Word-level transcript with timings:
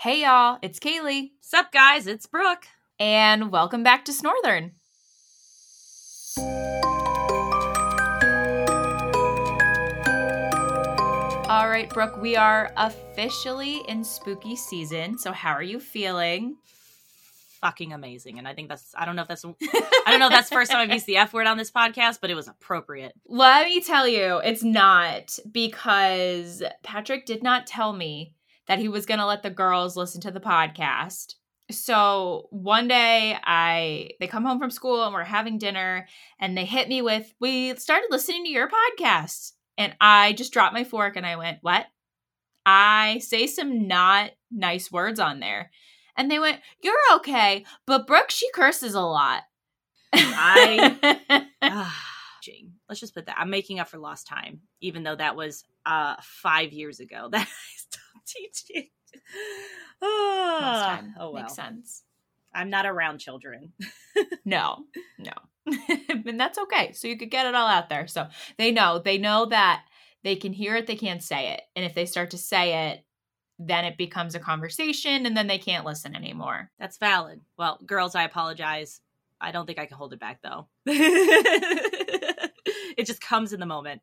Hey 0.00 0.22
y'all, 0.22 0.60
it's 0.62 0.78
Kaylee. 0.78 1.32
Sup 1.40 1.72
guys, 1.72 2.06
it's 2.06 2.24
Brooke. 2.24 2.68
And 3.00 3.50
welcome 3.50 3.82
back 3.82 4.04
to 4.04 4.12
Snorthern. 4.12 4.70
All 11.48 11.68
right, 11.68 11.90
Brooke, 11.92 12.22
we 12.22 12.36
are 12.36 12.72
officially 12.76 13.78
in 13.88 14.04
spooky 14.04 14.54
season. 14.54 15.18
So 15.18 15.32
how 15.32 15.50
are 15.50 15.64
you 15.64 15.80
feeling? 15.80 16.58
Fucking 17.60 17.92
amazing. 17.92 18.38
And 18.38 18.46
I 18.46 18.54
think 18.54 18.68
that's 18.68 18.94
I 18.96 19.04
don't 19.04 19.16
know 19.16 19.22
if 19.22 19.28
that's 19.28 19.44
I 20.06 20.12
don't 20.12 20.20
know 20.20 20.26
if 20.26 20.32
that's 20.32 20.48
the 20.48 20.54
first 20.54 20.70
time 20.70 20.80
I've 20.80 20.92
used 20.92 21.06
the 21.06 21.16
F 21.16 21.32
word 21.32 21.48
on 21.48 21.56
this 21.56 21.72
podcast, 21.72 22.18
but 22.20 22.30
it 22.30 22.36
was 22.36 22.46
appropriate. 22.46 23.14
Let 23.26 23.66
me 23.66 23.80
tell 23.80 24.06
you, 24.06 24.38
it's 24.44 24.62
not 24.62 25.36
because 25.50 26.62
Patrick 26.84 27.26
did 27.26 27.42
not 27.42 27.66
tell 27.66 27.92
me 27.92 28.34
that 28.68 28.78
he 28.78 28.88
was 28.88 29.06
going 29.06 29.18
to 29.18 29.26
let 29.26 29.42
the 29.42 29.50
girls 29.50 29.96
listen 29.96 30.20
to 30.20 30.30
the 30.30 30.40
podcast. 30.40 31.34
So 31.70 32.46
one 32.50 32.88
day 32.88 33.36
I 33.42 34.10
they 34.20 34.26
come 34.26 34.44
home 34.44 34.58
from 34.58 34.70
school 34.70 35.04
and 35.04 35.12
we're 35.12 35.24
having 35.24 35.58
dinner 35.58 36.06
and 36.40 36.56
they 36.56 36.64
hit 36.64 36.88
me 36.88 37.02
with 37.02 37.34
we 37.40 37.74
started 37.76 38.08
listening 38.10 38.44
to 38.44 38.50
your 38.50 38.68
podcast 38.68 39.52
and 39.76 39.94
I 40.00 40.32
just 40.32 40.52
dropped 40.52 40.72
my 40.72 40.84
fork 40.84 41.16
and 41.16 41.26
I 41.26 41.36
went, 41.36 41.58
"What?" 41.60 41.86
I 42.64 43.18
say 43.18 43.46
some 43.46 43.86
not 43.86 44.30
nice 44.50 44.90
words 44.90 45.20
on 45.20 45.40
there. 45.40 45.70
And 46.16 46.30
they 46.30 46.38
went, 46.38 46.60
"You're 46.82 46.94
okay, 47.16 47.64
but 47.86 48.06
Brooke 48.06 48.30
she 48.30 48.50
curses 48.52 48.94
a 48.94 49.00
lot." 49.00 49.42
I 50.12 51.46
let's 52.88 53.00
just 53.00 53.14
put 53.14 53.26
that. 53.26 53.38
I'm 53.38 53.50
making 53.50 53.78
up 53.78 53.88
for 53.88 53.98
lost 53.98 54.26
time, 54.26 54.60
even 54.80 55.02
though 55.02 55.16
that 55.16 55.36
was 55.36 55.64
uh 55.86 56.16
five 56.22 56.72
years 56.72 57.00
ago 57.00 57.28
that 57.32 57.46
teaching. 58.28 58.88
oh, 60.02 61.00
oh 61.18 61.30
well. 61.30 61.42
Makes 61.42 61.54
sense. 61.54 62.04
I'm 62.54 62.70
not 62.70 62.86
around 62.86 63.18
children. 63.18 63.72
no, 64.44 64.84
no. 65.18 65.32
and 66.08 66.40
that's 66.40 66.58
okay. 66.58 66.92
So 66.92 67.08
you 67.08 67.16
could 67.16 67.30
get 67.30 67.46
it 67.46 67.54
all 67.54 67.68
out 67.68 67.88
there. 67.88 68.06
So 68.06 68.28
they 68.56 68.70
know, 68.72 69.00
they 69.04 69.18
know 69.18 69.46
that 69.46 69.84
they 70.24 70.36
can 70.36 70.52
hear 70.52 70.76
it, 70.76 70.86
they 70.86 70.96
can't 70.96 71.22
say 71.22 71.52
it. 71.52 71.62
And 71.76 71.84
if 71.84 71.94
they 71.94 72.06
start 72.06 72.30
to 72.30 72.38
say 72.38 72.90
it, 72.90 73.04
then 73.58 73.84
it 73.84 73.98
becomes 73.98 74.34
a 74.34 74.40
conversation 74.40 75.26
and 75.26 75.36
then 75.36 75.46
they 75.46 75.58
can't 75.58 75.84
listen 75.84 76.16
anymore. 76.16 76.70
That's 76.78 76.96
valid. 76.98 77.40
Well, 77.56 77.78
girls, 77.84 78.14
I 78.14 78.24
apologize. 78.24 79.00
I 79.40 79.52
don't 79.52 79.66
think 79.66 79.78
I 79.78 79.86
can 79.86 79.96
hold 79.96 80.12
it 80.12 80.20
back 80.20 80.40
though. 80.42 80.68
it 82.96 83.06
just 83.06 83.20
comes 83.20 83.52
in 83.52 83.60
the 83.60 83.66
moment. 83.66 84.00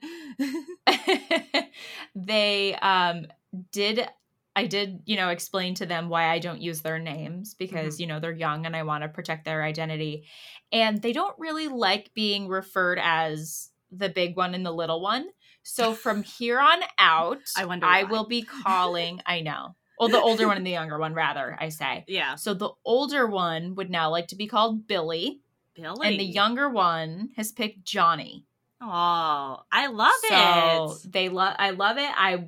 they 2.15 2.75
um 2.75 3.27
did 3.71 4.07
I 4.55 4.67
did, 4.67 5.01
you 5.05 5.17
know, 5.17 5.29
explain 5.29 5.75
to 5.75 5.85
them 5.85 6.07
why 6.07 6.29
I 6.29 6.39
don't 6.39 6.61
use 6.61 6.81
their 6.81 6.99
names 6.99 7.53
because, 7.53 7.95
mm-hmm. 7.95 8.01
you 8.01 8.07
know, 8.07 8.19
they're 8.19 8.31
young 8.31 8.65
and 8.65 8.75
I 8.75 8.83
want 8.83 9.03
to 9.03 9.09
protect 9.09 9.45
their 9.45 9.63
identity. 9.63 10.25
And 10.71 11.01
they 11.01 11.11
don't 11.11 11.37
really 11.37 11.67
like 11.67 12.13
being 12.13 12.47
referred 12.47 12.99
as 13.01 13.69
the 13.91 14.09
big 14.09 14.37
one 14.37 14.55
and 14.55 14.65
the 14.65 14.71
little 14.71 15.01
one. 15.01 15.27
So 15.63 15.93
from 15.93 16.23
here 16.37 16.59
on 16.59 16.79
out, 16.97 17.41
I 17.57 17.65
wonder 17.65 17.85
I 17.85 18.03
will 18.03 18.27
be 18.27 18.41
calling, 18.63 19.21
I 19.25 19.41
know. 19.41 19.75
Well, 19.99 20.09
the 20.09 20.19
older 20.19 20.47
one 20.47 20.57
and 20.57 20.65
the 20.65 20.71
younger 20.71 20.99
one, 20.99 21.13
rather, 21.13 21.57
I 21.59 21.69
say. 21.69 22.03
Yeah. 22.07 22.35
So 22.35 22.53
the 22.53 22.71
older 22.83 23.27
one 23.27 23.75
would 23.75 23.89
now 23.89 24.09
like 24.09 24.27
to 24.27 24.35
be 24.35 24.45
called 24.45 24.87
Billy. 24.87 25.39
Billy. 25.73 26.07
And 26.07 26.19
the 26.19 26.25
younger 26.25 26.69
one 26.69 27.29
has 27.37 27.53
picked 27.53 27.85
Johnny. 27.85 28.45
Oh, 28.81 29.61
I 29.71 29.87
love 29.87 30.11
so 30.27 30.95
it. 31.05 31.11
They 31.11 31.29
love 31.29 31.55
I 31.57 31.69
love 31.71 31.97
it. 31.97 32.09
I 32.13 32.45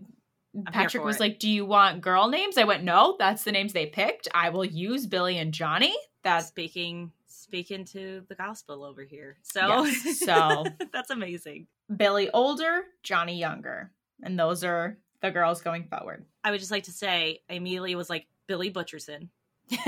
I'm 0.65 0.73
Patrick 0.73 1.03
was 1.03 1.17
it. 1.17 1.19
like, 1.19 1.39
"Do 1.39 1.49
you 1.49 1.65
want 1.65 2.01
girl 2.01 2.27
names?" 2.27 2.57
I 2.57 2.63
went, 2.63 2.83
"No, 2.83 3.15
that's 3.19 3.43
the 3.43 3.51
names 3.51 3.73
they 3.73 3.85
picked. 3.85 4.27
I 4.33 4.49
will 4.49 4.65
use 4.65 5.05
Billy 5.05 5.37
and 5.37 5.53
Johnny." 5.53 5.95
That's 6.23 6.47
speaking 6.47 7.11
speaking 7.47 7.85
to 7.85 8.23
the 8.27 8.35
gospel 8.35 8.83
over 8.83 9.03
here. 9.03 9.37
So 9.41 9.85
yes, 9.85 10.19
so 10.19 10.65
that's 10.91 11.09
amazing. 11.09 11.67
Billy 11.95 12.29
older, 12.31 12.83
Johnny 13.03 13.37
younger. 13.37 13.93
And 14.21 14.37
those 14.37 14.63
are 14.63 14.97
the 15.21 15.31
girls 15.31 15.61
going 15.61 15.85
forward. 15.85 16.25
I 16.43 16.51
would 16.51 16.59
just 16.59 16.71
like 16.71 16.83
to 16.83 16.91
say 16.91 17.39
I 17.49 17.53
immediately 17.53 17.95
was 17.95 18.09
like 18.09 18.27
Billy 18.47 18.69
Butcherson. 18.71 19.29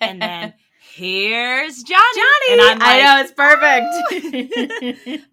and 0.00 0.20
then 0.20 0.54
here's 0.94 1.82
Johnny. 1.82 2.00
Johnny. 2.14 2.62
Like, 2.62 2.78
I 2.80 3.02
know 3.02 3.20
it's 3.20 3.32
perfect. 3.32 3.86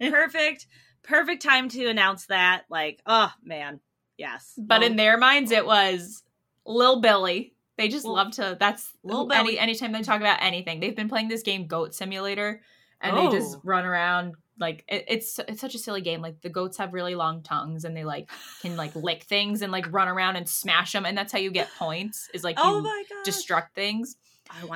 perfect. 0.00 0.66
Perfect 1.02 1.42
time 1.42 1.68
to 1.70 1.86
announce 1.86 2.26
that. 2.26 2.64
Like, 2.68 3.00
oh 3.06 3.32
man, 3.42 3.80
Yes. 4.22 4.52
But 4.56 4.84
in 4.84 4.94
their 4.94 5.18
minds, 5.18 5.50
it 5.50 5.66
was 5.66 6.22
Lil 6.64 7.00
Billy. 7.00 7.54
They 7.76 7.88
just 7.88 8.04
love 8.04 8.30
to. 8.32 8.56
That's 8.58 8.88
Lil 9.02 9.26
Billy. 9.26 9.58
Any, 9.58 9.72
anytime 9.72 9.90
they 9.90 10.02
talk 10.02 10.20
about 10.20 10.40
anything, 10.40 10.78
they've 10.78 10.94
been 10.94 11.08
playing 11.08 11.26
this 11.26 11.42
game, 11.42 11.66
Goat 11.66 11.92
Simulator, 11.92 12.62
and 13.00 13.16
oh. 13.16 13.24
they 13.28 13.36
just 13.36 13.56
oh. 13.56 13.60
run 13.64 13.84
around 13.84 14.34
like 14.60 14.84
it, 14.86 15.06
it's 15.08 15.40
it's 15.48 15.60
such 15.60 15.74
a 15.74 15.78
silly 15.78 16.02
game. 16.02 16.20
Like 16.20 16.40
the 16.40 16.50
goats 16.50 16.76
have 16.76 16.94
really 16.94 17.16
long 17.16 17.42
tongues, 17.42 17.84
and 17.84 17.96
they 17.96 18.04
like 18.04 18.30
can 18.60 18.76
like 18.76 18.94
lick 19.08 19.24
things 19.24 19.60
and 19.60 19.72
like 19.72 19.92
run 19.92 20.06
around 20.06 20.36
and 20.36 20.48
smash 20.48 20.92
them, 20.92 21.04
and 21.04 21.18
that's 21.18 21.32
how 21.32 21.40
you 21.40 21.50
get 21.50 21.68
points. 21.76 22.30
Is 22.32 22.44
like 22.44 22.58
oh 22.60 22.78
you 22.78 23.04
destruct 23.26 23.72
things. 23.74 24.14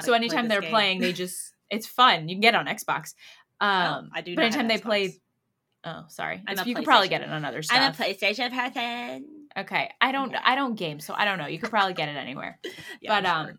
so 0.00 0.12
anytime 0.12 0.48
they're 0.48 0.60
game. 0.60 0.70
playing, 0.70 1.00
they 1.00 1.12
just 1.12 1.52
it's 1.70 1.86
fun. 1.86 2.28
You 2.28 2.34
can 2.34 2.40
get 2.40 2.54
it 2.54 2.56
on 2.56 2.66
Xbox. 2.66 3.14
Um, 3.60 4.08
oh, 4.08 4.12
I 4.12 4.22
do. 4.22 4.34
But 4.34 4.46
anytime 4.46 4.66
they 4.66 4.78
play 4.78 5.20
Oh, 5.86 6.04
sorry. 6.08 6.42
you 6.64 6.74
could 6.74 6.84
probably 6.84 7.08
get 7.08 7.22
it 7.22 7.28
on 7.28 7.44
other 7.44 7.62
stuff. 7.62 7.78
I'm 7.80 7.92
a 7.92 7.94
PlayStation 7.94 8.50
person. 8.50 9.24
Okay, 9.56 9.90
I 10.00 10.10
don't. 10.10 10.32
Yeah. 10.32 10.42
I 10.44 10.56
don't 10.56 10.74
game, 10.74 10.98
so 10.98 11.14
I 11.16 11.24
don't 11.24 11.38
know. 11.38 11.46
You 11.46 11.60
could 11.60 11.70
probably 11.70 11.94
get 11.94 12.08
it 12.08 12.16
anywhere. 12.16 12.58
yeah, 13.00 13.20
but 13.20 13.24
um, 13.24 13.58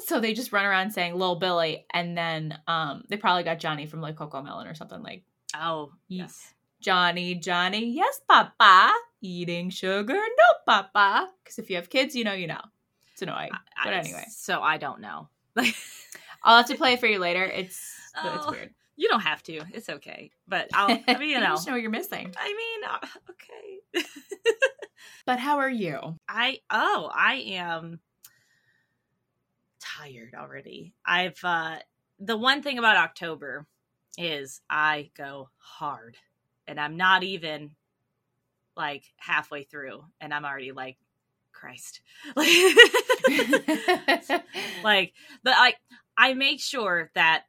so 0.00 0.20
they 0.20 0.32
just 0.32 0.52
run 0.52 0.64
around 0.64 0.92
saying 0.92 1.14
"Lil 1.14 1.36
Billy," 1.36 1.84
and 1.92 2.16
then 2.16 2.58
um, 2.66 3.04
they 3.10 3.18
probably 3.18 3.42
got 3.42 3.58
Johnny 3.58 3.86
from 3.86 4.00
like 4.00 4.16
CoComelon 4.16 4.70
or 4.70 4.74
something 4.74 5.02
like. 5.02 5.22
Oh 5.54 5.92
yes. 6.08 6.54
Johnny, 6.80 7.34
Johnny, 7.34 7.92
yes, 7.92 8.20
Papa. 8.28 8.92
Eating 9.22 9.70
sugar, 9.70 10.14
no, 10.14 10.44
Papa. 10.66 11.30
Because 11.42 11.58
if 11.58 11.70
you 11.70 11.76
have 11.76 11.88
kids, 11.88 12.14
you 12.14 12.24
know, 12.24 12.34
you 12.34 12.46
know. 12.46 12.60
It's 13.12 13.22
annoying. 13.22 13.50
I, 13.52 13.84
but 13.84 13.92
anyway, 13.92 14.24
so 14.28 14.60
I 14.60 14.76
don't 14.76 15.00
know. 15.00 15.28
I'll 16.42 16.58
have 16.58 16.66
to 16.66 16.74
play 16.74 16.94
it 16.94 17.00
for 17.00 17.06
you 17.06 17.18
later. 17.18 17.44
It's 17.44 17.80
oh. 18.16 18.34
it's 18.36 18.50
weird. 18.50 18.74
You 18.96 19.08
don't 19.08 19.20
have 19.20 19.42
to. 19.44 19.60
It's 19.72 19.88
okay. 19.88 20.30
But 20.46 20.68
I'll, 20.72 20.98
I 21.08 21.18
mean, 21.18 21.30
you 21.30 21.40
know. 21.40 21.46
just 21.50 21.66
know 21.66 21.72
what 21.72 21.82
you're 21.82 21.90
missing. 21.90 22.32
I 22.38 22.48
mean, 22.48 22.90
uh, 22.90 23.06
okay. 23.30 24.06
but 25.26 25.38
how 25.38 25.58
are 25.58 25.70
you? 25.70 26.18
I, 26.28 26.60
oh, 26.70 27.10
I 27.12 27.34
am 27.34 28.00
tired 29.80 30.34
already. 30.36 30.94
I've, 31.04 31.38
uh, 31.42 31.76
the 32.20 32.36
one 32.36 32.62
thing 32.62 32.78
about 32.78 32.96
October 32.96 33.66
is 34.16 34.60
I 34.70 35.10
go 35.16 35.48
hard 35.56 36.16
and 36.68 36.78
I'm 36.78 36.96
not 36.96 37.24
even 37.24 37.72
like 38.76 39.04
halfway 39.16 39.64
through 39.64 40.04
and 40.20 40.32
I'm 40.32 40.44
already 40.44 40.72
like, 40.72 40.96
Christ. 41.52 42.00
like, 42.36 42.48
like, 44.84 45.12
but 45.42 45.52
like, 45.52 45.76
I 46.16 46.34
make 46.34 46.60
sure 46.60 47.10
that 47.14 47.44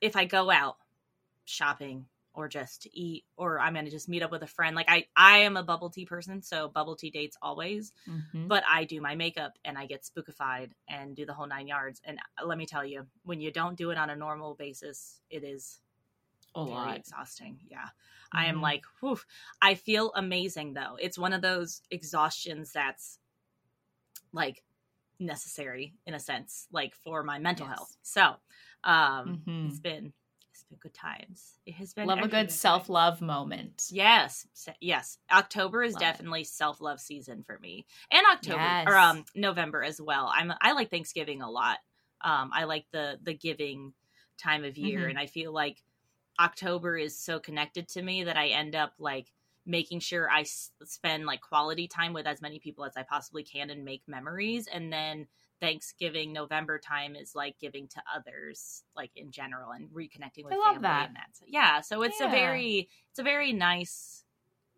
if 0.00 0.16
I 0.16 0.24
go 0.24 0.50
out, 0.50 0.76
shopping 1.44 2.06
or 2.34 2.48
just 2.48 2.82
to 2.82 2.98
eat 2.98 3.24
or 3.36 3.58
i'm 3.60 3.74
to 3.74 3.90
just 3.90 4.08
meet 4.08 4.22
up 4.22 4.30
with 4.30 4.42
a 4.42 4.46
friend 4.46 4.76
like 4.76 4.90
i 4.90 5.04
i 5.16 5.38
am 5.38 5.56
a 5.56 5.62
bubble 5.62 5.88
tea 5.88 6.04
person 6.04 6.42
so 6.42 6.68
bubble 6.68 6.96
tea 6.96 7.10
dates 7.10 7.36
always 7.40 7.92
mm-hmm. 8.08 8.48
but 8.48 8.62
i 8.68 8.84
do 8.84 9.00
my 9.00 9.14
makeup 9.14 9.52
and 9.64 9.78
i 9.78 9.86
get 9.86 10.02
spookified 10.02 10.70
and 10.88 11.16
do 11.16 11.24
the 11.24 11.32
whole 11.32 11.46
nine 11.46 11.66
yards 11.66 12.00
and 12.04 12.18
uh, 12.18 12.46
let 12.46 12.58
me 12.58 12.66
tell 12.66 12.84
you 12.84 13.06
when 13.24 13.40
you 13.40 13.50
don't 13.50 13.78
do 13.78 13.90
it 13.90 13.98
on 13.98 14.10
a 14.10 14.16
normal 14.16 14.54
basis 14.54 15.20
it 15.30 15.44
is 15.44 15.80
a 16.56 16.64
very 16.64 16.76
lot. 16.76 16.96
exhausting 16.96 17.58
yeah 17.70 17.78
mm-hmm. 17.78 18.38
i 18.38 18.46
am 18.46 18.56
mm-hmm. 18.56 18.64
like 18.64 18.82
whew. 19.00 19.18
i 19.62 19.74
feel 19.74 20.12
amazing 20.14 20.74
though 20.74 20.96
it's 21.00 21.18
one 21.18 21.32
of 21.32 21.42
those 21.42 21.82
exhaustions 21.90 22.72
that's 22.72 23.18
like 24.32 24.62
necessary 25.20 25.94
in 26.06 26.14
a 26.14 26.20
sense 26.20 26.66
like 26.72 26.94
for 26.96 27.22
my 27.22 27.38
mental 27.38 27.66
yes. 27.66 27.76
health 27.76 27.96
so 28.02 28.22
um 28.82 29.40
mm-hmm. 29.46 29.68
it's 29.68 29.78
been 29.78 30.12
been 30.68 30.78
good 30.78 30.94
times. 30.94 31.58
It 31.66 31.74
has 31.74 31.92
been 31.94 32.06
love 32.06 32.20
a 32.20 32.28
good 32.28 32.50
self 32.50 32.88
love 32.88 33.20
moment. 33.20 33.84
Yes, 33.90 34.46
yes. 34.80 35.18
October 35.30 35.82
is 35.82 35.94
love 35.94 36.00
definitely 36.00 36.44
self 36.44 36.80
love 36.80 37.00
season 37.00 37.42
for 37.46 37.58
me, 37.58 37.86
and 38.10 38.22
October 38.32 38.58
yes. 38.58 38.84
or 38.86 38.96
um 38.96 39.24
November 39.34 39.82
as 39.82 40.00
well. 40.00 40.30
I'm 40.34 40.52
I 40.60 40.72
like 40.72 40.90
Thanksgiving 40.90 41.42
a 41.42 41.50
lot. 41.50 41.78
Um, 42.20 42.50
I 42.52 42.64
like 42.64 42.86
the 42.92 43.18
the 43.22 43.34
giving 43.34 43.92
time 44.38 44.64
of 44.64 44.76
year, 44.78 45.00
mm-hmm. 45.00 45.10
and 45.10 45.18
I 45.18 45.26
feel 45.26 45.52
like 45.52 45.82
October 46.40 46.96
is 46.96 47.18
so 47.18 47.38
connected 47.38 47.88
to 47.88 48.02
me 48.02 48.24
that 48.24 48.36
I 48.36 48.48
end 48.48 48.74
up 48.74 48.94
like 48.98 49.32
making 49.66 50.00
sure 50.00 50.28
I 50.30 50.42
s- 50.42 50.72
spend 50.84 51.26
like 51.26 51.40
quality 51.40 51.88
time 51.88 52.12
with 52.12 52.26
as 52.26 52.42
many 52.42 52.58
people 52.58 52.84
as 52.84 52.96
I 52.96 53.02
possibly 53.02 53.42
can 53.42 53.70
and 53.70 53.84
make 53.84 54.02
memories, 54.06 54.66
and 54.66 54.92
then 54.92 55.26
Thanksgiving, 55.60 56.32
November 56.32 56.78
time 56.78 57.16
is 57.16 57.34
like 57.34 57.58
giving 57.60 57.88
to 57.88 58.02
others, 58.14 58.82
like 58.96 59.10
in 59.16 59.30
general, 59.30 59.70
and 59.70 59.88
reconnecting 59.90 60.44
with 60.44 60.54
I 60.54 60.56
love 60.56 60.74
family 60.74 60.82
that. 60.82 61.06
and 61.08 61.16
that. 61.16 61.28
So, 61.32 61.44
yeah, 61.48 61.80
so 61.80 62.02
it's 62.02 62.20
yeah. 62.20 62.28
a 62.28 62.30
very, 62.30 62.88
it's 63.10 63.18
a 63.18 63.22
very 63.22 63.52
nice, 63.52 64.24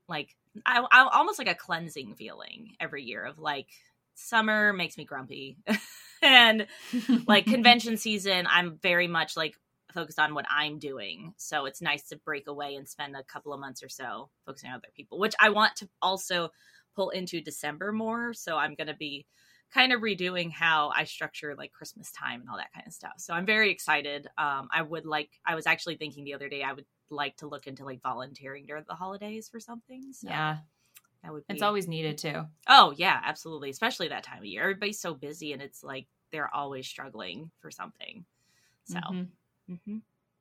like 0.09 0.37
I, 0.65 0.85
I 0.91 1.09
almost 1.13 1.39
like 1.39 1.49
a 1.49 1.55
cleansing 1.55 2.15
feeling 2.15 2.77
every 2.81 3.03
year 3.03 3.25
of 3.25 3.39
like 3.39 3.69
summer 4.15 4.73
makes 4.73 4.97
me 4.97 5.05
grumpy. 5.05 5.59
and 6.23 6.67
like 7.27 7.47
convention 7.47 7.97
season, 7.97 8.47
I'm 8.49 8.79
very 8.83 9.09
much 9.09 9.37
like 9.37 9.55
focused 9.93 10.19
on 10.19 10.35
what 10.35 10.47
I'm 10.51 10.79
doing. 10.79 11.35
So 11.37 11.65
it's 11.67 11.81
nice 11.81 12.09
to 12.09 12.17
break 12.17 12.49
away 12.49 12.75
and 12.75 12.89
spend 12.89 13.17
a 13.17 13.23
couple 13.23 13.53
of 13.53 13.61
months 13.61 13.83
or 13.83 13.89
so 13.89 14.31
focusing 14.45 14.71
on 14.71 14.77
other 14.77 14.89
people, 14.95 15.19
which 15.19 15.35
I 15.41 15.51
want 15.51 15.77
to 15.77 15.89
also 16.03 16.51
pull 16.95 17.11
into 17.11 17.41
December 17.41 17.93
more. 17.93 18.33
So 18.35 18.57
I'm 18.57 18.75
going 18.75 18.89
to 18.89 18.95
be 18.95 19.27
kind 19.73 19.93
of 19.93 20.01
redoing 20.01 20.51
how 20.51 20.93
I 20.95 21.05
structure 21.05 21.55
like 21.57 21.73
Christmas 21.73 22.13
time 22.13 22.41
and 22.41 22.49
all 22.49 22.57
that 22.57 22.73
kind 22.73 22.87
of 22.87 22.93
stuff. 22.93 23.15
So 23.19 23.35
I'm 23.35 23.47
very 23.47 23.71
excited. 23.71 24.27
Um, 24.39 24.69
I 24.73 24.83
would 24.83 25.05
like, 25.05 25.31
I 25.45 25.55
was 25.55 25.67
actually 25.67 25.97
thinking 25.97 26.25
the 26.25 26.35
other 26.35 26.49
day, 26.49 26.63
I 26.63 26.73
would 26.73 26.87
like 27.11 27.37
to 27.39 27.49
look 27.49 27.67
into 27.67 27.85
like 27.85 28.01
volunteering 28.03 28.67
during 28.67 28.85
the 28.89 28.95
holidays 28.95 29.49
for 29.49 29.61
something. 29.61 30.13
So 30.13 30.29
yeah. 30.29 30.59
That 31.23 31.33
would 31.33 31.47
be... 31.47 31.55
It's 31.55 31.63
always 31.63 31.89
needed 31.89 32.19
too. 32.19 32.45
Oh, 32.69 32.95
yeah, 32.97 33.21
absolutely. 33.25 33.71
Especially 33.71 34.09
that 34.09 34.23
time 34.23 34.39
of 34.39 34.45
year. 34.45 34.63
Everybody's 34.63 35.01
so 35.01 35.15
busy 35.15 35.53
and 35.53 35.61
it's 35.61 35.83
like 35.83 36.07
they're 36.31 36.55
always 36.55 36.87
struggling 36.87 37.51
for 37.61 37.71
something. 37.71 38.25
So, 38.85 38.99
mm-hmm. 38.99 39.73
Mm-hmm. 39.73 39.97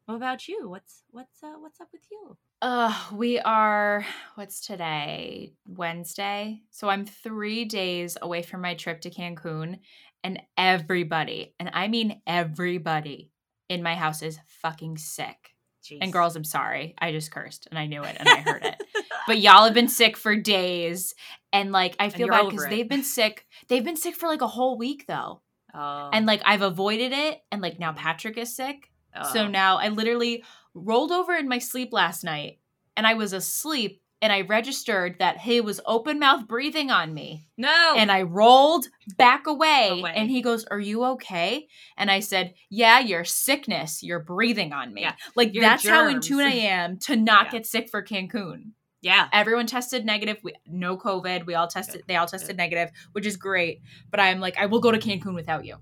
What 0.05 0.15
about 0.15 0.47
you? 0.47 0.69
What's 0.69 1.03
what's 1.09 1.43
uh, 1.43 1.55
what's 1.59 1.81
up 1.81 1.89
with 1.91 2.03
you? 2.11 2.37
Uh, 2.61 2.95
we 3.13 3.39
are 3.39 4.05
what's 4.35 4.61
today? 4.61 5.53
Wednesday. 5.67 6.61
So 6.71 6.89
I'm 6.89 7.05
3 7.05 7.65
days 7.65 8.17
away 8.21 8.41
from 8.41 8.61
my 8.61 8.75
trip 8.75 9.01
to 9.01 9.09
Cancun 9.09 9.79
and 10.23 10.41
everybody, 10.57 11.55
and 11.59 11.69
I 11.73 11.87
mean 11.87 12.21
everybody 12.25 13.31
in 13.69 13.83
my 13.83 13.95
house 13.95 14.21
is 14.21 14.39
fucking 14.61 14.97
sick. 14.97 15.55
Jeez. 15.83 15.99
And 16.01 16.11
girls, 16.11 16.35
I'm 16.35 16.43
sorry. 16.43 16.95
I 16.97 17.11
just 17.11 17.31
cursed 17.31 17.67
and 17.69 17.77
I 17.77 17.85
knew 17.85 18.03
it 18.03 18.15
and 18.19 18.27
I 18.27 18.37
heard 18.37 18.63
it. 18.63 18.81
but 19.27 19.39
y'all 19.39 19.65
have 19.65 19.75
been 19.75 19.87
sick 19.87 20.17
for 20.17 20.35
days. 20.35 21.13
And 21.53 21.71
like 21.71 21.95
I 21.99 22.09
feel 22.09 22.27
bad 22.27 22.49
because 22.49 22.67
they've 22.67 22.89
been 22.89 23.03
sick. 23.03 23.45
They've 23.67 23.83
been 23.83 23.97
sick 23.97 24.15
for 24.15 24.27
like 24.27 24.41
a 24.41 24.47
whole 24.47 24.77
week 24.77 25.05
though. 25.07 25.41
Oh. 25.75 26.09
And 26.11 26.25
like 26.25 26.41
I've 26.43 26.63
avoided 26.63 27.11
it. 27.11 27.39
And 27.51 27.61
like 27.61 27.79
now 27.79 27.93
Patrick 27.93 28.37
is 28.37 28.55
sick. 28.55 28.89
Oh. 29.15 29.33
So 29.33 29.47
now 29.47 29.77
I 29.77 29.89
literally 29.89 30.43
rolled 30.73 31.11
over 31.11 31.33
in 31.33 31.47
my 31.47 31.59
sleep 31.59 31.93
last 31.93 32.23
night 32.23 32.59
and 32.97 33.07
I 33.07 33.13
was 33.13 33.33
asleep 33.33 34.01
and 34.21 34.31
I 34.31 34.41
registered 34.41 35.19
that 35.19 35.37
he 35.37 35.61
was 35.61 35.81
open 35.85 36.19
mouth 36.19 36.47
breathing 36.47 36.89
on 36.89 37.13
me. 37.13 37.47
No. 37.57 37.93
And 37.95 38.11
I 38.11 38.23
rolled 38.23 38.87
back 39.17 39.45
away, 39.45 39.99
away, 39.99 40.13
and 40.15 40.29
he 40.29 40.41
goes, 40.41 40.65
Are 40.65 40.79
you 40.79 41.03
okay? 41.03 41.67
And 41.97 42.09
I 42.09 42.21
said, 42.21 42.53
Yeah, 42.69 42.99
your 42.99 43.23
sickness, 43.23 44.01
you're 44.01 44.21
breathing 44.21 44.73
on 44.73 44.93
me. 44.93 45.01
Yeah. 45.01 45.13
Like 45.35 45.53
your 45.53 45.61
that's 45.61 45.83
germs. 45.83 45.93
how 45.93 46.07
in 46.07 46.21
tune 46.21 46.41
I 46.41 46.53
am 46.53 46.97
to 47.01 47.15
not 47.15 47.45
yeah. 47.45 47.51
get 47.51 47.65
sick 47.65 47.89
for 47.89 48.01
Cancun. 48.01 48.71
Yeah. 49.01 49.27
Everyone 49.31 49.67
tested 49.67 50.05
negative. 50.05 50.37
We, 50.43 50.53
no 50.65 50.97
COVID. 50.97 51.45
We 51.45 51.53
all 51.53 51.67
tested, 51.67 52.01
Good. 52.01 52.07
they 52.07 52.15
all 52.15 52.25
tested 52.25 52.49
Good. 52.49 52.57
negative, 52.57 52.89
which 53.11 53.27
is 53.27 53.37
great. 53.37 53.81
But 54.09 54.19
I'm 54.19 54.39
like, 54.39 54.57
I 54.57 54.65
will 54.65 54.79
go 54.79 54.91
to 54.91 54.97
Cancun 54.97 55.35
without 55.35 55.65
you. 55.65 55.75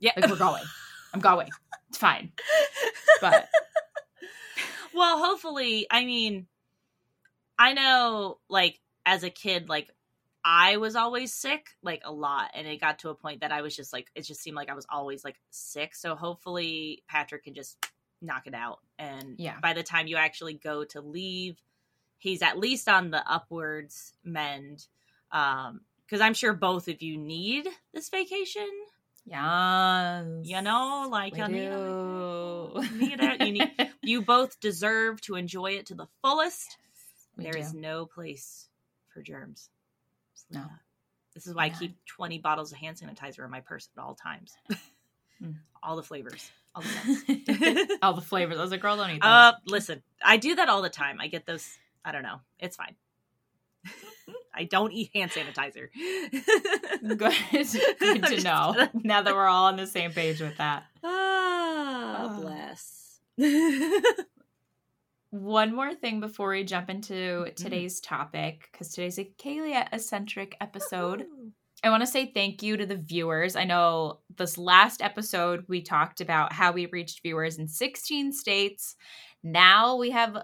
Yeah. 0.00 0.12
Like 0.16 0.28
we're 0.28 0.36
going. 0.36 0.64
I'm 1.14 1.20
going. 1.20 1.48
It's 1.96 2.02
fine. 2.02 2.32
But 3.22 3.48
well, 4.94 5.18
hopefully, 5.18 5.86
I 5.90 6.04
mean, 6.04 6.46
I 7.58 7.72
know 7.72 8.36
like 8.50 8.78
as 9.06 9.24
a 9.24 9.30
kid, 9.30 9.70
like 9.70 9.88
I 10.44 10.76
was 10.76 10.94
always 10.94 11.32
sick, 11.32 11.70
like 11.82 12.02
a 12.04 12.12
lot. 12.12 12.50
And 12.52 12.66
it 12.66 12.82
got 12.82 12.98
to 12.98 13.08
a 13.08 13.14
point 13.14 13.40
that 13.40 13.50
I 13.50 13.62
was 13.62 13.74
just 13.74 13.94
like, 13.94 14.08
it 14.14 14.22
just 14.22 14.42
seemed 14.42 14.56
like 14.56 14.68
I 14.68 14.74
was 14.74 14.86
always 14.90 15.24
like 15.24 15.36
sick. 15.50 15.94
So 15.94 16.14
hopefully 16.14 17.02
Patrick 17.08 17.44
can 17.44 17.54
just 17.54 17.78
knock 18.20 18.46
it 18.46 18.54
out. 18.54 18.80
And 18.98 19.36
yeah. 19.38 19.58
by 19.62 19.72
the 19.72 19.82
time 19.82 20.06
you 20.06 20.16
actually 20.16 20.54
go 20.54 20.84
to 20.84 21.00
leave, 21.00 21.56
he's 22.18 22.42
at 22.42 22.58
least 22.58 22.90
on 22.90 23.10
the 23.10 23.26
upwards 23.26 24.12
mend. 24.22 24.86
Um, 25.32 25.80
because 26.04 26.20
I'm 26.20 26.34
sure 26.34 26.52
both 26.52 26.88
of 26.88 27.00
you 27.00 27.16
need 27.16 27.66
this 27.94 28.10
vacation. 28.10 28.68
Yeah, 29.26 30.24
you 30.42 30.62
know, 30.62 31.08
like 31.10 31.36
you 31.36 31.48
need, 31.48 31.68
it. 33.20 33.46
You 33.46 33.52
need. 33.52 33.72
You 34.02 34.22
both 34.22 34.60
deserve 34.60 35.20
to 35.22 35.34
enjoy 35.34 35.72
it 35.72 35.86
to 35.86 35.94
the 35.94 36.06
fullest. 36.22 36.78
There 37.36 37.52
do. 37.52 37.58
is 37.58 37.74
no 37.74 38.06
place 38.06 38.68
for 39.12 39.22
germs. 39.22 39.68
No. 40.50 40.64
This 41.34 41.46
is 41.46 41.54
why 41.54 41.64
I 41.64 41.68
keep 41.70 41.96
20 42.06 42.38
bottles 42.38 42.72
of 42.72 42.78
hand 42.78 42.96
sanitizer 42.96 43.44
in 43.44 43.50
my 43.50 43.60
purse 43.60 43.88
at 43.96 44.02
all 44.02 44.14
times. 44.14 44.54
mm. 45.42 45.54
All 45.82 45.96
the 45.96 46.02
flavors. 46.02 46.50
All 46.74 46.82
the, 46.82 47.98
all 48.02 48.14
the 48.14 48.22
flavors. 48.22 48.58
I 48.58 48.62
was 48.62 48.70
like, 48.70 48.80
girl, 48.80 48.96
don't 48.96 49.10
eat 49.10 49.22
those. 49.22 49.28
Uh, 49.28 49.52
listen, 49.66 50.02
I 50.24 50.36
do 50.38 50.54
that 50.54 50.68
all 50.68 50.82
the 50.82 50.88
time. 50.88 51.20
I 51.20 51.26
get 51.26 51.44
those. 51.44 51.76
I 52.04 52.12
don't 52.12 52.22
know. 52.22 52.40
It's 52.58 52.76
fine. 52.76 52.94
I 54.56 54.64
don't 54.64 54.92
eat 54.92 55.10
hand 55.14 55.30
sanitizer. 55.30 55.88
Good, 57.02 57.18
Good 58.00 58.24
to 58.24 58.42
know. 58.42 58.88
now 58.94 59.22
that 59.22 59.34
we're 59.34 59.46
all 59.46 59.66
on 59.66 59.76
the 59.76 59.86
same 59.86 60.12
page 60.12 60.40
with 60.40 60.56
that. 60.58 60.84
Ah, 61.04 62.36
oh. 62.36 62.40
bless 62.40 63.20
one 65.30 65.74
more 65.74 65.94
thing 65.94 66.20
before 66.20 66.50
we 66.50 66.64
jump 66.64 66.88
into 66.88 67.12
mm-hmm. 67.14 67.54
today's 67.54 68.00
topic, 68.00 68.68
because 68.72 68.90
today's 68.90 69.18
a 69.18 69.24
Kaylee 69.24 69.86
eccentric 69.92 70.56
episode. 70.60 71.22
Ooh. 71.22 71.52
I 71.84 71.90
want 71.90 72.02
to 72.02 72.06
say 72.06 72.32
thank 72.32 72.62
you 72.62 72.76
to 72.78 72.86
the 72.86 72.96
viewers. 72.96 73.54
I 73.54 73.64
know 73.64 74.20
this 74.36 74.56
last 74.56 75.02
episode 75.02 75.64
we 75.68 75.82
talked 75.82 76.20
about 76.20 76.52
how 76.52 76.72
we 76.72 76.86
reached 76.86 77.22
viewers 77.22 77.58
in 77.58 77.68
16 77.68 78.32
states. 78.32 78.96
Now 79.42 79.96
we 79.96 80.10
have 80.10 80.42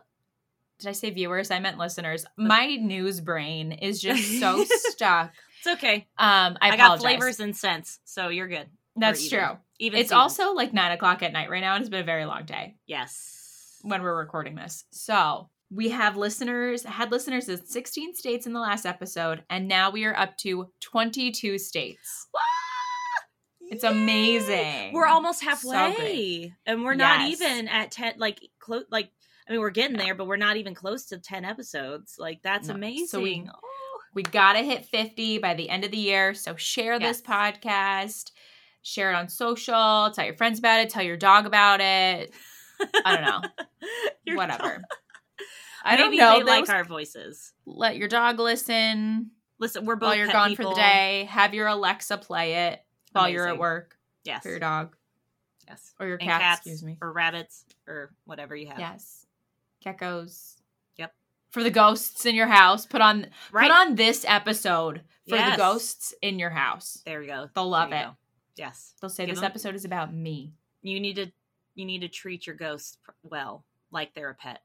did 0.83 0.89
I 0.91 0.93
say 0.93 1.11
viewers? 1.11 1.51
I 1.51 1.59
meant 1.59 1.79
listeners. 1.79 2.25
My 2.37 2.77
news 2.77 3.21
brain 3.21 3.73
is 3.73 4.01
just 4.01 4.39
so 4.39 4.65
stuck. 4.69 5.33
It's 5.59 5.79
okay. 5.79 6.07
Um, 6.19 6.59
I, 6.61 6.71
I 6.71 6.77
got 6.77 7.01
flavors 7.01 7.41
and 7.41 7.57
scents, 7.57 8.01
so 8.05 8.29
you're 8.29 8.49
good. 8.49 8.67
That's 8.97 9.29
true. 9.29 9.57
Even 9.79 10.01
it's 10.01 10.13
also 10.13 10.53
like 10.53 10.73
nine 10.73 10.93
o'clock 10.93 11.23
at 11.23 11.33
night 11.33 11.51
right 11.51 11.61
now, 11.61 11.75
and 11.75 11.83
it's 11.83 11.91
been 11.91 12.01
a 12.01 12.05
very 12.05 12.27
long 12.27 12.45
day. 12.45 12.77
Yes 12.87 13.43
when 13.83 14.03
we're 14.03 14.17
recording 14.17 14.55
this. 14.55 14.85
So 14.91 15.49
we 15.71 15.91
have 15.91 16.17
listeners, 16.17 16.85
had 16.85 17.11
listeners 17.11 17.49
in 17.49 17.65
16 17.65 18.15
states 18.15 18.47
in 18.47 18.53
the 18.53 18.61
last 18.61 18.87
episode, 18.87 19.43
and 19.51 19.69
now 19.69 19.91
we 19.91 20.05
are 20.05 20.17
up 20.17 20.37
to 20.39 20.71
22 20.81 21.59
states. 21.59 22.29
It's 23.71 23.85
amazing. 23.85 24.93
We're 24.93 25.07
almost 25.07 25.43
halfway, 25.43 26.49
so 26.49 26.55
and 26.67 26.85
we're 26.85 26.95
not 26.95 27.29
even 27.31 27.69
at 27.69 27.91
ten. 27.91 28.13
Like 28.19 28.39
close, 28.59 28.85
like 28.91 29.11
I 29.53 29.55
mean, 29.55 29.61
we're 29.61 29.71
getting 29.71 29.99
there, 29.99 30.15
but 30.15 30.27
we're 30.27 30.37
not 30.37 30.57
even 30.57 30.75
close 30.75 31.05
to 31.07 31.19
ten 31.19 31.45
episodes. 31.45 32.17
Like 32.19 32.41
that's 32.43 32.69
no. 32.69 32.75
amazing. 32.75 33.07
So 33.09 33.21
we, 33.21 33.45
oh. 33.47 33.99
we 34.15 34.23
gotta 34.23 34.61
hit 34.61 34.87
fifty 34.87 35.37
by 35.37 35.53
the 35.53 35.69
end 35.69 35.85
of 35.85 35.91
the 35.91 35.99
year. 35.99 36.33
So 36.33 36.57
share 36.57 36.99
yes. 36.99 37.19
this 37.19 37.21
podcast, 37.21 38.31
share 38.81 39.13
it 39.13 39.15
on 39.15 39.29
social, 39.29 40.11
tell 40.15 40.25
your 40.25 40.37
friends 40.37 40.59
about 40.59 40.81
it, 40.81 40.89
tell 40.89 41.03
your 41.03 41.19
dog 41.19 41.45
about 41.45 41.83
it. 41.83 42.33
I 43.05 43.15
don't 43.15 43.25
know. 43.27 44.35
Whatever. 44.37 44.83
I 45.85 45.97
don't 45.97 46.17
know. 46.17 46.39
They 46.39 46.45
like 46.45 46.71
our 46.71 46.85
voices. 46.85 47.53
Let 47.67 47.99
your 47.99 48.09
dog 48.09 48.39
listen. 48.39 49.33
Listen, 49.59 49.85
we're 49.85 49.97
both 49.97 50.09
while 50.09 50.17
you're 50.17 50.29
gone 50.29 50.49
people. 50.49 50.71
for 50.71 50.77
the 50.77 50.81
day. 50.81 51.29
Have 51.29 51.53
your 51.53 51.67
Alexa 51.67 52.17
play 52.17 52.69
it 52.69 52.81
while 53.13 53.25
Amazing. 53.25 53.35
you're 53.35 53.49
at 53.49 53.59
work. 53.59 53.99
Yes. 54.25 54.45
For 54.45 54.49
your 54.49 54.61
dog. 54.61 54.97
Yes. 55.69 55.93
Or 56.01 56.07
your 56.07 56.19
cat, 56.19 56.41
cats, 56.41 56.59
excuse 56.61 56.83
me. 56.83 56.97
Or 57.03 57.13
rabbits 57.13 57.67
or 57.87 58.15
whatever 58.25 58.57
you 58.57 58.69
have. 58.69 58.79
Yes. 58.79 59.22
Geckos. 59.83 60.57
Yep. 60.97 61.13
For 61.51 61.63
the 61.63 61.71
ghosts 61.71 62.27
in 62.27 62.35
your 62.35 62.47
house, 62.47 62.87
put 62.87 63.01
on 63.01 63.27
right. 63.53 63.71
put 63.71 63.77
on 63.77 63.95
this 63.95 64.25
episode 64.27 65.03
for 65.29 65.37
yes. 65.37 65.53
the 65.53 65.63
ghosts 65.63 66.15
in 66.23 66.39
your 66.39 66.51
house. 66.51 67.03
There 67.05 67.23
you 67.23 67.29
go. 67.29 67.49
They'll 67.55 67.69
love 67.69 67.93
it. 67.93 68.05
Go. 68.05 68.17
Yes. 68.57 68.95
They'll 69.01 69.11
say 69.11 69.27
Give 69.27 69.35
this 69.35 69.41
them, 69.41 69.51
episode 69.51 69.75
is 69.75 69.85
about 69.85 70.15
me. 70.15 70.53
You 70.83 71.01
need 71.01 71.17
to 71.17 71.33
you 71.75 71.85
need 71.85 72.01
to 72.01 72.09
treat 72.09 72.47
your 72.47 72.57
ghosts 72.57 72.99
well, 73.23 73.65
like 73.91 74.15
they're 74.15 74.31
a 74.31 74.35
pet. 74.35 74.61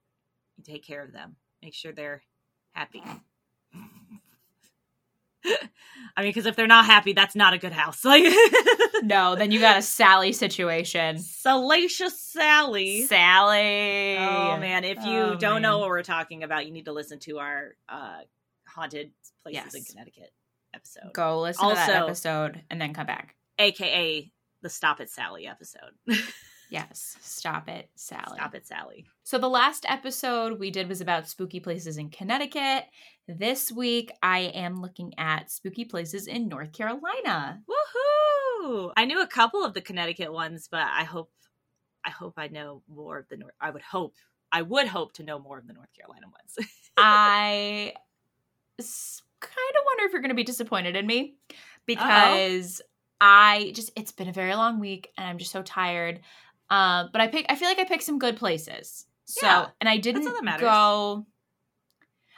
You 0.57 0.63
take 0.63 0.85
care 0.85 1.03
of 1.03 1.13
them. 1.13 1.35
Make 1.61 1.73
sure 1.73 1.91
they're 1.91 2.23
happy. 2.73 3.03
I 5.45 6.21
mean, 6.21 6.29
because 6.29 6.45
if 6.45 6.55
they're 6.55 6.67
not 6.67 6.85
happy, 6.85 7.13
that's 7.13 7.35
not 7.35 7.53
a 7.53 7.57
good 7.57 7.71
house. 7.71 8.03
Like, 8.05 8.23
no, 9.03 9.35
then 9.35 9.51
you 9.51 9.59
got 9.59 9.77
a 9.77 9.81
Sally 9.81 10.31
situation. 10.31 11.19
Salacious 11.19 12.19
Sally. 12.19 13.03
Sally. 13.03 14.17
Oh 14.17 14.57
man, 14.57 14.83
if 14.83 14.97
you 15.05 15.19
oh, 15.19 15.35
don't 15.35 15.55
man. 15.55 15.61
know 15.61 15.77
what 15.79 15.89
we're 15.89 16.03
talking 16.03 16.43
about, 16.43 16.65
you 16.65 16.71
need 16.71 16.85
to 16.85 16.93
listen 16.93 17.19
to 17.19 17.37
our 17.39 17.75
uh, 17.87 18.21
haunted 18.67 19.11
places 19.43 19.63
yes. 19.65 19.75
in 19.75 19.83
Connecticut 19.83 20.31
episode. 20.73 21.13
Go 21.13 21.41
listen 21.41 21.65
also, 21.65 21.81
to 21.81 21.87
that 21.87 22.03
episode 22.03 22.63
and 22.69 22.81
then 22.81 22.93
come 22.93 23.05
back. 23.05 23.35
AKA 23.59 24.31
the 24.61 24.69
Stop 24.69 24.99
It 24.99 25.09
Sally 25.09 25.47
episode. 25.47 25.91
Yes. 26.69 27.17
Stop 27.21 27.69
it, 27.69 27.89
Sally. 27.95 28.35
Stop 28.35 28.55
it, 28.55 28.67
Sally. 28.67 29.05
So 29.23 29.37
the 29.37 29.49
last 29.49 29.85
episode 29.87 30.59
we 30.59 30.71
did 30.71 30.89
was 30.89 31.01
about 31.01 31.27
spooky 31.27 31.59
places 31.59 31.97
in 31.97 32.09
Connecticut. 32.09 32.85
This 33.27 33.71
week 33.71 34.11
I 34.21 34.39
am 34.39 34.81
looking 34.81 35.13
at 35.17 35.51
spooky 35.51 35.85
places 35.85 36.27
in 36.27 36.47
North 36.47 36.71
Carolina. 36.73 37.61
Woohoo! 37.69 38.91
I 38.95 39.05
knew 39.05 39.21
a 39.21 39.27
couple 39.27 39.63
of 39.63 39.73
the 39.73 39.81
Connecticut 39.81 40.31
ones, 40.31 40.67
but 40.69 40.81
I 40.81 41.03
hope 41.03 41.31
I 42.05 42.09
hope 42.09 42.35
I 42.37 42.47
know 42.47 42.83
more 42.87 43.17
of 43.19 43.27
the 43.29 43.37
North 43.37 43.53
I 43.59 43.69
would 43.69 43.81
hope 43.81 44.15
I 44.51 44.61
would 44.61 44.87
hope 44.87 45.13
to 45.13 45.23
know 45.23 45.39
more 45.39 45.57
of 45.57 45.67
the 45.67 45.73
North 45.73 45.93
Carolina 45.93 46.27
ones. 46.27 46.69
I 46.97 47.93
kind 49.39 49.75
of 49.77 49.83
wonder 49.85 50.03
if 50.05 50.13
you're 50.13 50.21
going 50.21 50.29
to 50.29 50.35
be 50.35 50.43
disappointed 50.43 50.95
in 50.95 51.05
me 51.05 51.35
because 51.85 52.81
Uh-oh. 52.81 52.87
I 53.19 53.71
just 53.73 53.91
it's 53.95 54.11
been 54.11 54.29
a 54.29 54.33
very 54.33 54.55
long 54.55 54.79
week 54.79 55.11
and 55.17 55.27
I'm 55.27 55.37
just 55.37 55.51
so 55.51 55.63
tired. 55.63 56.21
Um, 56.69 57.09
but 57.11 57.21
I 57.21 57.27
pick 57.27 57.45
I 57.49 57.55
feel 57.55 57.67
like 57.67 57.79
I 57.79 57.85
picked 57.85 58.03
some 58.03 58.19
good 58.19 58.37
places. 58.37 59.05
So 59.25 59.45
yeah, 59.45 59.67
and 59.79 59.89
I 59.89 59.97
didn't 59.97 60.23
go 60.59 61.25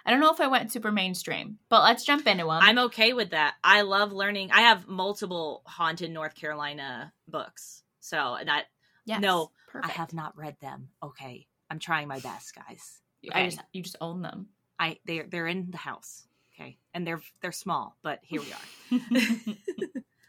I 0.10 0.12
don't 0.12 0.22
know 0.22 0.34
if 0.34 0.42
I 0.42 0.48
went 0.48 0.72
super 0.72 0.92
mainstream, 0.92 1.60
but 1.70 1.84
let's 1.84 2.04
jump 2.04 2.26
into 2.26 2.46
them. 2.46 2.60
I'm 2.62 2.80
okay 2.80 3.14
with 3.14 3.30
that. 3.30 3.54
I 3.64 3.82
love 3.82 4.12
learning. 4.12 4.50
I 4.52 4.62
have 4.62 4.88
multiple 4.88 5.62
haunted 5.68 6.10
North 6.10 6.34
Carolina 6.34 7.14
books. 7.28 7.84
So, 8.00 8.34
and 8.36 8.48
that 8.50 8.66
yes, 9.06 9.22
no, 9.22 9.52
perfect. 9.68 9.94
I 9.94 9.98
have 9.98 10.12
not 10.14 10.36
read 10.36 10.56
them. 10.62 10.90
Okay. 11.04 11.46
I'm 11.70 11.78
trying 11.78 12.08
my 12.08 12.20
best, 12.20 12.56
guys. 12.56 13.02
Okay. 13.28 13.40
I 13.40 13.46
just 13.50 13.60
you 13.72 13.84
just 13.84 13.98
own 14.02 14.24
them. 14.24 14.48
I 14.80 14.98
they're 15.06 15.28
they're 15.30 15.46
in 15.46 15.70
the 15.70 15.78
house. 15.78 16.26
Okay. 16.56 16.80
And 16.94 17.06
they're 17.06 17.22
they're 17.42 17.52
small, 17.52 17.96
but 18.02 18.20
here 18.24 18.42
we 18.42 18.52
are. 18.52 19.02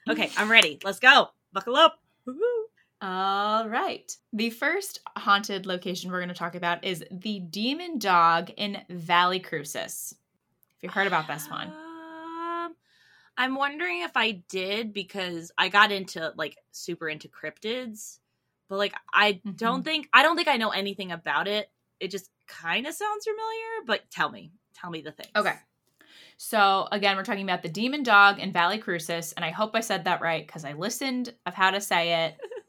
okay, 0.10 0.30
I'm 0.36 0.50
ready. 0.50 0.78
Let's 0.84 0.98
go. 0.98 1.28
Buckle 1.54 1.76
up. 1.76 1.98
Woo-hoo. 2.26 2.59
All 3.02 3.66
right. 3.66 4.14
The 4.32 4.50
first 4.50 5.00
haunted 5.16 5.64
location 5.64 6.10
we're 6.10 6.18
going 6.18 6.28
to 6.28 6.34
talk 6.34 6.54
about 6.54 6.84
is 6.84 7.02
the 7.10 7.40
Demon 7.40 7.98
Dog 7.98 8.50
in 8.56 8.78
Valley 8.90 9.40
Crucis. 9.40 10.14
Have 10.82 10.82
you 10.82 10.90
heard 10.90 11.06
about 11.06 11.26
this 11.26 11.48
one? 11.48 11.68
Um, 11.68 12.74
I'm 13.38 13.54
wondering 13.54 14.02
if 14.02 14.16
I 14.16 14.42
did 14.48 14.92
because 14.92 15.50
I 15.56 15.70
got 15.70 15.92
into 15.92 16.32
like 16.36 16.58
super 16.72 17.08
into 17.08 17.28
cryptids, 17.28 18.18
but 18.68 18.76
like 18.76 18.94
I 19.14 19.34
mm-hmm. 19.34 19.52
don't 19.52 19.82
think 19.82 20.08
I 20.12 20.22
don't 20.22 20.36
think 20.36 20.48
I 20.48 20.58
know 20.58 20.70
anything 20.70 21.10
about 21.10 21.48
it. 21.48 21.70
It 22.00 22.10
just 22.10 22.28
kind 22.48 22.86
of 22.86 22.92
sounds 22.92 23.24
familiar, 23.24 23.86
but 23.86 24.10
tell 24.10 24.30
me, 24.30 24.52
tell 24.74 24.90
me 24.90 25.00
the 25.00 25.12
thing. 25.12 25.28
Okay. 25.34 25.54
So 26.36 26.86
again, 26.92 27.16
we're 27.16 27.24
talking 27.24 27.44
about 27.44 27.62
the 27.62 27.68
Demon 27.68 28.02
Dog 28.02 28.38
in 28.38 28.52
Valley 28.52 28.78
Crucis, 28.78 29.32
and 29.32 29.44
I 29.44 29.50
hope 29.50 29.70
I 29.74 29.80
said 29.80 30.04
that 30.04 30.20
right 30.20 30.46
because 30.46 30.66
I 30.66 30.74
listened 30.74 31.32
of 31.46 31.54
how 31.54 31.70
to 31.70 31.80
say 31.80 32.26
it. 32.26 32.36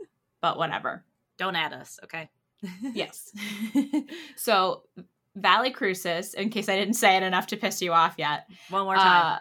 but 0.41 0.57
whatever. 0.57 1.03
Don't 1.37 1.55
add 1.55 1.73
us, 1.73 1.99
okay? 2.03 2.29
yes. 2.93 3.31
so 4.35 4.83
Valley 5.35 5.71
Crucis, 5.71 6.33
in 6.33 6.49
case 6.49 6.69
I 6.69 6.75
didn't 6.75 6.95
say 6.95 7.17
it 7.17 7.23
enough 7.23 7.47
to 7.47 7.57
piss 7.57 7.81
you 7.81 7.93
off 7.93 8.15
yet. 8.17 8.47
One 8.69 8.83
more 8.83 8.95
time. 8.95 9.35
Uh, 9.35 9.39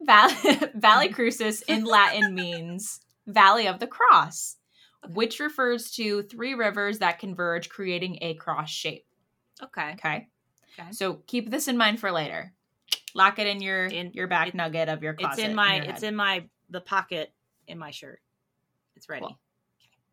Val- 0.00 0.70
Valley 0.74 1.08
Crucis 1.08 1.62
in 1.62 1.84
Latin 1.84 2.34
means 2.34 3.00
Valley 3.26 3.66
of 3.66 3.78
the 3.78 3.86
Cross, 3.86 4.56
okay. 5.04 5.12
which 5.14 5.40
refers 5.40 5.90
to 5.92 6.22
three 6.22 6.54
rivers 6.54 6.98
that 6.98 7.18
converge, 7.18 7.68
creating 7.68 8.18
a 8.20 8.34
cross 8.34 8.70
shape. 8.70 9.04
Okay. 9.62 9.92
Okay. 9.94 10.28
Okay. 10.78 10.92
So 10.92 11.22
keep 11.26 11.50
this 11.50 11.68
in 11.68 11.76
mind 11.76 11.98
for 11.98 12.12
later. 12.12 12.52
Lock 13.14 13.38
it 13.38 13.46
in 13.46 13.62
your 13.62 13.86
in 13.86 14.12
your 14.12 14.26
back 14.26 14.48
it, 14.48 14.54
nugget 14.54 14.88
of 14.88 15.02
your 15.02 15.14
closet. 15.14 15.38
It's 15.38 15.48
in 15.48 15.54
my 15.54 15.74
in 15.76 15.82
it's 15.84 16.02
in 16.02 16.14
my 16.14 16.44
the 16.68 16.82
pocket 16.82 17.32
in 17.66 17.78
my 17.78 17.90
shirt. 17.90 18.20
It's 18.94 19.08
ready. 19.08 19.22
Cool. 19.22 19.38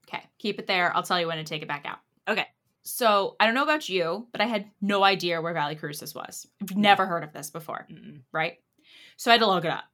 Okay, 0.07 0.23
keep 0.37 0.59
it 0.59 0.67
there. 0.67 0.95
I'll 0.95 1.03
tell 1.03 1.19
you 1.19 1.27
when 1.27 1.37
to 1.37 1.43
take 1.43 1.61
it 1.61 1.67
back 1.67 1.85
out. 1.85 1.99
Okay. 2.27 2.45
So 2.83 3.35
I 3.39 3.45
don't 3.45 3.55
know 3.55 3.63
about 3.63 3.87
you, 3.87 4.27
but 4.31 4.41
I 4.41 4.45
had 4.45 4.69
no 4.81 5.03
idea 5.03 5.41
where 5.41 5.53
Valley 5.53 5.75
Crucis 5.75 6.13
was. 6.13 6.45
I've 6.61 6.75
never 6.75 7.05
heard 7.05 7.23
of 7.23 7.31
this 7.31 7.49
before, 7.49 7.87
Mm-mm. 7.89 8.19
right? 8.33 8.59
So 9.15 9.31
I 9.31 9.35
had 9.35 9.39
to 9.39 9.47
look 9.47 9.63
it 9.63 9.71
up. 9.71 9.85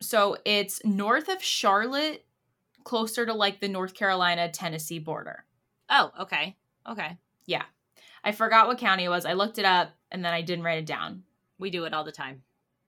So 0.00 0.36
it's 0.44 0.84
north 0.84 1.28
of 1.28 1.42
Charlotte, 1.42 2.24
closer 2.84 3.26
to 3.26 3.34
like 3.34 3.60
the 3.60 3.68
North 3.68 3.94
Carolina 3.94 4.48
Tennessee 4.50 5.00
border. 5.00 5.44
Oh, 5.88 6.12
okay. 6.20 6.56
Okay. 6.88 7.18
Yeah. 7.46 7.64
I 8.22 8.30
forgot 8.32 8.68
what 8.68 8.78
county 8.78 9.04
it 9.04 9.08
was. 9.08 9.26
I 9.26 9.32
looked 9.32 9.58
it 9.58 9.64
up 9.64 9.90
and 10.12 10.24
then 10.24 10.32
I 10.32 10.42
didn't 10.42 10.64
write 10.64 10.78
it 10.78 10.86
down. 10.86 11.24
We 11.58 11.70
do 11.70 11.84
it 11.84 11.92
all 11.92 12.04
the 12.04 12.12
time. 12.12 12.42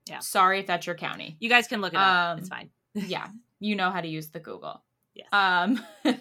Yeah. 0.06 0.20
Sorry 0.20 0.60
if 0.60 0.66
that's 0.66 0.86
your 0.86 0.94
county. 0.94 1.36
You 1.40 1.48
guys 1.48 1.66
can 1.66 1.80
look 1.80 1.92
it 1.94 1.98
up. 1.98 2.32
Um, 2.32 2.38
it's 2.38 2.48
fine. 2.48 2.70
yeah. 2.94 3.28
You 3.64 3.76
know 3.76 3.90
how 3.92 4.00
to 4.00 4.08
use 4.08 4.26
the 4.30 4.40
Google. 4.40 4.82
Yes. 5.14 5.28
Um, 5.32 5.84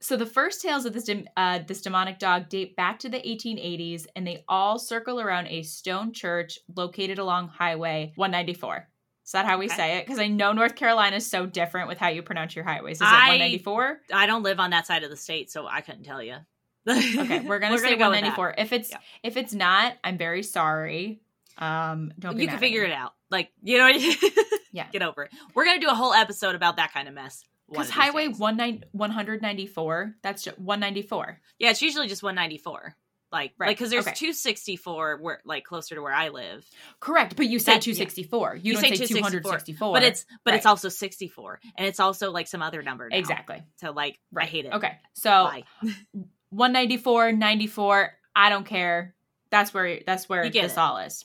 so 0.00 0.16
the 0.16 0.26
first 0.26 0.62
tales 0.62 0.86
of 0.86 0.92
this 0.92 1.08
uh, 1.36 1.60
this 1.66 1.82
demonic 1.82 2.18
dog 2.18 2.48
date 2.48 2.76
back 2.76 2.98
to 3.00 3.08
the 3.08 3.18
1880s, 3.18 4.06
and 4.14 4.26
they 4.26 4.44
all 4.48 4.78
circle 4.78 5.20
around 5.20 5.46
a 5.46 5.62
stone 5.62 6.12
church 6.12 6.58
located 6.74 7.18
along 7.18 7.48
Highway 7.48 8.12
194. 8.16 8.88
Is 9.24 9.32
that 9.32 9.44
how 9.44 9.58
we 9.58 9.66
okay. 9.66 9.74
say 9.74 9.98
it? 9.98 10.06
Because 10.06 10.20
I 10.20 10.28
know 10.28 10.52
North 10.52 10.76
Carolina 10.76 11.16
is 11.16 11.28
so 11.28 11.46
different 11.46 11.88
with 11.88 11.98
how 11.98 12.08
you 12.08 12.22
pronounce 12.22 12.54
your 12.54 12.64
highways. 12.64 12.98
Is 12.98 13.00
it 13.00 13.06
194? 13.06 13.98
I 14.12 14.26
don't 14.26 14.44
live 14.44 14.60
on 14.60 14.70
that 14.70 14.86
side 14.86 15.02
of 15.02 15.10
the 15.10 15.16
state, 15.16 15.50
so 15.50 15.66
I 15.66 15.80
couldn't 15.80 16.04
tell 16.04 16.22
you. 16.22 16.36
okay, 16.88 17.40
we're 17.40 17.58
gonna 17.58 17.74
we're 17.74 17.78
say 17.78 17.96
gonna 17.96 18.10
194. 18.10 18.54
If 18.58 18.72
it's 18.72 18.90
yeah. 18.90 18.98
if 19.24 19.36
it's 19.36 19.52
not, 19.52 19.94
I'm 20.04 20.16
very 20.16 20.44
sorry. 20.44 21.20
Um, 21.58 22.12
don't 22.16 22.38
you 22.38 22.46
can 22.46 22.58
figure 22.58 22.84
it 22.84 22.92
out. 22.92 23.14
Like 23.28 23.50
you 23.64 23.78
know, 23.78 23.88
yeah, 24.72 24.86
get 24.92 25.02
over 25.02 25.24
it. 25.24 25.32
We're 25.54 25.64
gonna 25.64 25.80
do 25.80 25.88
a 25.88 25.94
whole 25.94 26.14
episode 26.14 26.54
about 26.54 26.76
that 26.76 26.92
kind 26.92 27.08
of 27.08 27.14
mess. 27.14 27.42
Because 27.70 27.90
Highway 27.90 28.28
one 28.28 28.56
nine 28.56 28.84
one 28.92 29.10
hundred 29.10 29.42
ninety 29.42 29.66
four, 29.66 30.14
that's 30.22 30.44
just 30.44 30.58
194. 30.58 31.40
Yeah, 31.58 31.70
it's 31.70 31.82
usually 31.82 32.06
just 32.08 32.22
194. 32.22 32.94
Like, 33.32 33.52
right. 33.58 33.66
like 33.66 33.76
because 33.76 33.90
there's 33.90 34.06
okay. 34.06 34.14
264 34.14 35.18
where 35.20 35.40
like 35.44 35.64
closer 35.64 35.96
to 35.96 36.02
where 36.02 36.12
I 36.12 36.28
live. 36.28 36.64
Correct, 37.00 37.36
but 37.36 37.46
you 37.46 37.58
say 37.58 37.78
264. 37.78 38.54
Yeah. 38.54 38.54
You, 38.54 38.60
you, 38.62 38.72
don't 38.74 38.82
say, 38.82 38.94
say 38.94 39.06
264. 39.06 39.92
But 39.92 40.02
it's 40.04 40.24
but 40.44 40.52
right. 40.52 40.56
it's 40.58 40.66
also 40.66 40.88
64, 40.88 41.60
and 41.76 41.86
it's 41.88 41.98
also 41.98 42.30
like 42.30 42.46
some 42.46 42.62
other 42.62 42.82
number. 42.82 43.08
Now. 43.08 43.16
Exactly. 43.16 43.64
So 43.80 43.90
like, 43.90 44.20
right. 44.30 44.44
I 44.44 44.46
hate 44.46 44.64
it. 44.66 44.74
Okay, 44.74 44.92
so 45.14 45.50
194, 46.50 47.32
94. 47.32 48.12
I 48.34 48.48
don't 48.48 48.64
care. 48.64 49.14
That's 49.50 49.74
where 49.74 50.00
that's 50.06 50.28
where 50.28 50.48
this 50.48 50.72
it. 50.72 50.78
all 50.78 50.98
is. 50.98 51.24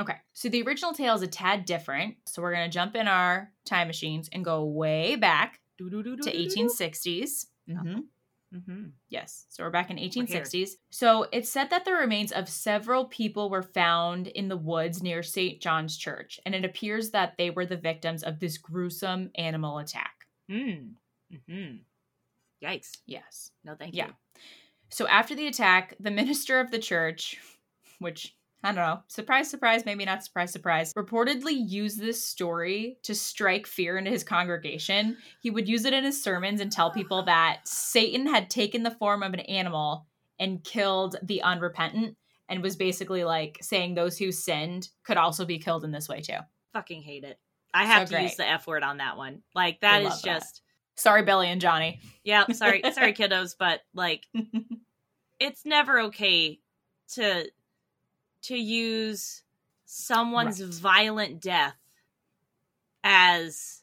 Okay, 0.00 0.16
so 0.32 0.48
the 0.48 0.62
original 0.62 0.92
tale 0.92 1.14
is 1.14 1.22
a 1.22 1.26
tad 1.26 1.64
different. 1.64 2.16
So 2.26 2.42
we're 2.42 2.54
going 2.54 2.68
to 2.68 2.72
jump 2.72 2.96
in 2.96 3.06
our 3.06 3.52
time 3.64 3.86
machines 3.86 4.28
and 4.32 4.44
go 4.44 4.64
way 4.64 5.16
back 5.16 5.60
to 5.78 5.84
1860s. 5.84 7.46
Mm-hmm. 7.70 8.00
Mm-hmm. 8.54 8.84
Yes, 9.08 9.46
so 9.48 9.64
we're 9.64 9.70
back 9.70 9.90
in 9.90 9.96
1860s. 9.96 10.70
So 10.90 11.26
it's 11.32 11.48
said 11.48 11.70
that 11.70 11.84
the 11.84 11.92
remains 11.92 12.30
of 12.30 12.48
several 12.48 13.06
people 13.06 13.50
were 13.50 13.62
found 13.62 14.28
in 14.28 14.48
the 14.48 14.56
woods 14.56 15.02
near 15.02 15.22
St. 15.22 15.60
John's 15.60 15.96
Church, 15.96 16.38
and 16.46 16.54
it 16.54 16.64
appears 16.64 17.10
that 17.10 17.34
they 17.36 17.50
were 17.50 17.66
the 17.66 17.76
victims 17.76 18.22
of 18.22 18.38
this 18.38 18.58
gruesome 18.58 19.30
animal 19.34 19.78
attack. 19.78 20.26
Mm. 20.50 20.92
Mm-hmm. 21.32 21.76
Yikes. 22.64 22.98
Yes. 23.06 23.50
No, 23.64 23.74
thank 23.74 23.94
you. 23.94 23.98
Yeah. 23.98 24.10
So 24.90 25.08
after 25.08 25.34
the 25.34 25.48
attack, 25.48 25.96
the 25.98 26.10
minister 26.12 26.60
of 26.60 26.70
the 26.70 26.78
church, 26.78 27.38
which 27.98 28.36
I 28.64 28.68
don't 28.68 28.76
know. 28.76 29.02
Surprise, 29.08 29.50
surprise, 29.50 29.84
maybe 29.84 30.06
not 30.06 30.24
surprise, 30.24 30.50
surprise. 30.50 30.94
Reportedly 30.94 31.52
used 31.52 32.00
this 32.00 32.24
story 32.24 32.96
to 33.02 33.14
strike 33.14 33.66
fear 33.66 33.98
into 33.98 34.10
his 34.10 34.24
congregation. 34.24 35.18
He 35.38 35.50
would 35.50 35.68
use 35.68 35.84
it 35.84 35.92
in 35.92 36.02
his 36.02 36.22
sermons 36.22 36.62
and 36.62 36.72
tell 36.72 36.90
people 36.90 37.22
that 37.26 37.60
Satan 37.68 38.26
had 38.26 38.48
taken 38.48 38.82
the 38.82 38.90
form 38.90 39.22
of 39.22 39.34
an 39.34 39.40
animal 39.40 40.06
and 40.38 40.64
killed 40.64 41.16
the 41.22 41.42
unrepentant 41.42 42.16
and 42.48 42.62
was 42.62 42.74
basically 42.74 43.22
like 43.22 43.58
saying 43.60 43.94
those 43.94 44.16
who 44.16 44.32
sinned 44.32 44.88
could 45.04 45.18
also 45.18 45.44
be 45.44 45.58
killed 45.58 45.84
in 45.84 45.92
this 45.92 46.08
way 46.08 46.22
too. 46.22 46.38
Fucking 46.72 47.02
hate 47.02 47.24
it. 47.24 47.38
I 47.74 47.84
have 47.84 48.08
so 48.08 48.16
to 48.16 48.22
use 48.22 48.36
the 48.36 48.48
F 48.48 48.66
word 48.66 48.82
on 48.82 48.96
that 48.96 49.18
one. 49.18 49.42
Like 49.54 49.80
that 49.80 50.02
is 50.02 50.22
just 50.22 50.54
that. 50.54 51.00
Sorry 51.00 51.22
Billy 51.22 51.48
and 51.48 51.60
Johnny. 51.60 52.00
Yeah, 52.22 52.46
sorry 52.52 52.82
sorry 52.92 53.12
kiddos, 53.14 53.56
but 53.58 53.80
like 53.94 54.24
it's 55.38 55.66
never 55.66 56.00
okay 56.02 56.60
to 57.14 57.46
to 58.44 58.56
use 58.56 59.42
someone's 59.84 60.62
right. 60.62 60.74
violent 60.74 61.40
death 61.40 61.76
as 63.02 63.82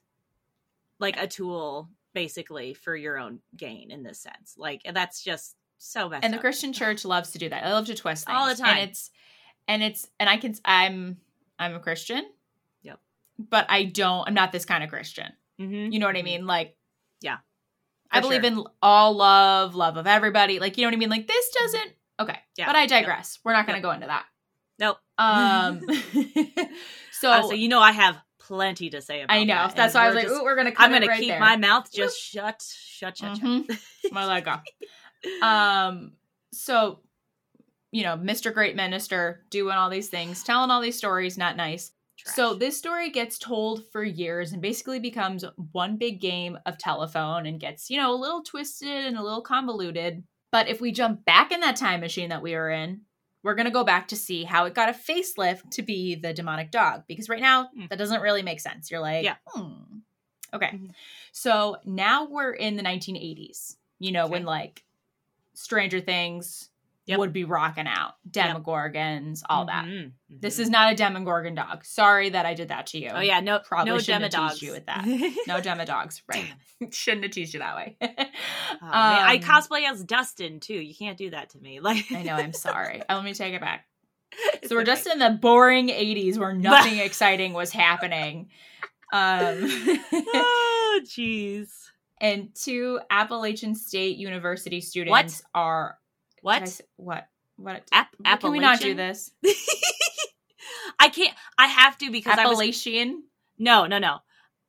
like 0.99 1.17
a 1.17 1.27
tool 1.27 1.89
basically 2.13 2.73
for 2.73 2.95
your 2.95 3.17
own 3.17 3.39
gain 3.55 3.91
in 3.91 4.03
this 4.03 4.19
sense. 4.19 4.55
Like 4.57 4.81
that's 4.93 5.23
just 5.23 5.55
so 5.77 6.09
bad 6.09 6.23
and 6.23 6.31
the 6.31 6.37
christian 6.37 6.73
church 6.73 7.05
loves 7.05 7.31
to 7.31 7.39
do 7.39 7.49
that. 7.49 7.65
I 7.65 7.71
love 7.71 7.87
to 7.87 7.95
twist 7.95 8.27
things. 8.27 8.37
all 8.37 8.47
the 8.47 8.55
time 8.55 8.77
and 8.77 8.89
it's 8.89 9.09
and 9.67 9.81
it's 9.81 10.07
and 10.19 10.29
i 10.29 10.37
can 10.37 10.53
i'm 10.65 11.17
i'm 11.57 11.73
a 11.73 11.79
christian. 11.79 12.23
Yep. 12.83 12.99
But 13.39 13.65
i 13.69 13.85
don't 13.85 14.27
i'm 14.27 14.33
not 14.33 14.51
this 14.51 14.65
kind 14.65 14.83
of 14.83 14.89
christian. 14.89 15.31
Mm-hmm. 15.59 15.91
you 15.91 15.99
know 15.99 16.07
what 16.07 16.17
i 16.17 16.21
mean? 16.21 16.45
Like 16.45 16.75
yeah. 17.21 17.37
I 18.11 18.19
believe 18.19 18.43
sure. 18.43 18.51
in 18.51 18.63
all 18.81 19.15
love 19.15 19.73
love 19.73 19.97
of 19.97 20.05
everybody. 20.05 20.59
Like 20.59 20.77
you 20.77 20.83
know 20.83 20.89
what 20.89 20.95
i 20.95 20.97
mean? 20.97 21.09
Like 21.09 21.27
this 21.27 21.49
doesn't 21.51 21.93
okay. 22.19 22.39
Yeah. 22.57 22.67
But 22.67 22.75
i 22.75 22.85
digress. 22.85 23.37
Yep. 23.37 23.45
we're 23.45 23.53
not 23.53 23.65
going 23.65 23.81
to 23.81 23.87
yep. 23.87 23.91
go 23.91 23.95
into 23.95 24.07
that 24.07 24.25
Nope. 24.81 24.97
Um. 25.19 25.81
so, 27.11 27.31
uh, 27.31 27.41
so 27.43 27.53
you 27.53 27.69
know, 27.69 27.79
I 27.79 27.91
have 27.91 28.17
plenty 28.39 28.89
to 28.89 29.01
say 29.01 29.21
about. 29.21 29.35
It. 29.35 29.39
I 29.39 29.43
know. 29.43 29.67
That. 29.67 29.75
That's 29.75 29.93
why 29.93 30.05
I 30.05 30.07
was 30.07 30.15
like, 30.15 30.25
just, 30.25 30.35
"Ooh, 30.35 30.43
we're 30.43 30.55
gonna." 30.55 30.73
I'm 30.75 30.91
gonna 30.91 31.05
right 31.05 31.19
keep 31.19 31.29
there. 31.29 31.39
my 31.39 31.55
mouth 31.55 31.89
just 31.93 32.19
shut, 32.19 32.61
shut, 32.61 33.15
shut, 33.17 33.37
mm-hmm. 33.37 33.71
shut. 33.71 34.11
My 34.11 34.25
leg 34.25 34.47
off. 34.47 34.63
Um. 35.43 36.13
So, 36.51 37.01
you 37.91 38.01
know, 38.01 38.17
Mr. 38.17 38.51
Great 38.51 38.75
Minister 38.75 39.45
doing 39.51 39.75
all 39.75 39.91
these 39.91 40.09
things, 40.09 40.43
telling 40.43 40.71
all 40.71 40.81
these 40.81 40.97
stories, 40.97 41.37
not 41.37 41.55
nice. 41.55 41.91
Trash. 42.17 42.35
So 42.35 42.55
this 42.55 42.75
story 42.75 43.11
gets 43.11 43.37
told 43.37 43.83
for 43.91 44.03
years 44.03 44.51
and 44.51 44.63
basically 44.63 44.99
becomes 44.99 45.45
one 45.73 45.97
big 45.97 46.21
game 46.21 46.57
of 46.65 46.79
telephone 46.79 47.45
and 47.45 47.59
gets, 47.59 47.91
you 47.91 47.97
know, 47.97 48.11
a 48.11 48.17
little 48.17 48.41
twisted 48.41 49.05
and 49.05 49.15
a 49.15 49.21
little 49.21 49.43
convoluted. 49.43 50.23
But 50.51 50.67
if 50.67 50.81
we 50.81 50.91
jump 50.91 51.23
back 51.23 51.51
in 51.51 51.59
that 51.59 51.75
time 51.75 51.99
machine 51.99 52.29
that 52.29 52.41
we 52.41 52.55
were 52.55 52.71
in, 52.71 53.01
we're 53.43 53.55
going 53.55 53.65
to 53.65 53.71
go 53.71 53.83
back 53.83 54.07
to 54.09 54.15
see 54.15 54.43
how 54.43 54.65
it 54.65 54.73
got 54.73 54.89
a 54.89 54.93
facelift 54.93 55.69
to 55.71 55.81
be 55.81 56.15
the 56.15 56.33
demonic 56.33 56.71
dog 56.71 57.03
because 57.07 57.29
right 57.29 57.41
now 57.41 57.69
mm. 57.77 57.89
that 57.89 57.97
doesn't 57.97 58.21
really 58.21 58.43
make 58.43 58.59
sense. 58.59 58.91
You're 58.91 58.99
like, 58.99 59.23
yeah. 59.23 59.35
Hmm. 59.47 59.99
Okay. 60.53 60.67
Mm-hmm. 60.67 60.87
So 61.31 61.77
now 61.85 62.27
we're 62.27 62.51
in 62.51 62.75
the 62.75 62.83
1980s, 62.83 63.77
you 63.99 64.11
know, 64.11 64.25
okay. 64.25 64.31
when 64.31 64.45
like 64.45 64.83
Stranger 65.53 66.01
Things, 66.01 66.69
yep. 67.11 67.19
would 67.19 67.33
be 67.33 67.43
rocking 67.43 67.87
out. 67.87 68.13
Demogorgons, 68.29 69.41
yep. 69.41 69.45
all 69.49 69.65
that. 69.65 69.85
Mm-hmm. 69.85 69.93
Mm-hmm. 69.93 70.35
This 70.39 70.59
is 70.59 70.69
not 70.69 70.91
a 70.91 70.95
Demogorgon 70.95 71.55
dog. 71.55 71.85
Sorry 71.85 72.29
that 72.29 72.45
I 72.45 72.53
did 72.53 72.69
that 72.69 72.87
to 72.87 72.99
you. 72.99 73.09
Oh 73.13 73.19
yeah, 73.19 73.39
no, 73.39 73.59
probably 73.59 73.91
no 73.91 73.99
shouldn't 73.99 74.33
have 74.33 74.49
teased 74.49 74.61
you 74.61 74.71
with 74.71 74.85
that. 74.87 75.05
No 75.47 75.59
Demodogs, 75.59 76.21
right? 76.27 76.45
shouldn't 76.91 77.23
have 77.23 77.31
teased 77.31 77.53
you 77.53 77.59
that 77.59 77.75
way. 77.75 77.97
oh, 78.01 78.07
um, 78.07 78.17
I 78.81 79.39
cosplay 79.39 79.89
as 79.89 80.03
Dustin 80.03 80.59
too. 80.59 80.73
You 80.73 80.95
can't 80.95 81.17
do 81.17 81.29
that 81.31 81.51
to 81.51 81.59
me. 81.59 81.79
Like 81.79 82.05
I 82.11 82.23
know. 82.23 82.35
I'm 82.35 82.53
sorry. 82.53 83.01
Let 83.09 83.23
me 83.23 83.33
take 83.33 83.53
it 83.53 83.61
back. 83.61 83.85
So 84.65 84.75
we're 84.75 84.81
okay. 84.81 84.91
just 84.91 85.07
in 85.07 85.19
the 85.19 85.29
boring 85.29 85.89
80s 85.89 86.37
where 86.37 86.53
nothing 86.53 86.99
exciting 86.99 87.53
was 87.53 87.71
happening. 87.71 88.49
Um, 89.11 89.57
oh, 90.13 91.01
jeez. 91.03 91.69
And 92.21 92.53
two 92.53 92.99
Appalachian 93.09 93.75
State 93.75 94.17
University 94.17 94.79
students 94.79 95.41
what? 95.41 95.41
are 95.53 95.97
what? 96.41 96.81
What? 96.97 97.27
What? 97.57 97.83
App- 97.91 98.15
Can 98.39 98.51
we 98.51 98.59
not 98.59 98.79
do 98.79 98.95
this? 98.95 99.31
I 100.99 101.09
can't. 101.09 101.35
I 101.57 101.67
have 101.67 101.97
to 101.99 102.11
because 102.11 102.37
Appalachian. 102.37 103.09
I 103.09 103.13
was, 103.13 103.23
no, 103.59 103.85
no, 103.87 103.97
no. 103.99 104.17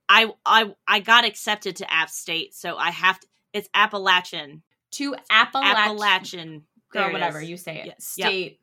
I 0.09 0.31
I 0.45 0.75
I 0.87 1.01
got 1.01 1.25
accepted 1.25 1.77
to 1.77 1.93
App 1.93 2.11
State, 2.11 2.55
so 2.55 2.77
I 2.77 2.91
have 2.91 3.19
to. 3.21 3.27
It's 3.53 3.69
Appalachian. 3.75 4.63
To 4.93 5.15
Appalachian. 5.31 5.77
Appalachian. 5.77 6.63
Girl, 6.91 7.13
whatever 7.13 7.41
you 7.41 7.57
say 7.57 7.81
it. 7.81 7.87
Yes. 7.87 8.05
State 8.05 8.51
yep. 8.53 8.59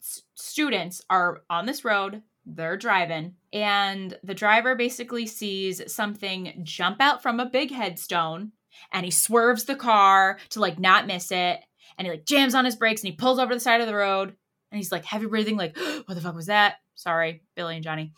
s- 0.00 0.22
students 0.34 1.02
are 1.10 1.42
on 1.50 1.66
this 1.66 1.84
road. 1.84 2.22
They're 2.46 2.76
driving, 2.76 3.34
and 3.52 4.16
the 4.22 4.34
driver 4.34 4.74
basically 4.74 5.26
sees 5.26 5.80
something 5.92 6.60
jump 6.62 7.00
out 7.00 7.22
from 7.22 7.40
a 7.40 7.46
big 7.46 7.72
headstone, 7.72 8.52
and 8.92 9.04
he 9.04 9.10
swerves 9.10 9.64
the 9.64 9.76
car 9.76 10.38
to 10.50 10.60
like 10.60 10.78
not 10.78 11.06
miss 11.06 11.32
it 11.32 11.60
and 11.98 12.06
he 12.06 12.12
like 12.12 12.26
jams 12.26 12.54
on 12.54 12.64
his 12.64 12.76
brakes 12.76 13.02
and 13.02 13.10
he 13.10 13.16
pulls 13.16 13.38
over 13.38 13.54
the 13.54 13.60
side 13.60 13.80
of 13.80 13.86
the 13.86 13.94
road 13.94 14.34
and 14.70 14.78
he's 14.78 14.92
like 14.92 15.04
heavy 15.04 15.26
breathing, 15.26 15.56
like, 15.56 15.76
what 16.06 16.14
the 16.14 16.20
fuck 16.20 16.34
was 16.34 16.46
that? 16.46 16.76
Sorry, 16.94 17.42
Billy 17.54 17.76
and 17.76 17.84
Johnny. 17.84 18.12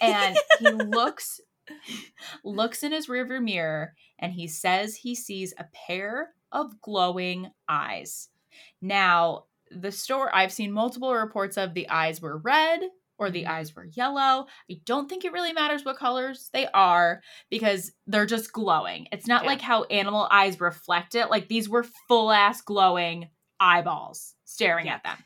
And 0.00 0.36
he 0.58 0.70
looks 0.70 1.40
looks 2.44 2.82
in 2.82 2.92
his 2.92 3.06
rearview 3.06 3.42
mirror 3.42 3.94
and 4.18 4.32
he 4.32 4.48
says 4.48 4.96
he 4.96 5.14
sees 5.14 5.54
a 5.56 5.66
pair 5.72 6.30
of 6.50 6.80
glowing 6.80 7.50
eyes. 7.68 8.28
Now, 8.80 9.44
the 9.70 9.92
store 9.92 10.34
I've 10.34 10.52
seen 10.52 10.72
multiple 10.72 11.14
reports 11.14 11.56
of 11.56 11.72
the 11.74 11.88
eyes 11.88 12.20
were 12.20 12.38
red 12.38 12.80
or 13.22 13.30
the 13.30 13.46
eyes 13.46 13.74
were 13.74 13.84
yellow. 13.84 14.46
I 14.70 14.80
don't 14.84 15.08
think 15.08 15.24
it 15.24 15.32
really 15.32 15.52
matters 15.52 15.84
what 15.84 15.96
colors 15.96 16.50
they 16.52 16.66
are 16.74 17.22
because 17.50 17.92
they're 18.06 18.26
just 18.26 18.52
glowing. 18.52 19.06
It's 19.12 19.28
not 19.28 19.44
yeah. 19.44 19.50
like 19.50 19.60
how 19.60 19.84
animal 19.84 20.26
eyes 20.30 20.60
reflect 20.60 21.14
it. 21.14 21.30
Like 21.30 21.48
these 21.48 21.68
were 21.68 21.86
full 22.08 22.32
ass 22.32 22.60
glowing 22.60 23.28
eyeballs 23.60 24.34
staring 24.44 24.86
yeah. 24.86 24.94
at 24.94 25.04
them. 25.04 25.18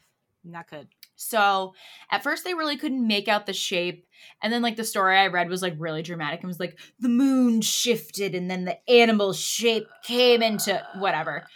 Not 0.45 0.69
good. 0.69 0.89
So 1.17 1.73
at 2.11 2.23
first 2.23 2.45
they 2.45 2.55
really 2.55 2.77
couldn't 2.77 3.07
make 3.07 3.29
out 3.29 3.47
the 3.47 3.55
shape. 3.55 4.07
And 4.43 4.53
then 4.53 4.61
like 4.61 4.77
the 4.77 4.85
story 4.85 5.17
I 5.17 5.29
read 5.29 5.49
was 5.49 5.63
like 5.63 5.75
really 5.79 6.03
dramatic 6.03 6.41
and 6.41 6.49
was 6.49 6.61
like 6.61 6.79
the 7.01 7.09
moon 7.09 7.63
shifted 7.63 8.35
and 8.35 8.51
then 8.51 8.67
the 8.67 8.79
animal 8.91 9.33
shape 9.33 9.89
came 10.05 10.43
into 10.43 10.83
whatever. 10.99 11.47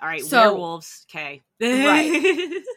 All 0.00 0.08
right, 0.08 0.22
so, 0.22 0.40
werewolves. 0.40 1.06
Okay. 1.10 1.42
right. 1.60 2.62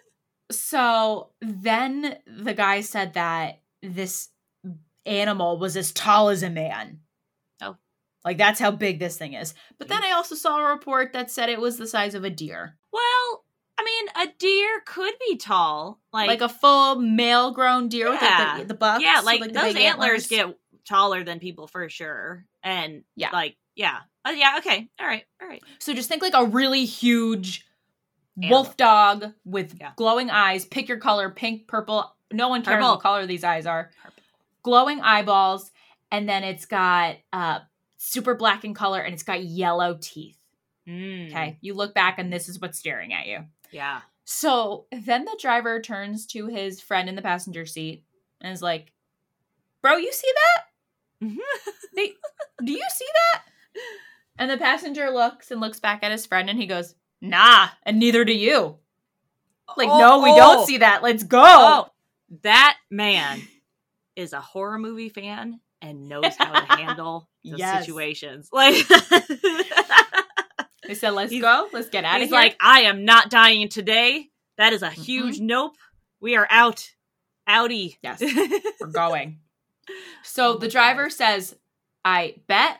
So 0.51 1.29
then 1.41 2.17
the 2.27 2.53
guy 2.53 2.81
said 2.81 3.13
that 3.13 3.61
this 3.81 4.29
animal 5.05 5.57
was 5.57 5.77
as 5.77 5.91
tall 5.91 6.29
as 6.29 6.43
a 6.43 6.49
man. 6.49 6.99
Oh. 7.61 7.77
Like 8.23 8.37
that's 8.37 8.59
how 8.59 8.71
big 8.71 8.99
this 8.99 9.17
thing 9.17 9.33
is. 9.33 9.53
But 9.77 9.87
then 9.87 10.03
I 10.03 10.11
also 10.11 10.35
saw 10.35 10.59
a 10.59 10.73
report 10.73 11.13
that 11.13 11.31
said 11.31 11.49
it 11.49 11.61
was 11.61 11.77
the 11.77 11.87
size 11.87 12.15
of 12.15 12.23
a 12.23 12.29
deer. 12.29 12.77
Well, 12.91 13.43
I 13.77 13.83
mean, 13.83 14.27
a 14.27 14.33
deer 14.37 14.81
could 14.85 15.13
be 15.27 15.37
tall. 15.37 15.99
Like 16.13 16.27
like 16.27 16.41
a 16.41 16.49
full 16.49 16.95
male 16.95 17.51
grown 17.51 17.89
deer 17.89 18.07
yeah. 18.07 18.57
with 18.57 18.67
the, 18.67 18.73
the 18.73 18.77
bucks. 18.77 19.03
Yeah, 19.03 19.21
like, 19.23 19.41
like 19.41 19.53
those 19.53 19.75
antlers, 19.75 19.83
antlers 19.83 20.27
get 20.27 20.57
taller 20.87 21.23
than 21.23 21.39
people 21.39 21.67
for 21.67 21.89
sure. 21.89 22.45
And 22.63 23.03
yeah, 23.15 23.31
like 23.31 23.57
yeah. 23.75 23.99
Oh 24.25 24.31
yeah, 24.31 24.55
okay. 24.59 24.87
All 24.99 25.05
right. 25.05 25.23
All 25.41 25.47
right. 25.47 25.61
So 25.79 25.93
just 25.93 26.09
think 26.09 26.21
like 26.21 26.33
a 26.33 26.45
really 26.45 26.85
huge 26.85 27.64
wolf 28.37 28.77
dog 28.77 29.33
with 29.43 29.75
yeah. 29.79 29.91
glowing 29.95 30.29
eyes. 30.29 30.65
Pick 30.65 30.87
your 30.87 30.97
color: 30.97 31.29
pink, 31.29 31.67
purple. 31.67 32.13
No 32.31 32.49
one 32.49 32.63
cares 32.63 32.75
purple. 32.75 32.91
what 32.91 33.01
color 33.01 33.25
these 33.25 33.43
eyes 33.43 33.65
are. 33.65 33.91
Purple. 34.03 34.23
Glowing 34.63 35.01
eyeballs, 35.01 35.71
and 36.11 36.27
then 36.27 36.43
it's 36.43 36.65
got 36.65 37.17
uh, 37.31 37.59
super 37.97 38.35
black 38.35 38.65
in 38.65 38.73
color, 38.73 38.99
and 39.01 39.13
it's 39.13 39.23
got 39.23 39.43
yellow 39.43 39.97
teeth. 40.01 40.37
Mm. 40.87 41.29
Okay, 41.29 41.57
you 41.61 41.73
look 41.73 41.93
back, 41.93 42.19
and 42.19 42.31
this 42.31 42.49
is 42.49 42.59
what's 42.59 42.79
staring 42.79 43.13
at 43.13 43.27
you. 43.27 43.45
Yeah. 43.71 44.01
So 44.25 44.87
then 44.91 45.25
the 45.25 45.37
driver 45.39 45.81
turns 45.81 46.25
to 46.27 46.47
his 46.47 46.81
friend 46.81 47.07
in 47.07 47.15
the 47.15 47.21
passenger 47.21 47.65
seat 47.65 48.03
and 48.41 48.51
is 48.51 48.61
like, 48.61 48.91
"Bro, 49.81 49.97
you 49.97 50.11
see 50.11 50.31
that? 50.35 51.29
they, 51.95 52.13
do 52.63 52.73
you 52.73 52.85
see 52.89 53.07
that?" 53.13 53.43
And 54.37 54.51
the 54.51 54.57
passenger 54.57 55.09
looks 55.11 55.49
and 55.51 55.61
looks 55.61 55.79
back 55.79 56.03
at 56.03 56.11
his 56.11 56.25
friend, 56.25 56.49
and 56.49 56.59
he 56.59 56.67
goes, 56.67 56.95
nah, 57.29 57.69
and 57.83 57.99
neither 57.99 58.25
do 58.25 58.33
you. 58.33 58.77
Like, 59.77 59.89
oh, 59.89 59.99
no, 59.99 60.19
we 60.21 60.31
oh. 60.31 60.35
don't 60.37 60.67
see 60.67 60.77
that. 60.77 61.03
Let's 61.03 61.23
go. 61.23 61.43
Oh, 61.43 61.87
that 62.43 62.77
man 62.89 63.41
is 64.15 64.33
a 64.33 64.41
horror 64.41 64.79
movie 64.79 65.09
fan 65.09 65.59
and 65.81 66.09
knows 66.09 66.35
how 66.37 66.59
to 66.59 66.65
handle 66.77 67.29
the 67.43 67.57
yes. 67.57 67.85
situations. 67.85 68.49
Like 68.51 68.87
they 70.87 70.93
said, 70.93 71.11
"Let's 71.11 71.31
he's, 71.31 71.41
go. 71.41 71.67
Let's 71.71 71.89
get 71.89 72.03
out 72.05 72.15
of 72.15 72.17
here." 72.17 72.25
He's 72.25 72.31
like, 72.31 72.57
"I 72.59 72.81
am 72.81 73.05
not 73.05 73.29
dying 73.29 73.69
today. 73.69 74.29
That 74.57 74.73
is 74.73 74.81
a 74.81 74.89
mm-hmm. 74.89 75.01
huge 75.01 75.39
nope. 75.39 75.75
We 76.19 76.35
are 76.35 76.47
out. 76.49 76.91
Outie. 77.47 77.97
Yes, 78.01 78.21
we're 78.81 78.87
going." 78.87 79.39
So 80.23 80.53
oh 80.53 80.57
the 80.57 80.67
driver 80.67 81.03
God. 81.03 81.13
says, 81.13 81.55
"I 82.03 82.35
bet," 82.47 82.79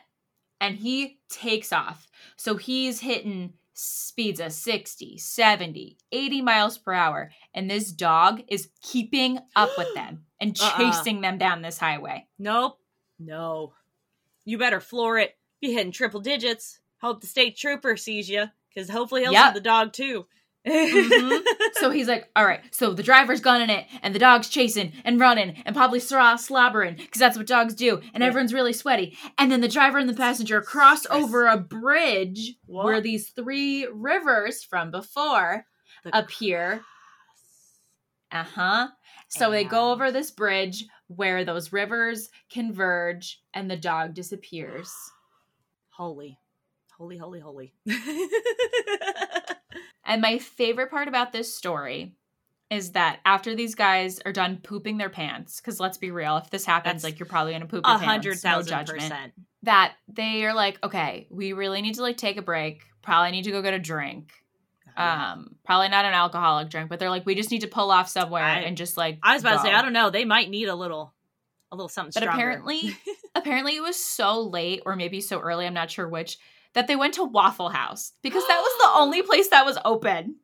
and 0.60 0.76
he 0.76 1.18
takes 1.28 1.72
off. 1.72 2.08
So 2.36 2.56
he's 2.56 3.00
hitting 3.00 3.52
speeds 3.78 4.40
of 4.40 4.52
60, 4.52 5.18
70, 5.18 5.98
80 6.10 6.42
miles 6.42 6.78
per 6.78 6.92
hour. 6.92 7.30
And 7.54 7.70
this 7.70 7.92
dog 7.92 8.42
is 8.48 8.70
keeping 8.80 9.38
up 9.54 9.70
with 9.76 9.94
them 9.94 10.24
and 10.40 10.58
uh-uh. 10.58 10.76
chasing 10.76 11.16
uh-uh. 11.16 11.22
them 11.22 11.38
down 11.38 11.62
this 11.62 11.78
highway. 11.78 12.26
Nope. 12.38 12.80
No. 13.18 13.74
You 14.44 14.58
better 14.58 14.80
floor 14.80 15.18
it. 15.18 15.36
Be 15.60 15.72
hitting 15.72 15.92
triple 15.92 16.20
digits. 16.20 16.80
Hope 17.00 17.20
the 17.20 17.26
state 17.26 17.56
trooper 17.56 17.96
sees 17.96 18.28
you 18.28 18.46
because 18.68 18.88
hopefully 18.88 19.22
he'll 19.22 19.32
yep. 19.32 19.52
see 19.52 19.58
the 19.58 19.64
dog 19.64 19.92
too 19.92 20.26
mm-hmm. 20.66 21.36
So 21.74 21.90
he's 21.90 22.08
like, 22.08 22.28
all 22.34 22.44
right, 22.44 22.60
so 22.70 22.92
the 22.92 23.02
driver's 23.02 23.40
gunning 23.40 23.70
it, 23.70 23.86
and 24.02 24.14
the 24.14 24.18
dog's 24.18 24.48
chasing 24.48 24.92
and 25.04 25.20
running 25.20 25.62
and 25.64 25.76
probably 25.76 26.00
slobbering 26.00 26.94
because 26.96 27.20
that's 27.20 27.36
what 27.36 27.46
dogs 27.46 27.74
do, 27.74 28.00
and 28.14 28.22
yeah. 28.22 28.26
everyone's 28.26 28.54
really 28.54 28.72
sweaty. 28.72 29.16
And 29.38 29.50
then 29.52 29.60
the 29.60 29.68
driver 29.68 29.98
and 29.98 30.08
the 30.08 30.14
passenger 30.14 30.60
cross 30.62 31.06
over 31.06 31.46
a 31.46 31.56
bridge 31.56 32.54
what? 32.66 32.84
where 32.84 33.00
these 33.00 33.30
three 33.30 33.86
rivers 33.92 34.62
from 34.62 34.90
before 34.90 35.66
the 36.04 36.18
appear. 36.18 36.82
Uh 38.32 38.44
huh. 38.44 38.88
So 39.28 39.46
and... 39.46 39.54
they 39.54 39.64
go 39.64 39.92
over 39.92 40.10
this 40.10 40.30
bridge 40.30 40.84
where 41.08 41.44
those 41.44 41.72
rivers 41.72 42.28
converge 42.50 43.40
and 43.54 43.70
the 43.70 43.76
dog 43.76 44.14
disappears. 44.14 44.92
Holy, 45.90 46.38
holy, 46.98 47.16
holy, 47.16 47.40
holy. 47.40 47.72
And 50.04 50.22
my 50.22 50.38
favorite 50.38 50.90
part 50.90 51.08
about 51.08 51.32
this 51.32 51.52
story 51.52 52.14
is 52.70 52.92
that 52.92 53.20
after 53.24 53.54
these 53.54 53.74
guys 53.74 54.20
are 54.24 54.32
done 54.32 54.58
pooping 54.62 54.98
their 54.98 55.10
pants, 55.10 55.60
because 55.60 55.78
let's 55.78 55.98
be 55.98 56.10
real, 56.10 56.36
if 56.36 56.50
this 56.50 56.64
happens, 56.64 57.02
That's 57.02 57.04
like 57.04 57.18
you're 57.18 57.26
probably 57.26 57.52
gonna 57.52 57.66
poop 57.66 57.84
your 57.86 57.94
a 57.94 57.98
hundred 57.98 58.38
thousand 58.38 58.76
no 58.76 58.92
percent. 58.92 59.32
That 59.62 59.94
they 60.08 60.44
are 60.44 60.54
like, 60.54 60.78
okay, 60.84 61.26
we 61.30 61.52
really 61.52 61.82
need 61.82 61.94
to 61.94 62.02
like 62.02 62.16
take 62.16 62.36
a 62.36 62.42
break. 62.42 62.82
Probably 63.02 63.30
need 63.30 63.44
to 63.44 63.50
go 63.50 63.62
get 63.62 63.74
a 63.74 63.78
drink. 63.78 64.32
Um, 64.96 65.56
probably 65.64 65.90
not 65.90 66.06
an 66.06 66.14
alcoholic 66.14 66.70
drink, 66.70 66.88
but 66.88 66.98
they're 66.98 67.10
like, 67.10 67.26
we 67.26 67.34
just 67.34 67.50
need 67.50 67.60
to 67.60 67.68
pull 67.68 67.90
off 67.90 68.08
somewhere 68.08 68.42
I, 68.42 68.60
and 68.60 68.76
just 68.76 68.96
like. 68.96 69.18
I 69.22 69.34
was 69.34 69.42
about 69.42 69.58
go. 69.58 69.62
to 69.64 69.68
say, 69.68 69.74
I 69.74 69.82
don't 69.82 69.92
know, 69.92 70.08
they 70.08 70.24
might 70.24 70.48
need 70.48 70.68
a 70.68 70.74
little, 70.74 71.12
a 71.70 71.76
little 71.76 71.88
something. 71.88 72.12
But 72.14 72.22
stronger. 72.22 72.40
apparently, 72.40 72.96
apparently 73.34 73.76
it 73.76 73.82
was 73.82 73.96
so 73.96 74.40
late, 74.40 74.82
or 74.86 74.96
maybe 74.96 75.20
so 75.20 75.38
early. 75.38 75.66
I'm 75.66 75.74
not 75.74 75.90
sure 75.90 76.08
which 76.08 76.38
that 76.76 76.86
they 76.86 76.94
went 76.94 77.14
to 77.14 77.24
Waffle 77.24 77.70
House 77.70 78.12
because 78.22 78.46
that 78.46 78.60
was 78.60 78.78
the 78.78 78.90
only 79.00 79.22
place 79.22 79.48
that 79.48 79.64
was 79.64 79.78
open. 79.84 80.36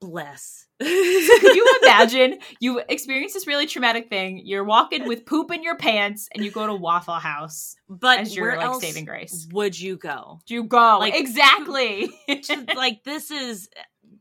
Bless. 0.00 0.66
so 0.82 0.88
could 0.88 1.54
you 1.54 1.78
imagine 1.82 2.38
you 2.58 2.80
experience 2.88 3.34
this 3.34 3.46
really 3.46 3.66
traumatic 3.66 4.08
thing? 4.08 4.40
You're 4.44 4.64
walking 4.64 5.06
with 5.06 5.26
poop 5.26 5.52
in 5.52 5.62
your 5.62 5.76
pants 5.76 6.28
and 6.34 6.42
you 6.42 6.50
go 6.50 6.66
to 6.66 6.74
Waffle 6.74 7.14
House. 7.14 7.76
But 7.88 8.20
as 8.20 8.34
your 8.34 8.56
like 8.56 8.80
saving 8.80 9.04
grace. 9.04 9.46
Would 9.52 9.78
you 9.78 9.96
go? 9.96 10.40
Do 10.46 10.54
you 10.54 10.64
go? 10.64 10.96
Like 10.98 11.14
exactly. 11.14 12.10
like 12.74 13.04
this 13.04 13.30
is 13.30 13.68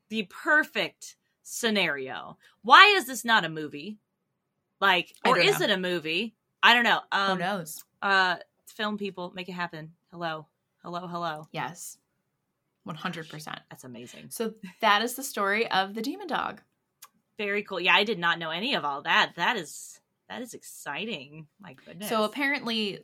the 0.10 0.28
perfect 0.30 1.16
scenario. 1.44 2.38
Why 2.62 2.94
is 2.98 3.08
this 3.08 3.24
not 3.24 3.46
a 3.46 3.50
movie? 3.50 4.00
Like, 4.82 5.14
or 5.26 5.40
is 5.40 5.60
know. 5.60 5.66
it 5.66 5.72
a 5.72 5.78
movie? 5.78 6.36
I 6.62 6.74
don't 6.74 6.84
know. 6.84 7.00
Um, 7.12 7.38
Who 7.38 7.44
knows? 7.44 7.84
Uh, 8.02 8.36
film 8.68 8.98
people, 8.98 9.32
make 9.34 9.48
it 9.48 9.54
happen. 9.54 9.94
Hello, 10.12 10.48
hello, 10.84 11.08
hello. 11.08 11.48
Yes, 11.52 11.98
one 12.84 12.96
hundred 12.96 13.30
percent. 13.30 13.60
That's 13.70 13.84
amazing. 13.84 14.28
So 14.30 14.54
that 14.82 15.02
is 15.02 15.16
the 15.16 15.24
story 15.24 15.70
of 15.70 15.94
the 15.94 16.02
demon 16.02 16.28
dog. 16.28 16.62
Very 17.38 17.64
cool. 17.64 17.80
Yeah, 17.80 17.96
I 17.96 18.04
did 18.04 18.20
not 18.20 18.40
know 18.40 18.52
any 18.52 18.76
of 18.76 18.86
all 18.86 19.02
that. 19.04 19.34
That 19.38 19.58
is 19.58 20.00
that 20.30 20.42
is 20.42 20.54
exciting. 20.54 21.48
My 21.60 21.74
goodness. 21.74 22.10
So 22.10 22.24
apparently, 22.24 23.00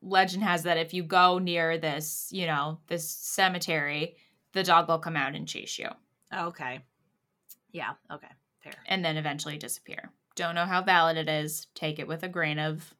legend 0.00 0.42
has 0.42 0.64
that 0.64 0.78
if 0.78 0.94
you 0.94 1.02
go 1.02 1.38
near 1.38 1.78
this, 1.78 2.28
you 2.32 2.46
know, 2.46 2.78
this 2.86 3.08
cemetery, 3.08 4.16
the 4.52 4.62
dog 4.62 4.88
will 4.88 4.98
come 4.98 5.16
out 5.16 5.34
and 5.34 5.46
chase 5.46 5.78
you. 5.78 5.88
Okay. 6.34 6.80
Yeah. 7.72 7.92
Okay. 8.10 8.26
Fair. 8.62 8.72
And 8.86 9.04
then 9.04 9.16
eventually 9.16 9.58
disappear. 9.58 10.10
Don't 10.34 10.54
know 10.54 10.66
how 10.66 10.82
valid 10.82 11.16
it 11.16 11.28
is. 11.28 11.66
Take 11.74 11.98
it 11.98 12.08
with 12.08 12.22
a 12.22 12.28
grain 12.28 12.58
of 12.58 12.94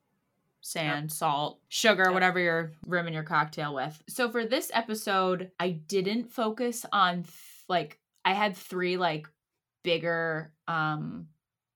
sand, 0.67 1.13
salt, 1.13 1.61
sugar, 1.69 2.13
whatever 2.13 2.41
you're 2.41 2.73
rimming 2.85 3.15
your 3.15 3.23
cocktail 3.23 3.73
with. 3.73 4.03
So 4.09 4.29
for 4.31 4.45
this 4.45 4.69
episode, 4.75 5.53
I 5.61 5.71
didn't 5.71 6.33
focus 6.33 6.85
on 6.93 7.23
th- 7.23 7.35
like 7.69 8.01
I 8.25 8.33
had 8.33 8.57
three 8.57 8.97
like 8.97 9.29
bigger 9.85 10.53
um 10.67 11.29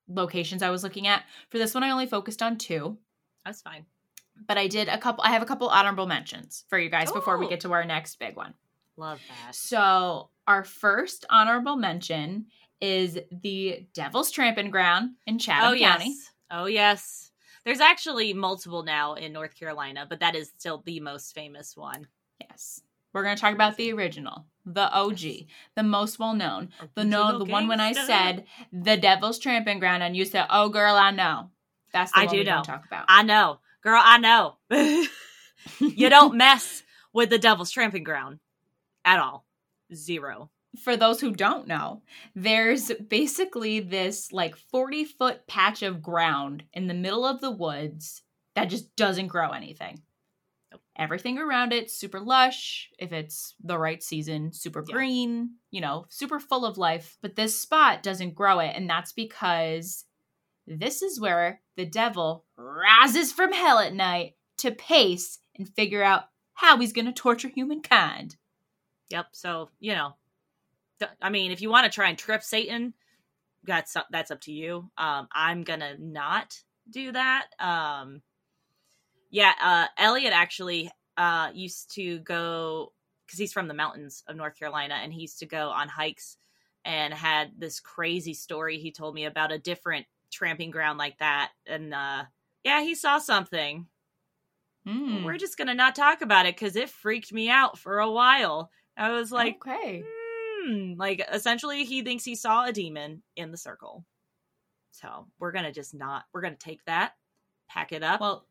locations 0.09 0.63
I 0.63 0.71
was 0.71 0.83
looking 0.83 1.07
at. 1.07 1.23
For 1.51 1.59
this 1.59 1.73
one 1.73 1.85
I 1.85 1.91
only 1.91 2.07
focused 2.07 2.43
on 2.43 2.59
two. 2.59 2.99
That's 3.45 3.63
fine. 3.63 3.87
But 4.49 4.59
I 4.59 4.67
did 4.67 4.89
a 4.89 4.99
couple 4.99 5.23
I 5.23 5.31
have 5.31 5.43
a 5.43 5.47
couple 5.47 5.69
honorable 5.69 6.07
mentions 6.07 6.65
for 6.69 6.79
you 6.79 6.91
guys 6.91 7.11
Ooh. 7.11 7.15
before 7.15 7.39
we 7.39 7.49
get 7.49 7.61
to 7.61 7.73
our 7.73 7.85
next 7.85 8.19
big 8.19 8.37
one. 8.37 8.55
Love 8.97 9.21
that. 9.29 9.55
So 9.55 10.31
our 10.49 10.65
first 10.65 11.25
honorable 11.31 11.77
mention 11.77 12.47
is 12.81 13.21
the 13.31 13.87
Devil's 13.95 14.33
Tramping 14.33 14.71
Ground 14.71 15.11
in 15.29 15.39
Chatham 15.39 15.75
oh, 15.75 15.79
County. 15.79 16.07
Yes. 16.07 16.31
Oh 16.51 16.67
yes. 16.67 17.30
There's 17.65 17.81
actually 17.81 18.33
multiple 18.33 18.83
now 18.83 19.15
in 19.15 19.33
North 19.33 19.55
Carolina, 19.55 20.07
but 20.09 20.21
that 20.21 20.35
is 20.35 20.53
still 20.59 20.83
the 20.85 21.01
most 21.01 21.35
famous 21.35 21.77
one. 21.77 22.07
Yes. 22.41 22.81
We're 23.13 23.25
going 23.25 23.37
to 23.37 23.41
talk 23.41 23.55
about 23.55 23.77
the 23.77 23.93
original, 23.93 24.47
the 24.65 24.91
OG, 24.93 25.21
the 25.75 25.83
most 25.83 26.19
well 26.19 26.35
known, 26.35 26.71
the 26.95 27.05
no, 27.05 27.39
the 27.39 27.45
one 27.45 27.67
when 27.67 27.81
I 27.81 27.93
said 27.93 28.45
the 28.73 28.97
Devil's 28.97 29.41
Tramping 29.41 29.81
Ground, 29.81 30.05
and 30.05 30.17
you 30.17 30.25
said, 30.25 30.47
"Oh, 30.49 30.69
girl, 30.69 30.95
I 30.95 31.11
know." 31.11 31.51
That's 31.93 32.13
the 32.13 32.21
I 32.21 32.27
do 32.27 32.45
know. 32.45 32.63
Talk 32.63 32.87
about. 32.87 33.07
I 33.09 33.25
know, 33.25 33.59
girl. 33.83 34.01
I 34.03 34.19
know. 34.19 34.59
you 35.81 36.09
don't 36.09 36.37
mess 36.37 36.85
with 37.13 37.31
the 37.31 37.39
Devil's 37.39 37.73
Tramping 37.73 38.05
Ground 38.05 38.39
at 39.05 39.19
all. 39.19 39.45
Zero 39.93 40.51
for 40.79 40.97
those 40.97 41.21
who 41.21 41.33
don't 41.33 41.67
know, 41.67 42.03
there's 42.35 42.93
basically 43.09 43.81
this 43.81 44.33
like 44.33 44.57
40 44.57 45.05
foot 45.05 45.47
patch 45.47 45.83
of 45.83 46.03
ground 46.03 46.65
in 46.73 46.87
the 46.87 46.95
middle 46.95 47.25
of 47.25 47.41
the 47.41 47.51
woods 47.51 48.23
that 48.55 48.67
just 48.67 48.95
doesn't 48.97 49.29
grow 49.29 49.51
anything. 49.51 50.01
Everything 50.97 51.39
around 51.39 51.73
it 51.73 51.91
super 51.91 52.21
lush, 52.21 52.91
if 52.99 53.13
it's 53.13 53.55
the 53.63 53.79
right 53.79 54.03
season, 54.03 54.53
super 54.53 54.85
yeah. 54.87 54.93
green, 54.93 55.51
you 55.71 55.81
know, 55.81 56.07
super 56.09 56.39
full 56.39 56.65
of 56.65 56.79
life. 56.79 57.17
But 57.23 57.37
this 57.37 57.59
spot 57.59 58.03
doesn't 58.03 58.35
grow 58.35 58.61
it, 58.61 58.77
and 58.77 58.89
that's 58.89 59.13
because 59.13 60.05
this 60.67 61.03
is 61.03 61.19
where 61.19 61.63
the 61.77 61.87
devil 61.87 62.45
rises 62.57 63.33
from 63.33 63.53
hell 63.53 63.79
at 63.79 63.95
night 63.95 64.35
to 64.59 64.71
pace 64.71 65.39
and 65.57 65.69
figure 65.69 66.03
out 66.03 66.25
how 66.53 66.77
he's 66.77 66.93
going 66.93 67.07
to 67.07 67.13
torture 67.13 67.49
humankind. 67.49 68.37
Yep. 69.09 69.29
So, 69.33 69.71
you 69.81 69.95
know, 69.95 70.15
I 71.21 71.31
mean, 71.31 71.53
if 71.53 71.61
you 71.61 71.71
want 71.71 71.85
to 71.85 71.95
try 71.95 72.09
and 72.09 72.19
trip 72.19 72.43
Satan, 72.43 72.95
that's 73.65 73.97
that's 74.11 74.31
up 74.31 74.41
to 74.43 74.53
you. 74.53 74.91
Um, 74.97 75.29
I'm 75.33 75.65
gonna 75.65 75.97
not 75.99 76.59
do 76.91 77.13
that. 77.13 77.47
Um, 77.59 78.23
yeah, 79.31 79.53
uh, 79.63 79.87
Elliot 79.99 80.33
actually 80.33 80.91
uh, 81.17 81.51
used 81.55 81.95
to 81.95 82.19
go 82.21 82.93
because 83.27 83.39
he's 83.39 83.53
from 83.53 83.69
the 83.69 83.75
mountains 83.75 84.25
of 84.27 84.37
North 84.37 84.59
Carolina, 84.59 84.99
and 85.03 85.13
he 85.13 85.23
used 85.23 85.39
to 85.41 85.47
go 85.47 85.69
on 85.71 85.89
hikes 85.89 86.37
and 86.85 87.13
had 87.13 87.53
this 87.59 87.79
crazy 87.79 88.35
story 88.35 88.79
he 88.79 88.91
told 88.91 89.15
me 89.15 89.27
about 89.27 89.53
a 89.53 89.59
different 89.59 90.07
tramping 90.33 90.71
ground 90.71 90.99
like 90.99 91.19
that. 91.19 91.51
And 91.67 91.93
uh, 91.95 92.25
yeah, 92.65 92.83
he 92.83 92.95
saw 92.95 93.19
something. 93.19 93.87
Mm. 94.87 95.25
We're 95.25 95.37
just 95.37 95.59
gonna 95.59 95.75
not 95.75 95.95
talk 95.95 96.23
about 96.23 96.47
it 96.47 96.57
because 96.57 96.77
it 96.77 96.89
freaked 96.89 97.33
me 97.33 97.51
out 97.51 97.79
for 97.79 97.99
a 97.99 98.11
while. 98.11 98.71
I 98.97 99.11
was 99.11 99.31
like, 99.31 99.57
okay. 99.57 100.03
Mm, 100.03 100.20
hmm, 100.61 100.95
like 100.99 101.25
essentially 101.33 101.85
he 101.85 102.03
thinks 102.03 102.25
he 102.25 102.35
saw 102.35 102.65
a 102.65 102.73
demon 102.73 103.23
in 103.37 103.51
the 103.51 103.57
circle. 103.57 104.05
So 104.93 105.27
we're 105.39 105.53
gonna 105.53 105.73
just 105.73 105.95
not. 105.95 106.25
We're 106.33 106.43
gonna 106.43 106.57
take 106.57 106.85
that, 106.85 107.13
pack 107.69 107.93
it 107.93 108.03
up. 108.03 108.21
Well, 108.21 108.47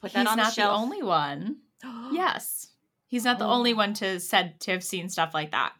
put 0.00 0.12
that 0.12 0.26
on 0.26 0.36
not 0.36 0.54
the, 0.54 0.62
the 0.62 0.70
only 0.70 1.02
one. 1.02 1.58
yes, 2.12 2.68
he's 3.06 3.24
not 3.24 3.38
the 3.38 3.46
oh. 3.46 3.50
only 3.50 3.74
one 3.74 3.94
to 3.94 4.20
said 4.20 4.60
to 4.60 4.72
have 4.72 4.84
seen 4.84 5.08
stuff 5.08 5.34
like 5.34 5.52
that. 5.52 5.72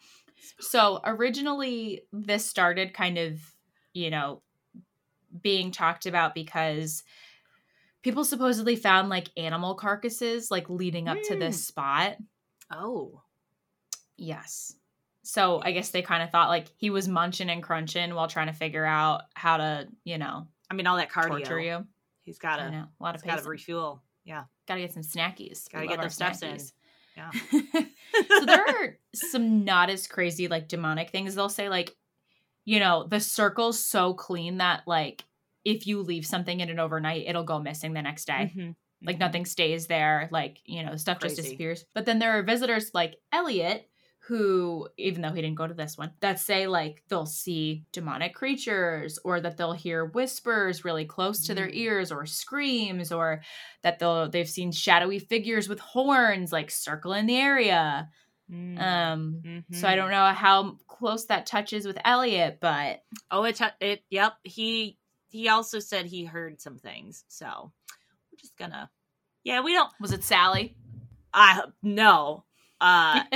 So 0.60 1.00
originally, 1.04 2.02
this 2.12 2.44
started 2.44 2.94
kind 2.94 3.18
of, 3.18 3.40
you 3.94 4.10
know, 4.10 4.42
being 5.40 5.70
talked 5.70 6.06
about 6.06 6.34
because 6.34 7.02
people 8.02 8.24
supposedly 8.24 8.76
found 8.76 9.08
like 9.08 9.28
animal 9.36 9.74
carcasses 9.74 10.50
like 10.50 10.68
leading 10.68 11.08
up 11.08 11.18
mm. 11.18 11.28
to 11.28 11.36
this 11.36 11.56
hmm. 11.56 11.62
spot. 11.62 12.16
Oh. 12.70 13.22
Yes. 14.16 14.74
So 15.22 15.60
I 15.62 15.72
guess 15.72 15.90
they 15.90 16.02
kind 16.02 16.22
of 16.22 16.30
thought 16.30 16.48
like 16.48 16.66
he 16.76 16.90
was 16.90 17.08
munching 17.08 17.48
and 17.48 17.62
crunching 17.62 18.14
while 18.14 18.28
trying 18.28 18.48
to 18.48 18.52
figure 18.52 18.84
out 18.84 19.22
how 19.34 19.58
to, 19.58 19.88
you 20.04 20.18
know, 20.18 20.48
I 20.70 20.74
mean, 20.74 20.86
all 20.86 20.96
that 20.96 21.10
cardio. 21.10 21.28
Torture 21.28 21.60
you. 21.60 21.86
He's 22.22 22.38
got 22.38 22.56
to, 22.56 22.64
a 22.64 22.88
lot 23.02 23.14
of, 23.14 23.24
got 23.24 23.42
to 23.42 23.48
refuel. 23.48 24.02
Yeah, 24.24 24.44
got 24.66 24.76
to 24.76 24.80
get 24.80 24.92
some 24.92 25.02
snackies. 25.02 25.70
Got 25.70 25.80
to 25.80 25.86
get 25.86 26.00
those 26.00 26.14
steps 26.14 26.42
in. 26.42 26.58
Yeah. 27.16 27.30
so 27.52 28.44
there 28.46 28.64
are 28.66 28.96
some 29.14 29.64
not 29.64 29.90
as 29.90 30.06
crazy 30.06 30.48
like 30.48 30.68
demonic 30.68 31.10
things. 31.10 31.34
They'll 31.34 31.48
say 31.48 31.68
like, 31.68 31.94
you 32.64 32.80
know, 32.80 33.06
the 33.06 33.20
circle's 33.20 33.78
so 33.78 34.14
clean 34.14 34.58
that 34.58 34.82
like 34.86 35.24
if 35.64 35.86
you 35.86 36.02
leave 36.02 36.26
something 36.26 36.60
in 36.60 36.68
it 36.68 36.78
overnight, 36.78 37.26
it'll 37.26 37.44
go 37.44 37.58
missing 37.58 37.92
the 37.92 38.02
next 38.02 38.26
day. 38.26 38.52
Mm-hmm. 38.54 38.70
Like 39.04 39.16
mm-hmm. 39.16 39.20
nothing 39.20 39.44
stays 39.44 39.86
there. 39.86 40.28
Like 40.30 40.58
you 40.64 40.84
know, 40.84 40.96
stuff 40.96 41.20
Crazy. 41.20 41.36
just 41.36 41.46
disappears. 41.46 41.84
But 41.94 42.06
then 42.06 42.18
there 42.18 42.38
are 42.38 42.42
visitors 42.42 42.92
like 42.94 43.16
Elliot 43.32 43.88
who, 44.26 44.88
even 44.96 45.20
though 45.20 45.32
he 45.32 45.42
didn't 45.42 45.56
go 45.56 45.66
to 45.66 45.74
this 45.74 45.98
one, 45.98 46.12
that 46.20 46.38
say 46.38 46.68
like 46.68 47.02
they'll 47.08 47.26
see 47.26 47.84
demonic 47.90 48.34
creatures 48.34 49.18
or 49.24 49.40
that 49.40 49.56
they'll 49.56 49.72
hear 49.72 50.04
whispers 50.04 50.84
really 50.84 51.04
close 51.04 51.44
to 51.46 51.54
their 51.54 51.66
mm. 51.66 51.74
ears 51.74 52.12
or 52.12 52.24
screams 52.24 53.10
or 53.10 53.42
that 53.82 53.98
they'll 53.98 54.28
they've 54.28 54.48
seen 54.48 54.70
shadowy 54.70 55.18
figures 55.18 55.68
with 55.68 55.80
horns 55.80 56.52
like 56.52 56.70
circle 56.70 57.12
in 57.14 57.26
the 57.26 57.36
area. 57.36 58.08
Mm. 58.48 58.80
Um 58.80 59.42
mm-hmm. 59.44 59.74
so 59.74 59.88
I 59.88 59.96
don't 59.96 60.12
know 60.12 60.26
how 60.26 60.76
close 60.86 61.24
that 61.26 61.46
touches 61.46 61.84
with 61.84 61.98
Elliot, 62.04 62.58
but 62.60 63.02
oh 63.28 63.42
it 63.42 63.60
it 63.80 64.04
yep, 64.08 64.34
he 64.44 64.98
he 65.30 65.48
also 65.48 65.80
said 65.80 66.06
he 66.06 66.24
heard 66.24 66.60
some 66.60 66.78
things. 66.78 67.24
So 67.26 67.72
we're 68.30 68.38
just 68.38 68.56
gonna 68.56 68.88
Yeah, 69.42 69.62
we 69.62 69.72
don't 69.72 69.92
Was 70.00 70.12
it 70.12 70.22
Sally? 70.22 70.76
I 71.34 71.62
no. 71.82 72.44
Uh 72.80 73.24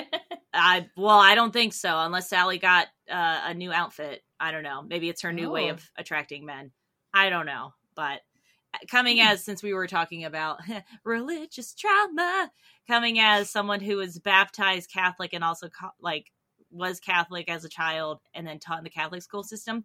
I 0.57 0.89
well, 0.97 1.19
I 1.19 1.35
don't 1.35 1.53
think 1.53 1.73
so. 1.73 1.99
Unless 1.99 2.29
Sally 2.29 2.59
got 2.59 2.87
uh, 3.11 3.41
a 3.45 3.55
new 3.55 3.73
outfit. 3.73 4.23
I 4.41 4.51
don't 4.51 4.63
know. 4.63 4.83
Maybe 4.83 5.09
it's 5.09 5.23
her 5.23 5.33
new 5.33 5.49
oh. 5.49 5.53
way 5.53 5.69
of 5.69 5.89
attracting 5.97 6.45
men. 6.45 6.73
I 7.15 7.31
don't 7.31 7.47
know. 7.47 7.73
But 7.95 8.21
uh, 8.75 8.79
coming 8.91 9.19
hmm. 9.19 9.29
as 9.29 9.45
since 9.45 9.63
we 9.63 9.75
were 9.75 9.87
talking 9.87 10.25
about 10.25 10.61
religious 11.05 11.75
trauma, 11.75 12.51
coming 12.89 13.19
as 13.19 13.51
someone 13.51 13.81
who 13.81 13.97
was 13.97 14.19
baptized 14.19 14.91
Catholic 14.91 15.33
and 15.33 15.45
also 15.45 15.69
like 16.01 16.31
was 16.71 17.01
Catholic 17.01 17.49
as 17.49 17.65
a 17.65 17.71
child 17.71 18.19
and 18.35 18.47
then 18.47 18.59
taught 18.59 18.79
in 18.79 18.85
the 18.85 18.91
Catholic 18.91 19.23
school 19.23 19.45
system, 19.45 19.85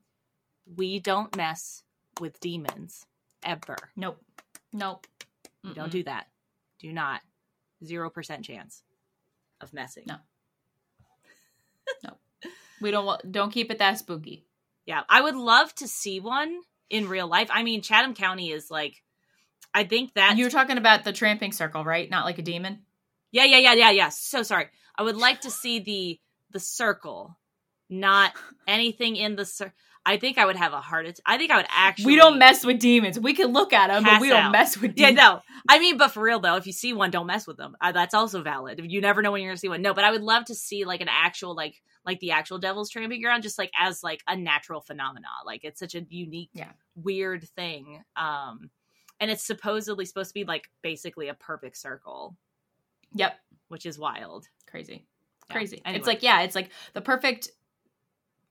we 0.75 0.99
don't 0.99 1.35
mess 1.37 1.83
with 2.19 2.39
demons 2.39 3.05
ever. 3.43 3.77
Nope. 3.95 4.19
Nope. 4.73 5.07
We 5.63 5.73
don't 5.73 5.91
do 5.91 6.03
that. 6.03 6.27
Do 6.79 6.91
not. 6.91 7.21
Zero 7.83 8.09
percent 8.09 8.45
chance 8.45 8.83
of 9.61 9.73
messing. 9.73 10.05
No 10.07 10.17
no, 12.03 12.17
we 12.81 12.91
don't 12.91 13.05
want. 13.05 13.31
Don't 13.31 13.51
keep 13.51 13.71
it 13.71 13.79
that 13.79 13.97
spooky. 13.97 14.45
Yeah, 14.85 15.03
I 15.09 15.21
would 15.21 15.35
love 15.35 15.73
to 15.75 15.87
see 15.87 16.19
one 16.19 16.61
in 16.89 17.07
real 17.07 17.27
life. 17.27 17.49
I 17.51 17.63
mean, 17.63 17.81
Chatham 17.81 18.13
County 18.13 18.51
is 18.51 18.69
like, 18.71 19.01
I 19.73 19.83
think 19.83 20.13
that 20.15 20.37
you're 20.37 20.49
talking 20.49 20.77
about 20.77 21.03
the 21.03 21.13
tramping 21.13 21.51
circle, 21.51 21.83
right? 21.83 22.09
Not 22.09 22.25
like 22.25 22.39
a 22.39 22.43
demon. 22.43 22.79
Yeah, 23.31 23.45
yeah, 23.45 23.59
yeah, 23.59 23.73
yeah, 23.73 23.91
yeah. 23.91 24.09
So 24.09 24.43
sorry. 24.43 24.67
I 24.95 25.03
would 25.03 25.17
like 25.17 25.41
to 25.41 25.51
see 25.51 25.79
the 25.79 26.19
the 26.51 26.59
circle, 26.59 27.37
not 27.91 28.33
anything 28.67 29.15
in 29.15 29.35
the. 29.35 29.45
Sur- 29.45 29.73
I 30.03 30.17
think 30.17 30.39
I 30.39 30.45
would 30.47 30.55
have 30.55 30.73
a 30.73 30.81
heart 30.81 31.05
attack. 31.05 31.21
I 31.27 31.37
think 31.37 31.51
I 31.51 31.57
would 31.57 31.67
actually. 31.69 32.07
We 32.07 32.15
don't 32.15 32.39
mess 32.39 32.65
with 32.65 32.79
demons. 32.79 33.19
We 33.19 33.33
can 33.35 33.53
look 33.53 33.71
at 33.71 33.89
them, 33.89 34.03
but 34.03 34.19
we 34.19 34.29
don't 34.29 34.45
out. 34.45 34.51
mess 34.51 34.75
with 34.75 34.93
Yeah, 34.97 35.11
no. 35.11 35.41
I 35.69 35.77
mean, 35.77 35.97
but 35.97 36.07
for 36.09 36.23
real 36.23 36.39
though, 36.39 36.55
if 36.55 36.65
you 36.65 36.73
see 36.73 36.91
one, 36.93 37.11
don't 37.11 37.27
mess 37.27 37.45
with 37.45 37.57
them. 37.57 37.75
Uh, 37.79 37.91
that's 37.91 38.15
also 38.15 38.41
valid. 38.41 38.81
You 38.83 38.99
never 38.99 39.21
know 39.21 39.31
when 39.31 39.43
you're 39.43 39.51
gonna 39.51 39.57
see 39.59 39.69
one. 39.69 39.83
No, 39.83 39.93
but 39.93 40.03
I 40.03 40.09
would 40.09 40.23
love 40.23 40.45
to 40.45 40.55
see 40.55 40.85
like 40.85 41.01
an 41.01 41.07
actual 41.07 41.53
like 41.55 41.83
like 42.03 42.19
the 42.19 42.31
actual 42.31 42.57
devil's 42.57 42.89
tramping 42.89 43.21
ground, 43.21 43.43
just 43.43 43.59
like 43.59 43.69
as 43.79 44.01
like 44.01 44.21
a 44.27 44.35
natural 44.35 44.81
phenomena. 44.81 45.27
Like 45.45 45.63
it's 45.63 45.79
such 45.79 45.93
a 45.93 46.01
unique, 46.09 46.49
Yeah. 46.53 46.71
weird 46.95 47.47
thing. 47.49 48.01
Um, 48.15 48.71
and 49.19 49.29
it's 49.29 49.43
supposedly 49.45 50.05
supposed 50.05 50.31
to 50.31 50.33
be 50.33 50.45
like 50.45 50.67
basically 50.81 51.27
a 51.27 51.35
perfect 51.35 51.77
circle, 51.77 52.35
Yep. 53.13 53.37
which 53.67 53.85
is 53.85 53.99
wild. 53.99 54.47
Crazy. 54.65 55.05
Yeah. 55.47 55.53
Crazy. 55.55 55.79
Anyway. 55.85 55.99
It's 55.99 56.07
like, 56.07 56.23
yeah, 56.23 56.41
it's 56.41 56.55
like 56.55 56.71
the 56.93 57.01
perfect 57.01 57.51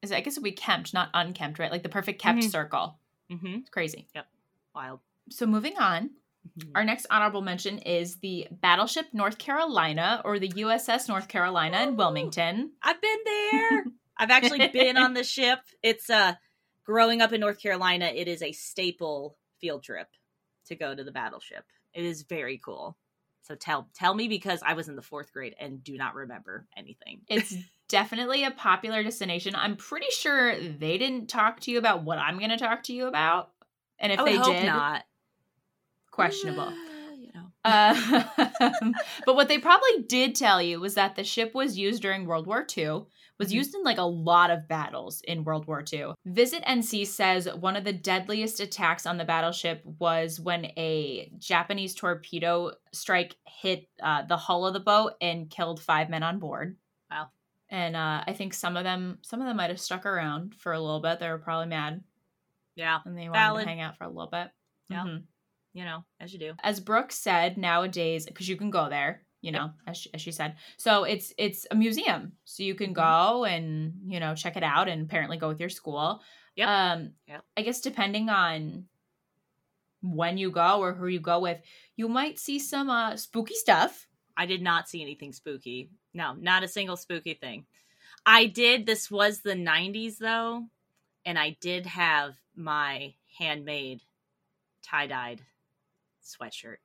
is 0.02 0.12
I 0.12 0.20
guess 0.20 0.36
it 0.36 0.40
would 0.40 0.44
be 0.44 0.52
kempt, 0.52 0.94
not 0.94 1.10
unkempt, 1.14 1.58
right? 1.58 1.70
Like 1.70 1.82
the 1.82 1.88
perfect 1.88 2.20
kept 2.20 2.38
Mhm. 2.38 2.50
circle. 2.50 2.98
Mm-hmm. 3.30 3.54
It's 3.60 3.70
crazy. 3.70 4.08
Yep. 4.14 4.26
Wild. 4.74 5.00
So 5.30 5.46
moving 5.46 5.76
on, 5.78 6.10
Mhm. 6.58 6.70
our 6.74 6.84
next 6.84 7.06
honorable 7.10 7.42
mention 7.42 7.78
is 7.78 8.16
the 8.16 8.48
Battleship 8.50 9.12
North 9.12 9.36
Carolina 9.38 10.22
or 10.24 10.38
the 10.38 10.48
USS 10.56 11.06
North 11.08 11.28
Carolina 11.28 11.82
in 11.82 11.96
Wilmington. 11.96 12.72
I've 12.82 13.00
been 13.00 13.18
there. 13.24 13.84
I've 14.16 14.30
actually 14.30 14.66
been 14.68 14.96
on 14.96 15.14
the 15.14 15.24
ship. 15.36 15.60
It's 15.82 16.08
uh 16.10 16.34
growing 16.84 17.20
up 17.20 17.32
in 17.32 17.40
North 17.40 17.60
Carolina, 17.60 18.06
it 18.06 18.26
is 18.26 18.42
a 18.42 18.52
staple 18.52 19.36
field 19.60 19.82
trip 19.84 20.08
to 20.66 20.74
go 20.74 20.94
to 20.94 21.04
the 21.04 21.12
battleship. 21.12 21.64
It 21.92 22.04
is 22.04 22.22
very 22.22 22.58
cool. 22.58 22.96
So 23.42 23.54
tell 23.54 23.88
tell 23.94 24.14
me 24.14 24.26
because 24.28 24.62
I 24.64 24.72
was 24.74 24.88
in 24.88 24.96
the 24.96 25.02
fourth 25.02 25.32
grade 25.32 25.54
and 25.60 25.82
do 25.84 25.96
not 25.96 26.14
remember 26.14 26.66
anything. 26.76 27.20
It's 27.28 27.54
definitely 27.90 28.44
a 28.44 28.50
popular 28.50 29.02
destination. 29.02 29.54
I'm 29.54 29.76
pretty 29.76 30.06
sure 30.10 30.58
they 30.58 30.96
didn't 30.96 31.28
talk 31.28 31.60
to 31.60 31.70
you 31.70 31.78
about 31.78 32.02
what 32.04 32.18
I'm 32.18 32.38
going 32.38 32.50
to 32.50 32.56
talk 32.56 32.84
to 32.84 32.92
you 32.94 33.06
about. 33.06 33.50
And 33.98 34.10
if 34.12 34.24
they 34.24 34.38
did, 34.38 34.64
not. 34.66 35.04
questionable. 36.10 36.68
Uh, 36.68 37.12
you 37.18 37.30
know. 37.34 37.46
Uh, 37.64 38.24
but 39.26 39.36
what 39.36 39.48
they 39.48 39.58
probably 39.58 40.02
did 40.06 40.34
tell 40.34 40.62
you 40.62 40.80
was 40.80 40.94
that 40.94 41.16
the 41.16 41.24
ship 41.24 41.54
was 41.54 41.76
used 41.78 42.00
during 42.02 42.24
World 42.26 42.46
War 42.46 42.66
II, 42.76 43.02
was 43.38 43.48
Mhm. 43.50 43.52
used 43.54 43.74
in 43.74 43.82
like 43.82 43.98
a 43.98 44.02
lot 44.02 44.50
of 44.50 44.66
battles 44.68 45.20
in 45.22 45.44
World 45.44 45.66
War 45.66 45.84
II. 45.92 46.12
Visit 46.24 46.62
NC 46.66 47.04
says 47.06 47.46
one 47.54 47.76
of 47.76 47.84
the 47.84 47.92
deadliest 47.92 48.60
attacks 48.60 49.04
on 49.06 49.18
the 49.18 49.24
battleship 49.24 49.82
was 49.84 50.40
when 50.40 50.66
a 50.78 51.30
Japanese 51.38 51.94
torpedo 51.94 52.72
strike 52.92 53.36
hit 53.46 53.88
uh, 54.02 54.22
the 54.22 54.36
hull 54.36 54.66
of 54.66 54.72
the 54.72 54.80
boat 54.80 55.12
and 55.20 55.50
killed 55.50 55.80
five 55.80 56.08
men 56.08 56.22
on 56.22 56.38
board. 56.38 56.76
Wow. 57.10 57.28
And 57.70 57.94
uh, 57.96 58.24
I 58.26 58.32
think 58.32 58.52
some 58.52 58.76
of 58.76 58.84
them, 58.84 59.18
some 59.22 59.40
of 59.40 59.46
them 59.46 59.56
might 59.56 59.70
have 59.70 59.80
stuck 59.80 60.04
around 60.04 60.54
for 60.56 60.72
a 60.72 60.80
little 60.80 61.00
bit. 61.00 61.20
They 61.20 61.28
were 61.28 61.38
probably 61.38 61.68
mad 61.68 62.02
Yeah. 62.74 62.98
and 63.04 63.16
they 63.16 63.28
wanted 63.28 63.38
Valid. 63.38 63.62
to 63.64 63.68
hang 63.68 63.80
out 63.80 63.96
for 63.96 64.04
a 64.04 64.08
little 64.08 64.30
bit. 64.30 64.48
Yeah. 64.88 65.04
Mhm 65.04 65.22
You 65.72 65.84
know, 65.84 66.04
as 66.18 66.32
you 66.32 66.40
do. 66.40 66.54
as 66.64 66.80
Brooke 66.80 67.12
said, 67.12 67.56
nowadays 67.56 68.26
because 68.26 68.48
you 68.48 68.56
can 68.56 68.70
go 68.70 68.88
there, 68.88 69.22
you 69.40 69.52
know, 69.52 69.70
as 69.86 69.98
she, 69.98 70.10
as 70.12 70.20
she 70.20 70.32
said. 70.32 70.56
So 70.78 71.04
it's 71.04 71.32
it's 71.38 71.64
a 71.70 71.76
museum, 71.76 72.32
so 72.44 72.64
you 72.64 72.74
can 72.74 72.92
go 72.92 73.44
and 73.44 73.94
you 74.06 74.18
know 74.18 74.34
check 74.34 74.56
it 74.56 74.64
out, 74.64 74.88
and 74.88 75.02
apparently 75.02 75.36
go 75.36 75.46
with 75.48 75.60
your 75.60 75.68
school. 75.68 76.22
Yep. 76.56 76.68
Um, 76.68 77.12
Yep. 77.28 77.44
I 77.56 77.62
guess 77.62 77.80
depending 77.80 78.28
on 78.30 78.86
when 80.02 80.38
you 80.38 80.50
go 80.50 80.80
or 80.80 80.92
who 80.94 81.06
you 81.06 81.20
go 81.20 81.38
with, 81.40 81.60
you 81.94 82.08
might 82.08 82.38
see 82.38 82.58
some 82.58 82.90
uh, 82.90 83.14
spooky 83.16 83.54
stuff. 83.54 84.08
I 84.40 84.46
did 84.46 84.62
not 84.62 84.88
see 84.88 85.02
anything 85.02 85.34
spooky. 85.34 85.90
No, 86.14 86.32
not 86.32 86.62
a 86.62 86.68
single 86.68 86.96
spooky 86.96 87.34
thing. 87.34 87.66
I 88.24 88.46
did. 88.46 88.86
This 88.86 89.10
was 89.10 89.40
the 89.40 89.52
90s 89.52 90.16
though, 90.16 90.64
and 91.26 91.38
I 91.38 91.58
did 91.60 91.84
have 91.84 92.36
my 92.56 93.12
handmade 93.38 94.00
tie 94.82 95.08
dyed 95.08 95.42
sweatshirt. 96.24 96.78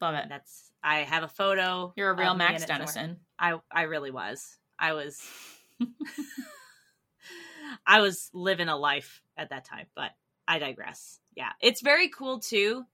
Love 0.00 0.16
it. 0.16 0.24
That's 0.28 0.72
I 0.82 1.02
have 1.02 1.22
a 1.22 1.28
photo. 1.28 1.92
You're 1.96 2.10
a 2.10 2.16
real 2.16 2.34
Max. 2.34 2.64
Dennison. 2.64 3.18
I 3.38 3.60
I 3.70 3.82
really 3.82 4.10
was. 4.10 4.56
I 4.80 4.94
was. 4.94 5.22
I 7.86 8.00
was 8.00 8.30
living 8.32 8.66
a 8.66 8.76
life 8.76 9.22
at 9.36 9.50
that 9.50 9.64
time, 9.64 9.86
but 9.94 10.10
I 10.48 10.58
digress. 10.58 11.20
Yeah, 11.36 11.52
it's 11.60 11.82
very 11.82 12.08
cool 12.08 12.40
too. 12.40 12.84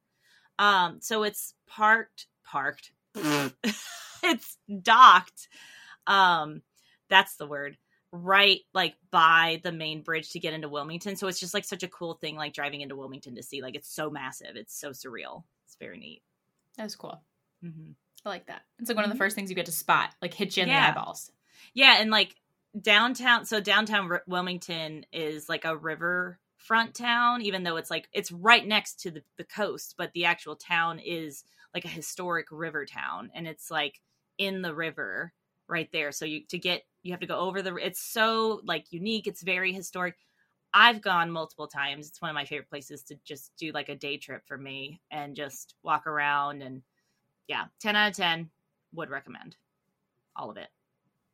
Um, 0.58 0.98
so 1.00 1.22
it's 1.22 1.54
parked, 1.66 2.26
parked. 2.44 2.92
it's 4.22 4.56
docked. 4.82 5.48
Um, 6.06 6.62
that's 7.08 7.36
the 7.36 7.46
word. 7.46 7.76
Right, 8.16 8.60
like 8.72 8.94
by 9.10 9.60
the 9.64 9.72
main 9.72 10.02
bridge 10.02 10.30
to 10.30 10.38
get 10.38 10.54
into 10.54 10.68
Wilmington. 10.68 11.16
So 11.16 11.26
it's 11.26 11.40
just 11.40 11.52
like 11.52 11.64
such 11.64 11.82
a 11.82 11.88
cool 11.88 12.14
thing, 12.14 12.36
like 12.36 12.52
driving 12.52 12.80
into 12.80 12.94
Wilmington 12.94 13.34
to 13.34 13.42
see. 13.42 13.60
Like 13.60 13.74
it's 13.74 13.92
so 13.92 14.08
massive. 14.08 14.54
It's 14.54 14.78
so 14.78 14.90
surreal. 14.90 15.42
It's 15.66 15.76
very 15.80 15.98
neat. 15.98 16.22
That's 16.76 16.94
cool. 16.94 17.20
Mm-hmm. 17.64 17.90
I 18.24 18.28
like 18.28 18.46
that. 18.46 18.62
It's 18.78 18.88
like 18.88 18.94
one 18.96 19.04
of 19.04 19.10
the 19.10 19.16
Mhm. 19.16 19.18
first 19.18 19.34
things 19.34 19.50
you 19.50 19.56
get 19.56 19.66
to 19.66 19.72
spot, 19.72 20.14
like 20.22 20.32
hit 20.32 20.56
you 20.56 20.62
in 20.62 20.68
Yeah. 20.68 20.92
the 20.92 20.98
eyeballs. 21.00 21.32
Yeah, 21.74 21.96
and 22.00 22.10
like 22.12 22.36
downtown, 22.80 23.46
so 23.46 23.60
downtown 23.60 24.10
R- 24.10 24.22
Wilmington 24.28 25.06
is 25.12 25.48
like 25.48 25.64
a 25.64 25.76
river 25.76 26.38
front 26.64 26.94
town, 26.94 27.42
even 27.42 27.62
though 27.62 27.76
it's 27.76 27.90
like 27.90 28.08
it's 28.12 28.32
right 28.32 28.66
next 28.66 29.00
to 29.00 29.10
the, 29.10 29.22
the 29.36 29.44
coast, 29.44 29.94
but 29.98 30.12
the 30.12 30.24
actual 30.24 30.56
town 30.56 30.98
is 30.98 31.44
like 31.74 31.84
a 31.84 31.88
historic 31.88 32.46
river 32.50 32.86
town, 32.86 33.30
and 33.34 33.46
it's 33.46 33.70
like 33.70 34.00
in 34.38 34.62
the 34.62 34.74
river 34.74 35.32
right 35.68 35.88
there. 35.92 36.12
So 36.12 36.24
you 36.24 36.44
to 36.48 36.58
get 36.58 36.82
you 37.02 37.12
have 37.12 37.20
to 37.20 37.26
go 37.26 37.38
over 37.38 37.62
the. 37.62 37.76
It's 37.76 38.00
so 38.00 38.60
like 38.64 38.92
unique. 38.92 39.26
It's 39.26 39.42
very 39.42 39.72
historic. 39.72 40.16
I've 40.72 41.02
gone 41.02 41.30
multiple 41.30 41.68
times. 41.68 42.08
It's 42.08 42.20
one 42.20 42.30
of 42.30 42.34
my 42.34 42.44
favorite 42.44 42.70
places 42.70 43.02
to 43.04 43.16
just 43.24 43.52
do 43.56 43.70
like 43.72 43.88
a 43.88 43.94
day 43.94 44.16
trip 44.16 44.42
for 44.46 44.58
me 44.58 45.00
and 45.10 45.36
just 45.36 45.74
walk 45.84 46.06
around 46.06 46.62
and 46.62 46.82
yeah, 47.46 47.66
ten 47.80 47.94
out 47.94 48.10
of 48.10 48.16
ten 48.16 48.50
would 48.92 49.10
recommend 49.10 49.56
all 50.34 50.50
of 50.50 50.56
it. 50.56 50.68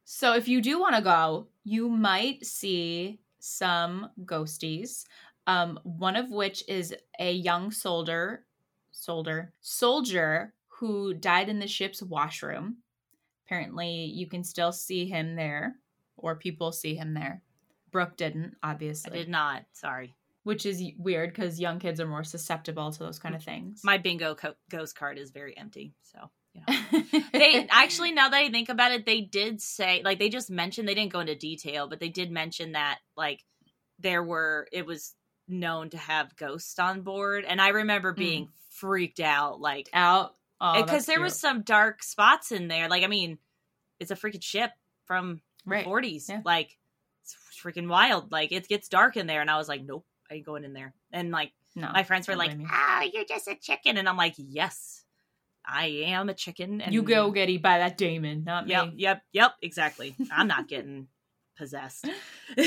So 0.04 0.34
if 0.34 0.48
you 0.48 0.60
do 0.60 0.80
want 0.80 0.96
to 0.96 1.02
go, 1.02 1.46
you 1.62 1.88
might 1.88 2.44
see 2.44 3.20
some 3.40 4.10
ghosties. 4.24 5.04
Um, 5.46 5.80
one 5.82 6.16
of 6.16 6.30
which 6.30 6.62
is 6.68 6.94
a 7.18 7.32
young 7.32 7.70
soldier, 7.72 8.44
soldier, 8.92 9.52
soldier 9.60 10.54
who 10.68 11.12
died 11.14 11.48
in 11.48 11.58
the 11.58 11.66
ship's 11.66 12.02
washroom. 12.02 12.76
Apparently, 13.46 14.04
you 14.04 14.28
can 14.28 14.44
still 14.44 14.70
see 14.72 15.06
him 15.06 15.34
there, 15.34 15.76
or 16.16 16.36
people 16.36 16.70
see 16.70 16.94
him 16.94 17.14
there. 17.14 17.42
Brooke 17.90 18.16
didn't, 18.16 18.54
obviously. 18.62 19.12
I 19.12 19.16
did 19.16 19.28
not. 19.28 19.64
Sorry. 19.72 20.14
which 20.44 20.64
is 20.64 20.82
weird 20.96 21.30
because 21.30 21.58
young 21.58 21.78
kids 21.80 22.00
are 22.00 22.06
more 22.06 22.22
susceptible 22.24 22.92
to 22.92 22.98
those 23.00 23.18
kind 23.18 23.34
of 23.34 23.42
things. 23.42 23.82
My 23.82 23.98
bingo 23.98 24.34
co- 24.36 24.54
ghost 24.70 24.94
card 24.96 25.18
is 25.18 25.32
very 25.32 25.56
empty. 25.58 25.94
So, 26.02 26.30
you 26.54 26.62
know. 26.66 27.20
they 27.32 27.66
actually, 27.70 28.12
now 28.12 28.28
that 28.28 28.36
I 28.36 28.50
think 28.50 28.68
about 28.68 28.92
it, 28.92 29.06
they 29.06 29.20
did 29.20 29.60
say, 29.60 30.02
like, 30.04 30.18
they 30.18 30.28
just 30.28 30.50
mentioned, 30.50 30.88
they 30.88 30.94
didn't 30.94 31.12
go 31.12 31.20
into 31.20 31.34
detail, 31.34 31.88
but 31.88 32.00
they 32.00 32.08
did 32.08 32.30
mention 32.30 32.72
that, 32.72 32.98
like, 33.16 33.44
there 33.98 34.22
were, 34.22 34.66
it 34.72 34.86
was 34.86 35.14
known 35.48 35.90
to 35.90 35.98
have 35.98 36.36
ghosts 36.36 36.78
on 36.78 37.02
board. 37.02 37.44
And 37.46 37.60
I 37.60 37.68
remember 37.68 38.12
being 38.12 38.48
freaked 38.70 39.20
out, 39.20 39.60
like, 39.60 39.88
out 39.92 40.34
Oh, 40.60 40.82
because 40.82 41.06
there 41.06 41.22
was 41.22 41.38
some 41.38 41.62
dark 41.62 42.02
spots 42.02 42.52
in 42.52 42.68
there. 42.68 42.88
Like, 42.88 43.02
I 43.02 43.06
mean, 43.06 43.38
it's 43.98 44.10
a 44.10 44.14
freaking 44.14 44.42
ship 44.42 44.70
from 45.06 45.40
the 45.64 45.76
40s. 45.76 46.28
Yeah. 46.28 46.42
Like, 46.44 46.76
it's 47.22 47.34
freaking 47.62 47.88
wild. 47.88 48.30
Like, 48.30 48.52
it 48.52 48.68
gets 48.68 48.88
dark 48.88 49.16
in 49.16 49.26
there. 49.26 49.40
And 49.40 49.50
I 49.50 49.56
was 49.56 49.68
like, 49.68 49.82
nope, 49.82 50.04
I 50.30 50.34
ain't 50.34 50.46
going 50.46 50.64
in 50.64 50.74
there. 50.74 50.92
And, 51.12 51.30
like, 51.30 51.52
No, 51.74 51.90
my 51.92 52.02
friends 52.02 52.28
were 52.28 52.36
like, 52.36 52.50
"Oh, 52.52 52.66
"Ah, 52.68 53.02
you're 53.10 53.24
just 53.24 53.46
a 53.48 53.54
chicken," 53.54 53.96
and 53.96 54.08
I'm 54.08 54.16
like, 54.16 54.34
"Yes, 54.36 55.04
I 55.66 55.86
am 56.06 56.28
a 56.28 56.34
chicken." 56.34 56.80
And 56.80 56.94
you 56.94 57.02
go 57.02 57.30
get 57.30 57.48
eat 57.48 57.62
by 57.62 57.78
that 57.78 57.96
Damon, 57.98 58.44
not 58.44 58.66
me. 58.66 58.72
Yep, 58.72 58.92
yep, 58.96 59.22
yep. 59.32 59.52
Exactly. 59.62 60.14
I'm 60.32 60.46
not 60.48 60.68
getting 60.68 61.08
possessed. 61.56 62.06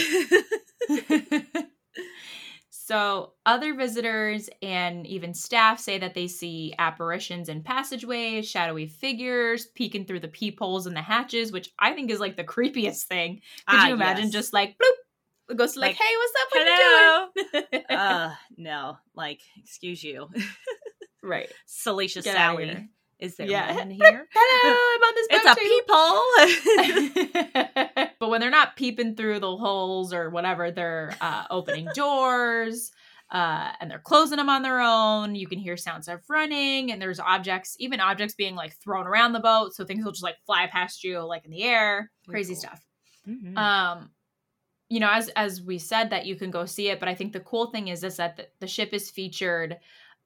so, 2.70 3.34
other 3.46 3.74
visitors 3.76 4.50
and 4.62 5.06
even 5.08 5.34
staff 5.34 5.80
say 5.80 5.98
that 6.00 6.14
they 6.14 6.28
see 6.28 6.74
apparitions 6.78 7.50
in 7.50 7.64
passageways, 7.64 8.48
shadowy 8.50 8.88
figures 8.88 9.66
peeking 9.68 10.06
through 10.06 10.20
the 10.20 10.28
peepholes 10.28 10.86
and 10.88 10.96
the 10.96 11.02
hatches, 11.02 11.52
which 11.52 11.72
I 11.80 11.94
think 11.94 12.12
is 12.12 12.20
like 12.20 12.36
the 12.38 12.44
creepiest 12.44 13.04
thing. 13.04 13.42
Could 13.68 13.80
Ah, 13.80 13.88
you 13.88 13.94
imagine 13.94 14.26
yes. 14.26 14.34
just 14.34 14.54
like 14.54 14.78
bloop? 14.78 14.94
The 15.50 15.56
ghost 15.56 15.76
like, 15.76 15.90
Like, 15.90 15.98
hey, 15.98 16.16
what's 16.18 16.34
up? 16.42 16.48
What 16.52 16.68
hello? 16.68 17.28
you 17.62 17.70
doing? 17.72 17.84
uh, 18.00 18.36
no, 18.58 18.98
like, 19.14 19.42
excuse 19.58 20.04
you, 20.04 20.30
right. 21.24 21.52
Salacious 21.66 22.24
Get 22.26 22.36
Sally. 22.36 22.90
is 23.20 23.36
there 23.38 23.48
Yeah. 23.48 23.74
one 23.74 23.90
here? 24.02 24.28
Hello, 24.34 24.76
I'm 24.96 25.02
on 25.02 25.16
this 25.16 25.28
it's 25.32 25.46
a 25.46 25.56
peephole. 27.16 28.10
but 28.20 28.30
when 28.30 28.42
they're 28.42 28.50
not 28.50 28.76
peeping 28.76 29.16
through 29.16 29.40
the 29.40 29.56
holes 29.58 30.14
or 30.14 30.30
whatever, 30.30 30.70
they're 30.72 31.16
uh, 31.22 31.46
opening 31.50 31.88
doors 31.96 32.92
uh, 33.32 33.72
and 33.80 33.90
they're 33.90 34.00
closing 34.00 34.38
them 34.38 34.50
on 34.50 34.62
their 34.62 34.80
own. 34.80 35.34
You 35.36 35.48
can 35.48 35.58
hear 35.60 35.76
sounds 35.78 36.08
of 36.08 36.22
running, 36.30 36.92
and 36.92 37.02
there's 37.02 37.20
objects, 37.20 37.76
even 37.80 38.00
objects 38.00 38.36
being 38.36 38.56
like 38.56 38.74
thrown 38.76 39.08
around 39.08 39.34
the 39.34 39.40
boat, 39.40 39.74
so 39.74 39.84
things 39.86 40.06
will 40.06 40.12
just 40.12 40.24
like 40.24 40.36
fly 40.46 40.68
past 40.68 41.04
you, 41.04 41.20
like 41.22 41.46
in 41.46 41.52
the 41.52 41.64
air. 41.64 42.12
Very 42.28 42.36
Crazy 42.36 42.54
cool. 42.54 42.62
stuff. 42.62 42.86
Mhm. 43.28 43.58
Um, 43.58 44.12
you 44.90 45.00
know, 45.00 45.10
as 45.12 45.30
as 45.30 45.62
we 45.62 45.80
said 45.80 46.12
that 46.12 46.28
you 46.28 46.36
can 46.36 46.52
go 46.52 46.66
see 46.66 46.90
it, 46.90 47.00
but 47.00 47.10
I 47.10 47.16
think 47.16 47.34
the 47.34 47.40
cool 47.40 47.68
thing 47.72 47.88
is 47.88 48.04
is 48.04 48.18
that 48.18 48.38
the, 48.38 48.48
the 48.60 48.68
ship 48.68 48.90
is 48.94 49.10
featured 49.10 49.78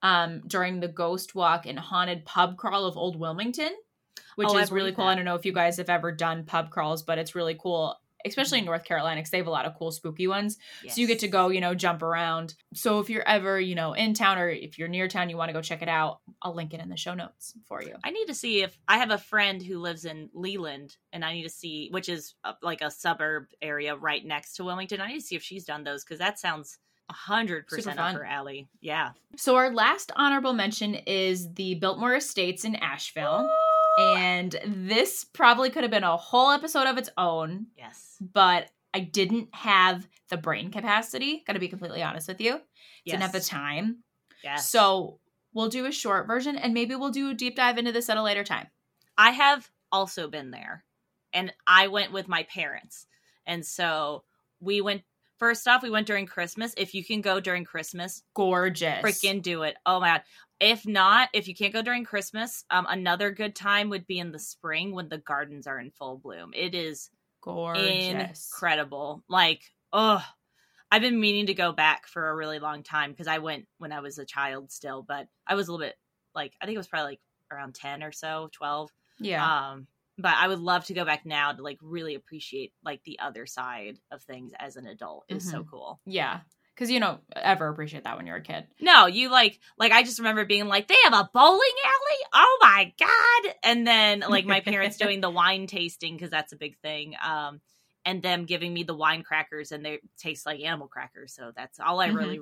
um 0.02 0.42
during 0.48 0.80
the 0.80 0.88
ghost 0.88 1.36
walk 1.36 1.66
and 1.66 1.80
haunted 1.80 2.26
pub 2.26 2.58
crawl 2.58 2.86
of 2.86 2.98
Old 2.98 3.20
Wilmington, 3.20 3.72
which 4.36 4.50
oh, 4.50 4.58
is 4.58 4.72
really 4.72 4.92
cool. 4.92 5.06
That. 5.06 5.12
I 5.12 5.16
don't 5.16 5.26
know 5.26 5.36
if 5.36 5.46
you 5.46 5.54
guys 5.54 5.78
have 5.78 5.90
ever 5.90 6.12
done 6.12 6.46
pub 6.46 6.70
crawls, 6.70 7.04
but 7.04 7.18
it's 7.18 7.36
really 7.36 7.58
cool 7.60 7.98
especially 8.26 8.58
in 8.58 8.64
mm-hmm. 8.64 8.72
North 8.72 8.84
Carolina, 8.84 9.20
because 9.20 9.32
they 9.32 9.38
have 9.38 9.48
a 9.48 9.52
lot 9.52 9.66
of 9.66 9.76
cool 9.76 9.92
spooky 9.92 10.28
ones. 10.28 10.58
Yes. 10.84 10.96
So 10.96 11.02
you 11.02 11.08
get 11.08 11.20
to 11.20 11.28
go, 11.28 11.50
you 11.50 11.62
know, 11.62 11.74
jump 11.74 12.02
around. 12.02 12.56
So 12.74 13.00
if 13.00 13.10
you're 13.10 13.28
ever, 13.28 13.60
you 13.60 13.76
know, 13.76 13.94
in 13.94 14.14
town 14.14 14.38
or 14.38 14.50
if 14.50 14.78
you're 14.78 14.88
near 14.88 15.08
town, 15.08 15.30
you 15.30 15.38
want 15.38 15.50
to 15.50 15.54
go 15.54 15.62
check 15.62 15.82
it 15.82 15.90
out, 15.90 16.20
I'll 16.42 16.56
link 16.56 16.74
it 16.74 16.82
in 16.82 16.90
the 16.90 16.98
show 16.98 17.14
notes 17.14 17.54
for 17.68 17.82
you. 17.82 17.96
I 18.04 18.12
need 18.12 18.26
to 18.26 18.34
see 18.34 18.62
if 18.62 18.78
I 18.88 18.98
have 18.98 19.12
a 19.12 19.18
friend 19.18 19.62
who 19.62 19.80
lives 19.80 20.06
in 20.06 20.30
Leland, 20.34 20.98
and 21.14 21.24
I 21.24 21.34
need 21.34 21.44
to 21.44 21.50
see, 21.50 21.90
which 21.92 22.10
is 22.10 22.36
like 22.62 22.82
a 22.82 22.92
suburb 22.92 23.48
area 23.62 23.96
right 23.96 24.26
next 24.26 24.56
to 24.56 24.64
Wilmington. 24.64 25.02
I 25.02 25.08
need 25.08 25.20
to 25.20 25.26
see 25.26 25.36
if 25.36 25.44
she's 25.44 25.66
done 25.66 25.84
those 25.84 26.04
because 26.04 26.20
that 26.20 26.40
sounds 26.40 26.78
hundred 27.10 27.68
percent 27.68 28.00
up 28.00 28.16
her 28.16 28.26
alley. 28.26 28.68
Yeah. 28.82 29.12
So 29.36 29.56
our 29.56 29.72
last 29.72 30.12
honorable 30.16 30.54
mention 30.54 30.96
is 30.96 31.54
the 31.54 31.76
Biltmore 31.76 32.16
Estates 32.16 32.66
in 32.66 32.76
Asheville. 32.76 33.50
And 34.00 34.56
this 34.66 35.26
probably 35.26 35.70
could 35.72 35.84
have 35.84 35.92
been 35.92 36.04
a 36.04 36.18
whole 36.18 36.52
episode 36.52 36.86
of 36.86 36.98
its 36.98 37.10
own. 37.18 37.68
Yes. 37.76 38.18
But 38.22 38.70
I 38.94 39.00
didn't 39.00 39.50
have 39.54 40.08
the 40.30 40.38
brain 40.38 40.72
capacity, 40.72 41.44
gotta 41.48 41.60
be 41.60 41.68
completely 41.68 42.04
honest 42.04 42.28
with 42.28 42.40
you. 42.40 42.60
Yes. 43.04 43.14
Didn't 43.14 43.22
have 43.24 43.32
the 43.32 43.40
time. 43.40 44.04
Yes. 44.44 44.70
So 44.70 45.20
we'll 45.54 45.70
do 45.70 45.86
a 45.86 45.92
short 45.92 46.28
version 46.28 46.58
and 46.58 46.74
maybe 46.74 46.96
we'll 46.96 47.10
do 47.10 47.32
a 47.32 47.34
deep 47.34 47.56
dive 47.56 47.78
into 47.78 47.92
this 47.92 48.10
at 48.10 48.18
a 48.18 48.22
later 48.22 48.44
time. 48.44 48.68
I 49.18 49.32
have 49.32 49.70
also 49.92 50.28
been 50.28 50.52
there. 50.52 50.84
And 51.34 51.54
I 51.66 51.88
went 51.88 52.12
with 52.12 52.28
my 52.28 52.44
parents. 52.44 53.06
And 53.46 53.66
so 53.66 54.24
we 54.60 54.82
went 54.82 55.04
First 55.38 55.68
off, 55.68 55.84
we 55.84 55.90
went 55.90 56.08
during 56.08 56.26
Christmas. 56.26 56.74
If 56.78 56.94
you 56.94 57.04
can 57.06 57.22
go 57.22 57.40
during 57.40 57.64
Christmas, 57.64 58.24
gorgeous. 58.34 59.04
Freaking 59.04 59.42
do 59.42 59.64
it. 59.64 59.76
Oh 59.86 60.00
my 60.00 60.08
god. 60.08 60.24
If 60.60 60.88
not, 60.88 61.30
if 61.34 61.48
you 61.48 61.54
can't 61.54 61.74
go 61.74 61.84
during 61.84 62.04
Christmas, 62.04 62.66
um, 62.72 62.88
another 62.90 63.30
good 63.30 63.56
time 63.56 63.90
would 63.90 64.08
be 64.08 64.18
in 64.18 64.32
the 64.32 64.40
spring 64.40 64.94
when 64.94 65.10
the 65.10 65.20
gardens 65.20 65.68
are 65.68 65.80
in 65.80 65.92
full 65.92 66.18
bloom. 66.18 66.52
It 66.56 66.74
is 66.74 67.12
gorgeous, 67.42 68.50
incredible. 68.52 69.24
Like, 69.30 69.62
oh, 69.94 70.26
I've 70.92 71.02
been 71.04 71.20
meaning 71.20 71.48
to 71.48 71.54
go 71.54 71.72
back 71.72 72.08
for 72.08 72.30
a 72.30 72.36
really 72.36 72.58
long 72.58 72.82
time 72.82 73.12
because 73.12 73.28
I 73.28 73.38
went 73.38 73.68
when 73.78 73.92
I 73.92 74.00
was 74.00 74.18
a 74.18 74.26
child 74.26 74.72
still, 74.72 75.04
but 75.08 75.28
I 75.46 75.54
was 75.54 75.68
a 75.68 75.72
little 75.72 75.86
bit 75.86 75.96
like 76.34 76.54
I 76.60 76.66
think 76.66 76.76
it 76.76 76.80
was 76.80 76.88
probably 76.88 77.12
like 77.12 77.22
around 77.52 77.76
ten 77.76 78.02
or 78.02 78.12
so, 78.12 78.50
twelve. 78.52 78.90
Yeah. 79.20 79.46
Um, 79.46 79.88
but 80.18 80.34
I 80.36 80.48
would 80.48 80.60
love 80.60 80.86
to 80.86 80.94
go 80.94 81.06
back 81.06 81.26
now 81.26 81.52
to 81.52 81.62
like 81.62 81.78
really 81.82 82.16
appreciate 82.16 82.74
like 82.84 83.04
the 83.04 83.20
other 83.20 83.46
side 83.46 84.00
of 84.12 84.24
things 84.24 84.52
as 84.58 84.76
an 84.76 84.88
adult 84.88 85.26
is 85.30 85.44
mm-hmm. 85.44 85.58
so 85.58 85.64
cool. 85.64 86.00
Yeah. 86.06 86.40
Cause 86.76 86.92
you 86.92 87.00
don't 87.00 87.22
ever 87.36 87.70
appreciate 87.70 88.04
that 88.04 88.18
when 88.18 88.28
you're 88.28 88.36
a 88.36 88.42
kid. 88.42 88.68
No, 88.80 89.08
you 89.08 89.30
like 89.30 89.60
like 89.80 89.92
I 89.92 90.04
just 90.04 90.20
remember 90.20 90.46
being 90.46 90.68
like, 90.68 90.88
they 90.88 90.96
have 91.06 91.14
a 91.14 91.30
bowling 91.34 91.60
alley? 91.60 92.26
Oh 92.34 92.58
my 92.62 92.94
God. 93.00 93.54
And 93.64 93.86
then 93.86 94.20
like 94.20 94.46
my 94.46 94.60
parents 94.60 94.98
doing 95.00 95.20
the 95.20 95.30
wine 95.30 95.66
tasting 95.66 96.16
because 96.16 96.30
that's 96.30 96.54
a 96.54 96.58
big 96.58 96.78
thing. 96.80 97.16
Um 97.24 97.62
and 98.06 98.22
them 98.22 98.46
giving 98.46 98.74
me 98.74 98.84
the 98.84 98.96
wine 98.96 99.24
crackers 99.24 99.72
and 99.72 99.84
they 99.84 100.00
taste 100.20 100.46
like 100.46 100.62
animal 100.62 100.88
crackers. 100.88 101.34
So 101.34 101.52
that's 101.56 101.80
all 101.80 102.00
I 102.00 102.10
mm-hmm. 102.10 102.18
really 102.18 102.40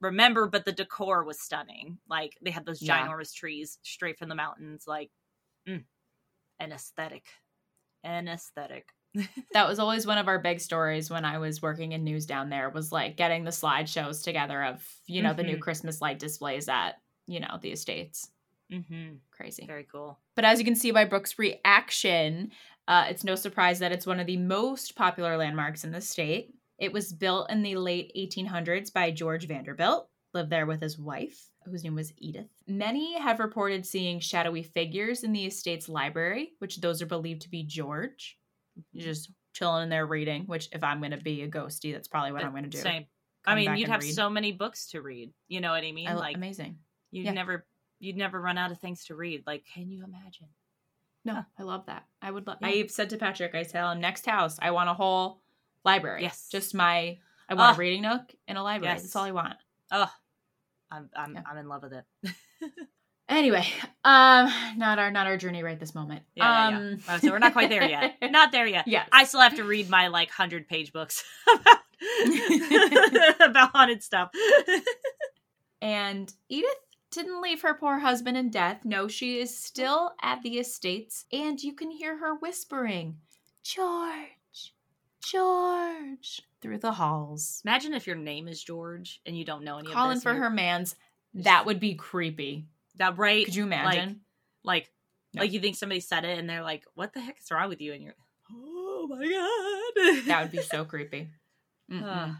remember. 0.00 0.48
But 0.48 0.64
the 0.64 0.72
decor 0.72 1.22
was 1.22 1.40
stunning. 1.40 1.98
Like 2.10 2.36
they 2.42 2.50
had 2.50 2.66
those 2.66 2.80
ginormous 2.80 3.32
yeah. 3.34 3.40
trees 3.40 3.78
straight 3.82 4.18
from 4.18 4.28
the 4.28 4.34
mountains. 4.34 4.84
Like 4.86 5.10
mm 5.68 5.84
an 6.58 6.72
aesthetic. 6.72 7.24
An 8.04 8.28
aesthetic. 8.28 8.88
that 9.52 9.68
was 9.68 9.78
always 9.78 10.06
one 10.06 10.18
of 10.18 10.28
our 10.28 10.38
big 10.38 10.60
stories 10.60 11.10
when 11.10 11.24
I 11.24 11.38
was 11.38 11.62
working 11.62 11.92
in 11.92 12.04
news 12.04 12.26
down 12.26 12.50
there 12.50 12.70
was 12.70 12.92
like 12.92 13.16
getting 13.16 13.44
the 13.44 13.50
slideshows 13.50 14.22
together 14.22 14.62
of, 14.62 14.84
you 15.06 15.22
know, 15.22 15.30
mm-hmm. 15.30 15.36
the 15.38 15.42
new 15.42 15.52
mm-hmm. 15.52 15.60
Christmas 15.60 16.00
light 16.00 16.18
displays 16.18 16.68
at, 16.68 16.96
you 17.26 17.40
know, 17.40 17.58
the 17.60 17.72
estates. 17.72 18.30
Mm-hmm. 18.72 19.16
Crazy. 19.30 19.64
Very 19.66 19.86
cool. 19.90 20.18
But 20.34 20.44
as 20.44 20.58
you 20.58 20.64
can 20.64 20.74
see 20.74 20.90
by 20.90 21.04
Brooke's 21.04 21.38
reaction, 21.38 22.50
uh, 22.88 23.06
it's 23.08 23.24
no 23.24 23.34
surprise 23.34 23.78
that 23.78 23.92
it's 23.92 24.06
one 24.06 24.20
of 24.20 24.26
the 24.26 24.36
most 24.36 24.96
popular 24.96 25.36
landmarks 25.36 25.84
in 25.84 25.92
the 25.92 26.00
state. 26.00 26.54
It 26.78 26.92
was 26.92 27.12
built 27.12 27.50
in 27.50 27.62
the 27.62 27.76
late 27.76 28.12
1800s 28.16 28.92
by 28.92 29.10
George 29.10 29.46
Vanderbilt, 29.46 30.08
lived 30.34 30.50
there 30.50 30.66
with 30.66 30.82
his 30.82 30.98
wife 30.98 31.48
whose 31.70 31.84
name 31.84 31.94
was 31.94 32.12
Edith. 32.18 32.48
Many 32.66 33.18
have 33.18 33.40
reported 33.40 33.86
seeing 33.86 34.20
shadowy 34.20 34.62
figures 34.62 35.24
in 35.24 35.32
the 35.32 35.46
estate's 35.46 35.88
library, 35.88 36.52
which 36.58 36.80
those 36.80 37.02
are 37.02 37.06
believed 37.06 37.42
to 37.42 37.50
be 37.50 37.62
George. 37.62 38.38
Mm-hmm. 38.78 39.04
just 39.04 39.30
chilling 39.54 39.84
in 39.84 39.88
there 39.88 40.06
reading, 40.06 40.44
which 40.44 40.68
if 40.72 40.84
I'm 40.84 40.98
going 40.98 41.12
to 41.12 41.16
be 41.16 41.42
a 41.42 41.48
ghosty, 41.48 41.94
that's 41.94 42.08
probably 42.08 42.32
what 42.32 42.44
I'm 42.44 42.50
going 42.50 42.64
to 42.64 42.68
do. 42.68 42.78
Same. 42.78 43.06
Come 43.44 43.52
I 43.52 43.56
mean, 43.56 43.76
you'd 43.76 43.88
have 43.88 44.02
read. 44.02 44.14
so 44.14 44.28
many 44.28 44.52
books 44.52 44.88
to 44.88 45.00
read. 45.00 45.32
You 45.48 45.60
know 45.60 45.70
what 45.70 45.82
I 45.82 45.92
mean? 45.92 46.08
I, 46.08 46.14
like 46.14 46.36
amazing. 46.36 46.76
You'd 47.10 47.24
yeah. 47.24 47.32
never 47.32 47.64
you'd 47.98 48.16
never 48.16 48.40
run 48.40 48.58
out 48.58 48.70
of 48.70 48.78
things 48.78 49.06
to 49.06 49.14
read. 49.14 49.44
Like, 49.46 49.64
can 49.72 49.90
you 49.90 50.04
imagine? 50.04 50.48
No, 51.24 51.34
huh. 51.34 51.42
I 51.58 51.62
love 51.62 51.86
that. 51.86 52.04
I 52.20 52.30
would 52.30 52.46
love. 52.46 52.58
Yeah. 52.60 52.68
I 52.68 52.86
said 52.88 53.10
to 53.10 53.16
Patrick, 53.16 53.54
I 53.54 53.62
tell 53.62 53.90
him 53.90 53.96
um, 53.96 54.00
next 54.02 54.26
house, 54.26 54.58
I 54.60 54.72
want 54.72 54.90
a 54.90 54.94
whole 54.94 55.40
library. 55.84 56.22
Yes, 56.22 56.48
just 56.50 56.74
my. 56.74 57.18
I 57.48 57.54
want 57.54 57.76
a 57.76 57.80
reading 57.80 58.02
nook 58.02 58.34
in 58.48 58.56
a 58.56 58.62
library. 58.62 58.94
Yes. 58.94 59.02
That's 59.02 59.16
all 59.16 59.24
I 59.24 59.30
want. 59.30 59.54
Oh, 59.90 60.10
I'm 60.90 61.10
I'm 61.16 61.34
yeah. 61.34 61.42
I'm 61.50 61.58
in 61.58 61.68
love 61.68 61.82
with 61.82 61.92
it. 61.92 62.04
anyway, 63.28 63.66
um, 64.04 64.52
not 64.76 64.98
our 64.98 65.10
not 65.10 65.26
our 65.26 65.36
journey 65.36 65.62
right 65.62 65.78
this 65.78 65.94
moment. 65.94 66.22
Yeah, 66.34 66.66
um, 66.66 66.74
yeah, 66.74 66.96
oh, 67.08 67.18
so 67.18 67.30
we're 67.30 67.38
not 67.38 67.52
quite 67.52 67.70
there 67.70 67.88
yet. 67.88 68.16
not 68.30 68.52
there 68.52 68.66
yet. 68.66 68.86
Yeah, 68.86 69.04
I 69.12 69.24
still 69.24 69.40
have 69.40 69.56
to 69.56 69.64
read 69.64 69.88
my 69.88 70.08
like 70.08 70.30
hundred 70.30 70.68
page 70.68 70.92
books 70.92 71.24
about 71.54 73.40
about 73.40 73.70
haunted 73.72 74.02
stuff. 74.02 74.30
and 75.80 76.32
Edith 76.48 76.70
didn't 77.10 77.42
leave 77.42 77.62
her 77.62 77.74
poor 77.74 77.98
husband 78.00 78.36
in 78.36 78.50
death. 78.50 78.84
No, 78.84 79.08
she 79.08 79.38
is 79.38 79.56
still 79.56 80.12
at 80.22 80.42
the 80.42 80.58
estates, 80.58 81.24
and 81.32 81.60
you 81.62 81.74
can 81.74 81.90
hear 81.90 82.18
her 82.18 82.34
whispering, 82.34 83.18
"George, 83.64 84.35
George." 85.30 86.42
through 86.66 86.78
the 86.78 86.92
halls. 86.92 87.62
Imagine 87.64 87.94
if 87.94 88.06
your 88.06 88.16
name 88.16 88.48
is 88.48 88.62
George 88.62 89.20
and 89.24 89.38
you 89.38 89.44
don't 89.44 89.62
know 89.62 89.78
any 89.78 89.88
Calling 89.88 90.20
for 90.20 90.34
her 90.34 90.50
man's. 90.50 90.96
That 91.34 91.66
would 91.66 91.78
be 91.78 91.94
creepy. 91.94 92.66
That 92.96 93.18
right? 93.18 93.44
Could 93.44 93.54
you 93.54 93.64
imagine? 93.64 94.20
Like, 94.64 94.84
like, 94.84 94.90
no. 95.34 95.42
like 95.42 95.52
you 95.52 95.60
think 95.60 95.76
somebody 95.76 96.00
said 96.00 96.24
it 96.24 96.38
and 96.38 96.48
they're 96.48 96.62
like, 96.62 96.84
"What 96.94 97.12
the 97.12 97.20
heck 97.20 97.38
is 97.38 97.50
wrong 97.50 97.68
with 97.68 97.80
you?" 97.80 97.92
And 97.92 98.02
you're, 98.02 98.14
"Oh 98.50 99.06
my 99.08 99.18
god." 99.18 100.26
that 100.26 100.42
would 100.42 100.50
be 100.50 100.62
so 100.62 100.84
creepy. 100.84 101.28
Uh, 101.92 102.32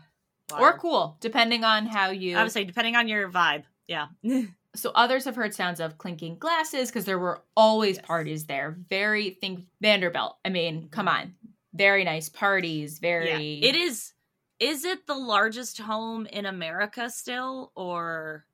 or 0.58 0.78
cool, 0.78 1.16
depending 1.20 1.62
on 1.62 1.86
how 1.86 2.10
you. 2.10 2.36
I 2.36 2.42
would 2.42 2.52
say 2.52 2.64
depending 2.64 2.96
on 2.96 3.06
your 3.06 3.30
vibe. 3.30 3.64
Yeah. 3.86 4.06
so 4.74 4.90
others 4.94 5.24
have 5.26 5.36
heard 5.36 5.54
sounds 5.54 5.78
of 5.78 5.98
clinking 5.98 6.38
glasses 6.38 6.88
because 6.88 7.04
there 7.04 7.18
were 7.18 7.42
always 7.56 7.96
yes. 7.96 8.06
parties 8.06 8.46
there. 8.46 8.76
Very 8.88 9.30
think 9.30 9.66
Vanderbilt. 9.80 10.36
I 10.44 10.48
mean, 10.48 10.88
come 10.88 11.06
on, 11.06 11.34
very 11.76 12.04
nice 12.04 12.28
parties. 12.28 12.98
Very. 12.98 13.54
Yeah. 13.54 13.68
It 13.68 13.76
is 13.76 14.12
is 14.58 14.84
it 14.84 15.06
the 15.06 15.14
largest 15.14 15.78
home 15.78 16.26
in 16.26 16.46
America 16.46 17.10
still, 17.10 17.72
or 17.74 18.46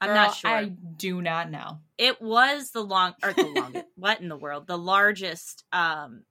I'm 0.00 0.08
Girl, 0.08 0.16
not 0.16 0.34
sure. 0.34 0.50
I 0.50 0.64
do 0.64 1.22
not 1.22 1.50
know. 1.50 1.78
It 1.96 2.20
was 2.20 2.70
the 2.70 2.82
long 2.82 3.14
or 3.22 3.32
the 3.32 3.44
longest. 3.44 3.86
what 3.96 4.20
in 4.20 4.28
the 4.28 4.36
world? 4.36 4.66
The 4.66 4.78
largest, 4.78 5.64
um, 5.72 6.24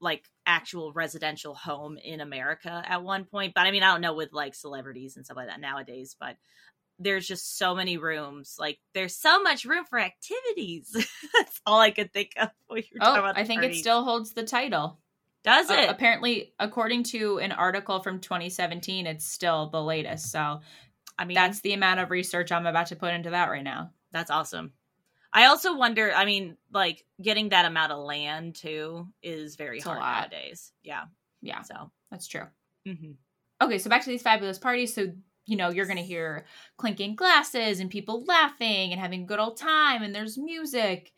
like 0.00 0.24
actual 0.46 0.92
residential 0.92 1.54
home 1.54 1.98
in 1.98 2.20
America 2.20 2.82
at 2.86 3.02
one 3.02 3.24
point. 3.24 3.52
But 3.54 3.66
I 3.66 3.72
mean, 3.72 3.82
I 3.82 3.92
don't 3.92 4.00
know 4.00 4.14
with 4.14 4.32
like 4.32 4.54
celebrities 4.54 5.16
and 5.16 5.24
stuff 5.24 5.36
like 5.36 5.48
that 5.48 5.60
nowadays. 5.60 6.16
But 6.18 6.36
there's 7.00 7.26
just 7.26 7.58
so 7.58 7.74
many 7.74 7.96
rooms. 7.96 8.56
Like 8.58 8.78
there's 8.94 9.16
so 9.16 9.42
much 9.42 9.64
room 9.64 9.84
for 9.84 9.98
activities. 9.98 10.92
That's 11.34 11.60
all 11.66 11.80
I 11.80 11.90
could 11.90 12.12
think 12.12 12.32
of. 12.40 12.50
When 12.68 12.84
you're 12.92 13.02
oh, 13.02 13.32
I 13.34 13.44
think 13.44 13.64
it 13.64 13.74
still 13.74 14.04
holds 14.04 14.32
the 14.32 14.44
title. 14.44 15.00
Does 15.44 15.70
it? 15.70 15.88
Uh, 15.88 15.90
apparently, 15.90 16.52
according 16.58 17.04
to 17.04 17.38
an 17.38 17.52
article 17.52 18.00
from 18.00 18.20
2017, 18.20 19.06
it's 19.06 19.26
still 19.26 19.68
the 19.70 19.82
latest. 19.82 20.30
So, 20.30 20.60
I 21.18 21.24
mean, 21.24 21.34
that's 21.34 21.60
the 21.60 21.72
amount 21.72 22.00
of 22.00 22.10
research 22.10 22.52
I'm 22.52 22.66
about 22.66 22.88
to 22.88 22.96
put 22.96 23.12
into 23.12 23.30
that 23.30 23.50
right 23.50 23.64
now. 23.64 23.90
That's 24.12 24.30
awesome. 24.30 24.72
I 25.32 25.46
also 25.46 25.76
wonder, 25.76 26.12
I 26.14 26.26
mean, 26.26 26.56
like 26.72 27.04
getting 27.20 27.48
that 27.48 27.64
amount 27.64 27.90
of 27.90 28.04
land 28.04 28.54
too 28.54 29.08
is 29.22 29.56
very 29.56 29.78
it's 29.78 29.86
hard 29.86 30.00
nowadays. 30.00 30.72
Yeah. 30.82 31.04
Yeah. 31.40 31.62
So, 31.62 31.90
that's 32.10 32.28
true. 32.28 32.46
Mm-hmm. 32.86 33.12
Okay. 33.62 33.78
So, 33.78 33.90
back 33.90 34.04
to 34.04 34.10
these 34.10 34.22
fabulous 34.22 34.58
parties. 34.58 34.94
So, 34.94 35.12
you 35.46 35.56
know, 35.56 35.70
you're 35.70 35.86
going 35.86 35.96
to 35.96 36.04
hear 36.04 36.44
clinking 36.76 37.16
glasses 37.16 37.80
and 37.80 37.90
people 37.90 38.24
laughing 38.26 38.92
and 38.92 39.00
having 39.00 39.22
a 39.22 39.26
good 39.26 39.40
old 39.40 39.56
time, 39.56 40.02
and 40.02 40.14
there's 40.14 40.38
music. 40.38 41.12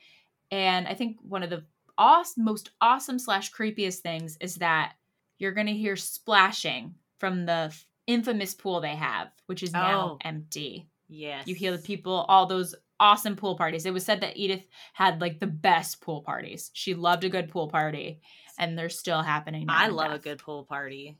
And 0.51 0.87
I 0.89 0.95
think 0.95 1.19
one 1.21 1.43
of 1.43 1.51
the 1.51 1.65
awesome, 1.99 2.45
most 2.45 2.71
awesome 2.81 3.19
slash 3.19 3.53
creepiest 3.53 3.99
things 3.99 4.37
is 4.41 4.57
that 4.57 4.95
you're 5.39 5.53
going 5.53 5.67
to 5.67 5.73
hear 5.73 5.97
splashing 5.97 6.95
from 7.19 7.47
the 7.47 7.75
infamous 8.07 8.55
pool 8.55 8.81
they 8.81 8.95
have, 8.95 9.29
which 9.47 9.63
is 9.63 9.73
now 9.73 10.13
oh, 10.13 10.19
empty. 10.25 10.89
Yes. 11.09 11.47
You 11.47 11.55
hear 11.55 11.73
the 11.73 11.83
people, 11.83 12.25
all 12.29 12.47
those 12.47 12.75
awesome 13.01 13.37
pool 13.37 13.57
parties. 13.57 13.87
It 13.87 13.93
was 13.93 14.05
said 14.05 14.21
that 14.21 14.37
Edith 14.37 14.67
had 14.93 15.21
like 15.21 15.41
the 15.41 15.47
best 15.47 16.01
pool 16.01 16.23
parties. 16.23 16.71
She 16.73 16.95
loved 16.95 17.25
a 17.25 17.29
good 17.29 17.49
pool 17.49 17.69
party, 17.69 18.21
and 18.59 18.79
they're 18.79 18.89
still 18.89 19.23
happening. 19.23 19.67
I 19.69 19.89
love 19.89 20.11
death. 20.11 20.21
a 20.21 20.23
good 20.23 20.39
pool 20.39 20.65
party. 20.65 21.17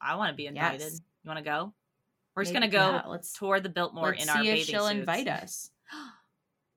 I 0.00 0.16
want 0.16 0.30
to 0.30 0.36
be 0.36 0.46
invited. 0.46 0.80
Yes. 0.80 1.00
You 1.24 1.28
want 1.28 1.38
to 1.38 1.44
go? 1.44 1.72
We're 2.34 2.44
just 2.44 2.54
gonna 2.54 2.68
go 2.68 2.78
yeah, 2.78 3.02
let's, 3.08 3.32
tour 3.32 3.58
the 3.58 3.68
Biltmore 3.68 4.12
in 4.12 4.28
our 4.28 4.40
bathing 4.40 4.64
she'll 4.64 4.86
suits. 4.86 5.00
invite 5.00 5.26
us. 5.26 5.70
oh 5.92 6.10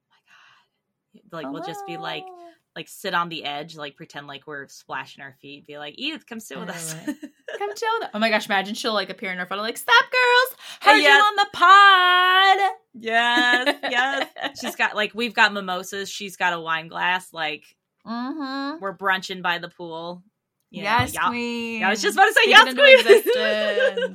my 0.10 1.22
god! 1.22 1.38
Like 1.38 1.46
oh. 1.46 1.52
we'll 1.52 1.64
just 1.64 1.86
be 1.86 1.98
like, 1.98 2.24
oh. 2.26 2.41
Like 2.76 2.88
sit 2.88 3.14
on 3.14 3.30
the 3.30 3.44
edge, 3.44 3.76
like 3.76 3.96
pretend 3.96 4.28
like 4.28 4.48
we're 4.48 4.68
splashing 4.68 5.24
our 5.24 5.36
feet. 5.42 5.68
Be 5.68 5.78
like, 5.78 5.96
Edith, 5.98 6.26
come 6.26 6.40
sit 6.40 6.60
with 6.60 6.70
us. 6.70 6.94
come 7.04 7.76
chill. 7.76 7.90
With 8.00 8.04
us. 8.04 8.10
Oh 8.14 8.20
my 8.20 8.30
gosh! 8.30 8.46
Imagine 8.48 8.76
she'll 8.76 8.94
like 8.94 9.10
appear 9.10 9.32
in 9.32 9.40
our 9.40 9.46
photo, 9.46 9.62
like, 9.62 9.78
"Stop, 9.78 10.06
girls! 10.12 10.60
Heard 10.82 11.02
yes. 11.02 11.18
you 11.18 11.24
on 11.24 11.36
the 11.36 11.48
pod." 11.54 12.72
Yes, 12.94 13.76
yes. 13.90 14.60
She's 14.62 14.76
got 14.76 14.96
like 14.96 15.12
we've 15.14 15.34
got 15.34 15.54
mimosas. 15.54 16.10
She's 16.10 16.38
got 16.38 16.54
a 16.54 16.60
wine 16.60 16.88
glass. 16.88 17.34
Like, 17.34 17.66
mm-hmm. 18.06 18.80
we're 18.82 18.94
brunching 18.94 19.42
by 19.42 19.58
the 19.58 19.70
pool. 19.70 20.24
You 20.70 20.84
yes, 20.84 21.14
know, 21.14 21.28
queen. 21.28 21.84
I 21.84 21.90
was 21.90 22.02
just 22.02 22.16
about 22.16 22.28
to 22.28 22.34
say 22.34 22.44
yes, 22.48 22.74
queen. 22.74 24.14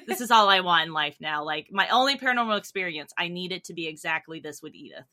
this 0.08 0.20
is 0.20 0.32
all 0.32 0.48
I 0.48 0.60
want 0.60 0.88
in 0.88 0.92
life 0.92 1.16
now. 1.20 1.44
Like 1.44 1.68
my 1.70 1.88
only 1.90 2.16
paranormal 2.16 2.58
experience, 2.58 3.12
I 3.16 3.28
need 3.28 3.52
it 3.52 3.62
to 3.64 3.72
be 3.72 3.86
exactly 3.86 4.40
this 4.40 4.60
with 4.60 4.74
Edith. 4.74 5.04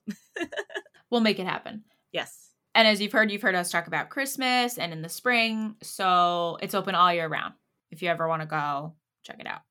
we'll 1.12 1.22
make 1.22 1.38
it 1.38 1.46
happen. 1.46 1.84
Yes. 2.12 2.50
And 2.76 2.88
as 2.88 3.02
you've 3.02 3.12
heard, 3.12 3.32
you've 3.32 3.42
heard 3.42 3.56
us 3.56 3.72
talk 3.72 3.88
about 3.88 4.10
Christmas 4.10 4.78
and 4.78 4.94
in 4.94 5.02
the 5.02 5.10
spring. 5.10 5.76
So 5.82 6.58
it's 6.62 6.76
open 6.76 6.96
all 6.96 7.14
year 7.14 7.28
round. 7.28 7.56
If 7.92 8.02
you 8.02 8.10
ever 8.10 8.28
want 8.28 8.42
to 8.42 8.48
go, 8.48 8.94
check 9.24 9.38
it 9.40 9.48
out. 9.48 9.62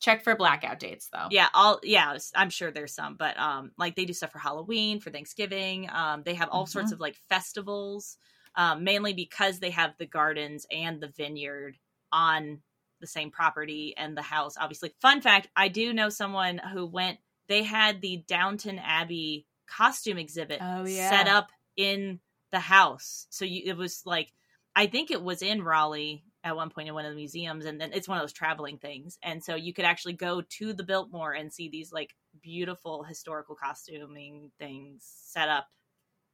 Check 0.00 0.22
for 0.22 0.36
blackout 0.36 0.78
dates 0.78 1.08
though. 1.12 1.26
Yeah, 1.30 1.48
all 1.52 1.80
yeah, 1.82 2.16
I'm 2.36 2.50
sure 2.50 2.70
there's 2.70 2.94
some, 2.94 3.16
but 3.18 3.36
um 3.36 3.72
like 3.76 3.96
they 3.96 4.04
do 4.04 4.12
stuff 4.12 4.30
for 4.30 4.38
Halloween, 4.38 5.00
for 5.00 5.10
Thanksgiving. 5.10 5.90
Um 5.92 6.22
they 6.24 6.34
have 6.34 6.48
all 6.50 6.64
mm-hmm. 6.64 6.70
sorts 6.70 6.92
of 6.92 7.00
like 7.00 7.16
festivals 7.28 8.16
um, 8.58 8.84
mainly 8.84 9.12
because 9.12 9.60
they 9.60 9.70
have 9.70 9.94
the 9.98 10.06
gardens 10.06 10.66
and 10.70 11.00
the 11.00 11.12
vineyard 11.16 11.78
on 12.12 12.58
the 13.00 13.06
same 13.06 13.30
property 13.30 13.94
and 13.96 14.16
the 14.16 14.22
house. 14.22 14.56
Obviously, 14.60 14.92
fun 15.00 15.20
fact: 15.20 15.48
I 15.56 15.68
do 15.68 15.94
know 15.94 16.08
someone 16.10 16.58
who 16.58 16.84
went. 16.84 17.18
They 17.48 17.62
had 17.62 18.02
the 18.02 18.24
Downton 18.26 18.78
Abbey 18.78 19.46
costume 19.66 20.18
exhibit 20.18 20.58
oh, 20.60 20.84
yeah. 20.84 21.08
set 21.08 21.28
up 21.28 21.50
in 21.78 22.20
the 22.52 22.60
house, 22.60 23.26
so 23.30 23.46
you, 23.46 23.62
it 23.64 23.76
was 23.78 24.02
like 24.04 24.32
I 24.76 24.86
think 24.86 25.10
it 25.10 25.22
was 25.22 25.40
in 25.40 25.62
Raleigh 25.62 26.24
at 26.44 26.54
one 26.54 26.70
point 26.70 26.88
in 26.88 26.94
one 26.94 27.06
of 27.06 27.10
the 27.10 27.16
museums, 27.16 27.64
and 27.64 27.80
then 27.80 27.92
it's 27.94 28.06
one 28.06 28.18
of 28.18 28.22
those 28.22 28.34
traveling 28.34 28.76
things, 28.76 29.18
and 29.22 29.42
so 29.42 29.54
you 29.54 29.72
could 29.72 29.86
actually 29.86 30.12
go 30.12 30.42
to 30.58 30.74
the 30.74 30.84
Biltmore 30.84 31.32
and 31.32 31.52
see 31.52 31.70
these 31.70 31.90
like 31.92 32.14
beautiful 32.42 33.02
historical 33.02 33.56
costuming 33.56 34.50
things 34.58 35.02
set 35.24 35.48
up 35.48 35.68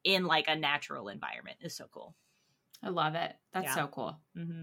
in 0.02 0.26
like 0.26 0.48
a 0.48 0.56
natural 0.56 1.08
environment 1.08 1.58
is 1.60 1.76
so 1.76 1.86
cool. 1.92 2.14
I 2.82 2.90
love 2.90 3.14
it. 3.14 3.32
That's 3.52 3.66
yeah. 3.66 3.74
so 3.74 3.86
cool. 3.86 4.18
Mm-hmm. 4.36 4.62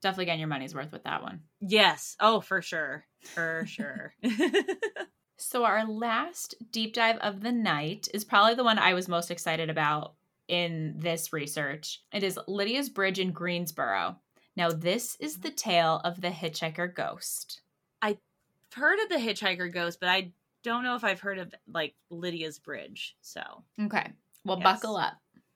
Definitely 0.00 0.26
getting 0.26 0.40
your 0.40 0.48
money's 0.48 0.74
worth 0.74 0.92
with 0.92 1.04
that 1.04 1.22
one. 1.22 1.42
Yes. 1.60 2.16
Oh, 2.20 2.40
for 2.40 2.62
sure. 2.62 3.04
For 3.34 3.64
sure. 3.66 4.14
so, 5.42 5.64
our 5.64 5.84
last 5.86 6.54
deep 6.70 6.94
dive 6.94 7.18
of 7.18 7.42
the 7.42 7.52
night 7.52 8.08
is 8.14 8.24
probably 8.24 8.54
the 8.54 8.64
one 8.64 8.78
I 8.78 8.94
was 8.94 9.08
most 9.08 9.30
excited 9.30 9.70
about 9.70 10.14
in 10.48 10.94
this 10.96 11.32
research. 11.32 12.00
It 12.12 12.22
is 12.22 12.38
Lydia's 12.46 12.88
Bridge 12.88 13.18
in 13.18 13.32
Greensboro. 13.32 14.16
Now, 14.56 14.70
this 14.70 15.16
is 15.16 15.38
the 15.38 15.50
tale 15.50 16.00
of 16.04 16.20
the 16.20 16.28
hitchhiker 16.28 16.94
ghost. 16.94 17.62
I've 18.00 18.18
heard 18.74 18.98
of 19.00 19.08
the 19.08 19.16
hitchhiker 19.16 19.72
ghost, 19.72 19.98
but 20.00 20.08
I 20.08 20.32
don't 20.62 20.84
know 20.84 20.94
if 20.94 21.04
I've 21.04 21.20
heard 21.20 21.38
of 21.38 21.54
like 21.66 21.94
Lydia's 22.10 22.58
Bridge. 22.58 23.16
So, 23.20 23.42
okay. 23.80 24.10
Well, 24.44 24.58
yes. 24.58 24.64
buckle 24.64 24.96
up. 24.96 25.14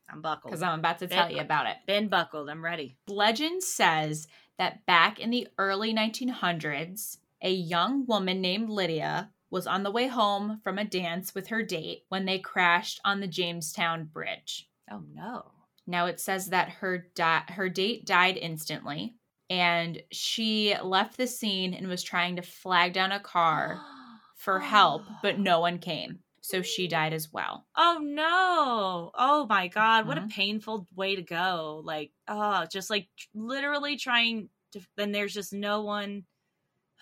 I'm 0.09 0.21
buckled. 0.21 0.53
Because 0.53 0.63
I'm 0.63 0.79
about 0.79 0.99
to 1.01 1.09
tell 1.09 1.31
you 1.31 1.41
about 1.41 1.67
it. 1.67 1.77
Been 1.87 2.09
buckled. 2.09 2.49
I'm 2.49 2.65
ready. 2.65 2.97
Legend 3.09 3.63
says 3.63 4.29
that 4.59 4.87
back 4.87 5.19
in 5.19 5.31
the 5.31 5.49
early 5.59 5.93
1900s, 5.93 7.19
a 7.43 7.51
young 7.51 8.07
woman 8.07 8.41
named 8.41 8.71
Lydia 8.71 9.31
was 9.57 9.67
on 9.67 9.83
the 9.83 9.91
way 9.91 10.07
home 10.07 10.61
from 10.63 10.77
a 10.77 10.85
dance 10.85 11.35
with 11.35 11.49
her 11.49 11.63
date 11.63 12.03
when 12.11 12.27
they 12.27 12.39
crashed 12.39 13.01
on 13.07 13.21
the 13.21 13.27
Jamestown 13.27 14.05
Bridge. 14.05 14.69
Oh 14.91 15.03
no. 15.15 15.53
Now 15.87 16.05
it 16.07 16.21
says 16.21 16.49
that 16.49 16.69
her 16.69 17.07
di- 17.15 17.45
her 17.49 17.71
date 17.71 18.05
died 18.05 18.37
instantly 18.37 19.15
and 19.49 20.03
she 20.13 20.77
left 20.83 21.17
the 21.17 21.27
scene 21.27 21.73
and 21.73 21.89
was 21.89 22.03
trying 22.03 22.37
to 22.37 22.43
flag 22.43 22.93
down 22.93 23.13
a 23.13 23.19
car 23.19 23.81
for 24.37 24.61
help, 24.61 25.05
but 25.23 25.39
no 25.39 25.61
one 25.61 25.79
came 25.79 26.19
so 26.43 26.63
she 26.63 26.87
died 26.87 27.13
as 27.13 27.33
well. 27.33 27.67
Oh 27.77 27.99
no. 28.01 29.11
Oh 29.15 29.47
my 29.49 29.67
god, 29.67 30.01
mm-hmm. 30.01 30.09
what 30.09 30.19
a 30.19 30.21
mm-hmm. 30.21 30.29
painful 30.29 30.87
way 30.95 31.17
to 31.17 31.23
go. 31.23 31.83
Like, 31.85 32.13
oh, 32.29 32.67
just 32.71 32.89
like 32.89 33.09
literally 33.35 33.97
trying 33.97 34.49
to 34.73 34.81
then 34.97 35.11
there's 35.11 35.35
just 35.35 35.53
no 35.53 35.83
one 35.83 36.25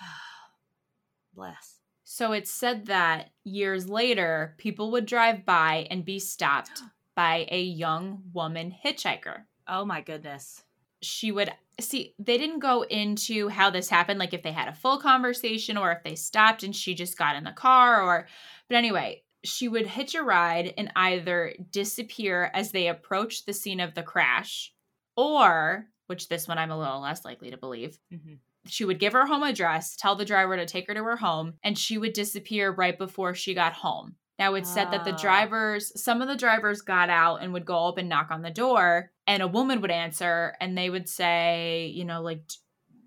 bless. 1.34 1.73
So 2.16 2.30
it's 2.30 2.52
said 2.52 2.86
that 2.86 3.30
years 3.42 3.88
later, 3.88 4.54
people 4.56 4.92
would 4.92 5.04
drive 5.04 5.44
by 5.44 5.88
and 5.90 6.04
be 6.04 6.20
stopped 6.20 6.80
by 7.16 7.48
a 7.50 7.60
young 7.60 8.22
woman 8.32 8.72
hitchhiker. 8.84 9.46
Oh 9.66 9.84
my 9.84 10.00
goodness. 10.00 10.62
She 11.02 11.32
would 11.32 11.50
see, 11.80 12.14
they 12.20 12.38
didn't 12.38 12.60
go 12.60 12.82
into 12.82 13.48
how 13.48 13.70
this 13.70 13.88
happened, 13.88 14.20
like 14.20 14.32
if 14.32 14.44
they 14.44 14.52
had 14.52 14.68
a 14.68 14.74
full 14.74 14.98
conversation 14.98 15.76
or 15.76 15.90
if 15.90 16.04
they 16.04 16.14
stopped 16.14 16.62
and 16.62 16.76
she 16.76 16.94
just 16.94 17.18
got 17.18 17.34
in 17.34 17.42
the 17.42 17.50
car 17.50 18.00
or, 18.00 18.28
but 18.68 18.76
anyway, 18.76 19.24
she 19.42 19.66
would 19.66 19.88
hitch 19.88 20.14
a 20.14 20.22
ride 20.22 20.72
and 20.78 20.92
either 20.94 21.52
disappear 21.72 22.48
as 22.54 22.70
they 22.70 22.86
approached 22.86 23.44
the 23.44 23.52
scene 23.52 23.80
of 23.80 23.94
the 23.94 24.04
crash, 24.04 24.72
or, 25.16 25.88
which 26.06 26.28
this 26.28 26.46
one 26.46 26.58
I'm 26.58 26.70
a 26.70 26.78
little 26.78 27.00
less 27.00 27.24
likely 27.24 27.50
to 27.50 27.56
believe, 27.56 27.98
mm-hmm. 28.12 28.34
She 28.66 28.84
would 28.84 28.98
give 28.98 29.12
her 29.12 29.26
home 29.26 29.42
address, 29.42 29.96
tell 29.96 30.16
the 30.16 30.24
driver 30.24 30.56
to 30.56 30.66
take 30.66 30.88
her 30.88 30.94
to 30.94 31.04
her 31.04 31.16
home, 31.16 31.54
and 31.62 31.78
she 31.78 31.98
would 31.98 32.12
disappear 32.12 32.70
right 32.70 32.96
before 32.96 33.34
she 33.34 33.54
got 33.54 33.72
home. 33.72 34.16
Now 34.38 34.54
it's 34.54 34.72
said 34.72 34.90
that 34.90 35.04
the 35.04 35.14
ah. 35.14 35.18
drivers, 35.18 36.00
some 36.00 36.20
of 36.20 36.28
the 36.28 36.36
drivers 36.36 36.82
got 36.82 37.08
out 37.08 37.36
and 37.42 37.52
would 37.52 37.64
go 37.64 37.86
up 37.86 37.98
and 37.98 38.08
knock 38.08 38.30
on 38.30 38.42
the 38.42 38.50
door, 38.50 39.12
and 39.26 39.42
a 39.42 39.48
woman 39.48 39.80
would 39.80 39.90
answer 39.90 40.54
and 40.60 40.76
they 40.76 40.90
would 40.90 41.08
say, 41.08 41.92
you 41.94 42.04
know, 42.04 42.20
like, 42.20 42.40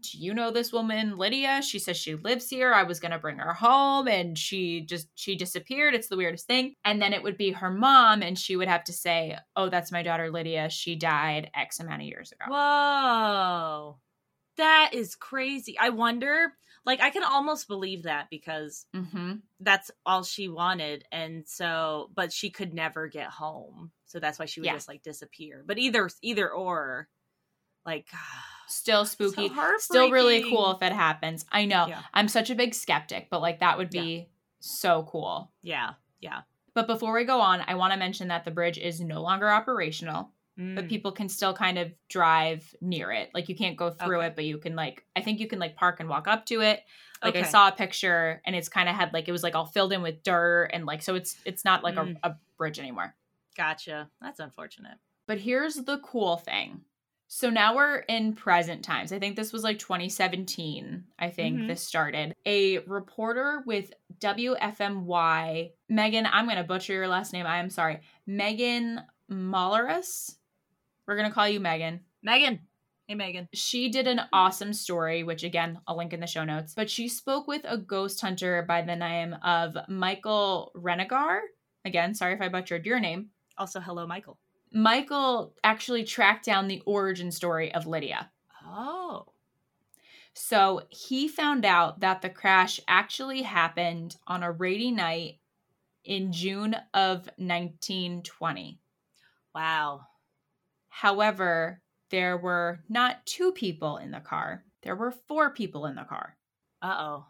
do 0.01 0.17
you 0.17 0.33
know 0.33 0.51
this 0.51 0.71
woman 0.71 1.17
lydia? 1.17 1.61
She 1.61 1.79
says 1.79 1.97
she 1.97 2.15
lives 2.15 2.49
here. 2.49 2.73
I 2.73 2.83
was 2.83 2.99
going 2.99 3.11
to 3.11 3.19
bring 3.19 3.39
her 3.39 3.53
home 3.53 4.07
and 4.07 4.37
she 4.37 4.81
just 4.81 5.09
she 5.15 5.35
disappeared. 5.35 5.95
It's 5.95 6.07
the 6.07 6.15
weirdest 6.15 6.47
thing. 6.47 6.75
And 6.85 7.01
then 7.01 7.13
it 7.13 7.23
would 7.23 7.35
be 7.35 7.51
her 7.51 7.71
mom 7.71 8.21
and 8.21 8.37
she 8.37 8.55
would 8.55 8.67
have 8.67 8.85
to 8.85 8.93
say 8.93 9.37
oh 9.55 9.69
that's 9.69 9.91
my 9.91 10.03
daughter 10.03 10.31
lydia. 10.31 10.69
She 10.69 10.95
died 10.95 11.49
x 11.53 11.79
amount 11.79 12.03
of 12.03 12.07
years 12.07 12.31
ago. 12.31 12.45
Whoa 12.47 13.97
that 14.57 14.91
is 14.93 15.15
crazy. 15.15 15.77
I 15.79 15.89
wonder 15.89 16.53
like 16.87 17.01
i 17.01 17.11
can 17.11 17.23
almost 17.23 17.67
believe 17.67 18.03
that 18.03 18.27
because 18.31 18.87
mm-hmm. 18.95 19.33
that's 19.59 19.91
all 20.05 20.23
she 20.23 20.47
wanted 20.47 21.03
and 21.11 21.43
so 21.45 22.09
but 22.15 22.33
she 22.33 22.49
could 22.49 22.73
never 22.73 23.07
get 23.07 23.27
home. 23.27 23.91
So 24.05 24.19
that's 24.19 24.39
why 24.39 24.45
she 24.45 24.61
would 24.61 24.67
yeah. 24.67 24.73
just 24.73 24.87
like 24.87 25.03
disappear. 25.03 25.63
But 25.67 25.77
either 25.77 26.09
either 26.23 26.49
or 26.49 27.09
like 27.85 28.07
still 28.67 29.05
spooky. 29.05 29.49
So 29.49 29.73
still 29.77 30.11
really 30.11 30.49
cool 30.49 30.71
if 30.71 30.81
it 30.81 30.93
happens. 30.93 31.45
I 31.51 31.65
know. 31.65 31.87
Yeah. 31.87 32.01
i'm 32.13 32.29
such 32.29 32.49
a 32.49 32.55
big 32.55 32.73
skeptic 32.73 33.27
but 33.29 33.41
like 33.41 33.59
that 33.59 33.77
would 33.77 33.91
be 33.91 33.99
yeah. 33.99 34.23
so 34.59 35.07
cool. 35.11 35.51
Yeah 35.61 35.91
yeah. 36.19 36.41
But 36.73 36.87
before 36.87 37.13
we 37.13 37.25
go 37.25 37.41
on 37.41 37.61
i 37.67 37.75
want 37.75 37.91
to 37.93 37.99
mention 37.99 38.29
that 38.29 38.45
the 38.45 38.51
bridge 38.51 38.77
is 38.77 39.01
no 39.01 39.21
longer 39.21 39.49
operational 39.49 40.31
mm. 40.57 40.75
but 40.75 40.87
people 40.87 41.11
can 41.11 41.29
still 41.29 41.53
kind 41.53 41.77
of 41.77 41.91
drive 42.09 42.75
near 42.81 43.11
it 43.11 43.29
like 43.33 43.49
you 43.49 43.55
can't 43.55 43.77
go 43.77 43.89
through 43.89 44.17
okay. 44.17 44.27
it 44.27 44.35
but 44.35 44.45
you 44.45 44.57
can 44.57 44.75
like 44.75 45.03
i 45.15 45.21
think 45.21 45.39
you 45.39 45.47
can 45.47 45.59
like 45.59 45.75
park 45.75 45.99
and 45.99 46.09
walk 46.09 46.27
up 46.27 46.45
to 46.45 46.61
it 46.61 46.81
like 47.23 47.35
okay. 47.35 47.45
i 47.45 47.47
saw 47.47 47.67
a 47.67 47.71
picture 47.71 48.41
and 48.45 48.55
it's 48.55 48.69
kind 48.69 48.89
of 48.89 48.95
had 48.95 49.13
like 49.13 49.27
it 49.27 49.31
was 49.31 49.43
like 49.43 49.55
all 49.55 49.65
filled 49.65 49.93
in 49.93 50.01
with 50.01 50.23
dirt 50.23 50.69
and 50.73 50.85
like 50.85 51.01
so 51.01 51.15
it's 51.15 51.37
it's 51.45 51.65
not 51.65 51.83
like 51.83 51.95
mm. 51.95 52.17
a, 52.23 52.29
a 52.29 52.37
bridge 52.57 52.79
anymore 52.79 53.13
gotcha 53.55 54.09
that's 54.21 54.39
unfortunate 54.39 54.97
but 55.27 55.39
here's 55.39 55.75
the 55.75 55.97
cool 55.99 56.37
thing 56.37 56.81
so 57.29 57.49
now 57.49 57.75
we're 57.75 57.97
in 57.97 58.33
present 58.33 58.83
times. 58.83 59.11
I 59.11 59.19
think 59.19 59.35
this 59.35 59.51
was 59.51 59.63
like 59.63 59.79
2017. 59.79 61.03
I 61.19 61.29
think 61.29 61.57
mm-hmm. 61.57 61.67
this 61.67 61.83
started. 61.83 62.33
A 62.45 62.79
reporter 62.79 63.63
with 63.65 63.91
WFMY, 64.19 65.71
Megan, 65.89 66.25
I'm 66.25 66.45
going 66.45 66.57
to 66.57 66.63
butcher 66.63 66.93
your 66.93 67.07
last 67.07 67.33
name. 67.33 67.45
I 67.45 67.57
am 67.57 67.69
sorry. 67.69 67.99
Megan 68.25 69.01
Mollerus. 69.29 70.35
We're 71.07 71.15
going 71.15 71.29
to 71.29 71.33
call 71.33 71.47
you 71.47 71.61
Megan. 71.61 72.01
Megan. 72.21 72.59
Hey, 73.07 73.15
Megan. 73.15 73.47
She 73.53 73.87
did 73.87 74.07
an 74.07 74.21
awesome 74.33 74.73
story, 74.73 75.23
which 75.23 75.43
again, 75.43 75.79
I'll 75.87 75.95
link 75.95 76.11
in 76.11 76.19
the 76.19 76.27
show 76.27 76.43
notes. 76.43 76.73
But 76.75 76.89
she 76.89 77.07
spoke 77.07 77.47
with 77.47 77.61
a 77.63 77.77
ghost 77.77 78.19
hunter 78.19 78.65
by 78.67 78.81
the 78.81 78.97
name 78.97 79.33
of 79.41 79.77
Michael 79.87 80.73
Renegar. 80.75 81.39
Again, 81.85 82.13
sorry 82.13 82.33
if 82.33 82.41
I 82.41 82.49
butchered 82.49 82.85
your 82.85 82.99
name. 82.99 83.29
Also, 83.57 83.79
hello, 83.79 84.05
Michael. 84.05 84.37
Michael 84.73 85.53
actually 85.63 86.03
tracked 86.03 86.43
down 86.43 86.67
the 86.67 86.83
origin 86.85 87.31
story 87.31 87.73
of 87.73 87.87
Lydia. 87.87 88.29
Oh. 88.65 89.27
So 90.33 90.81
he 90.89 91.29
found 91.29 91.63
out 91.63 92.01
that 92.01 92.21
the 92.21 92.29
crash 92.29 92.81
actually 92.89 93.43
happened 93.43 94.17
on 94.27 94.43
a 94.43 94.51
rainy 94.51 94.91
night 94.91 95.39
in 96.03 96.33
June 96.33 96.75
of 96.93 97.29
1920. 97.37 98.79
Wow. 99.55 100.01
However, 101.01 101.79
there 102.09 102.37
were 102.37 102.79
not 102.89 103.23
two 103.27 103.51
people 103.51 103.97
in 103.97 104.09
the 104.09 104.19
car, 104.19 104.63
there 104.81 104.95
were 104.95 105.11
four 105.11 105.51
people 105.51 105.85
in 105.85 105.93
the 105.93 106.03
car. 106.03 106.35
Uh 106.81 106.95
oh. 106.97 107.25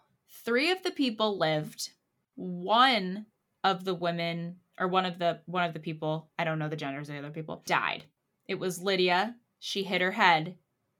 Three 0.45 0.71
of 0.71 0.83
the 0.83 0.91
people 0.91 1.37
lived. 1.37 1.89
One 2.35 3.25
of 3.65 3.83
the 3.83 3.93
women, 3.93 4.57
or 4.79 4.87
one 4.87 5.05
of 5.05 5.19
the 5.19 5.41
one 5.47 5.65
of 5.65 5.73
the 5.73 5.81
people, 5.81 6.29
I 6.39 6.45
don't 6.45 6.59
know 6.59 6.69
the 6.69 6.77
genders 6.77 7.09
of 7.09 7.15
the 7.15 7.19
other 7.19 7.31
people, 7.31 7.61
died. 7.65 8.05
It 8.47 8.55
was 8.57 8.81
Lydia. 8.81 9.35
She 9.59 9.83
hit 9.83 9.99
her 9.99 10.11
head 10.11 10.55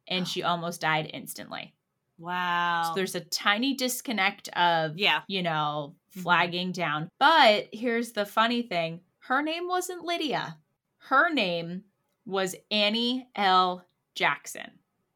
and 0.06 0.28
she 0.28 0.44
almost 0.52 0.82
died 0.82 1.10
instantly. 1.14 1.74
Wow. 2.18 2.84
So 2.88 2.96
there's 2.96 3.16
a 3.16 3.22
tiny 3.22 3.76
disconnect 3.76 4.50
of, 4.50 4.98
Yeah. 4.98 5.22
you 5.28 5.42
know, 5.42 5.96
flagging 6.10 6.74
down. 6.74 7.08
But 7.18 7.70
here's 7.72 8.12
the 8.12 8.26
funny 8.26 8.62
thing 8.62 9.00
her 9.20 9.42
name 9.42 9.70
wasn't 9.70 10.04
Lydia, 10.04 10.58
her 11.10 11.32
name 11.34 11.84
was 12.28 12.56
Annie 12.70 13.28
L. 13.36 13.86
Jackson. 14.16 14.70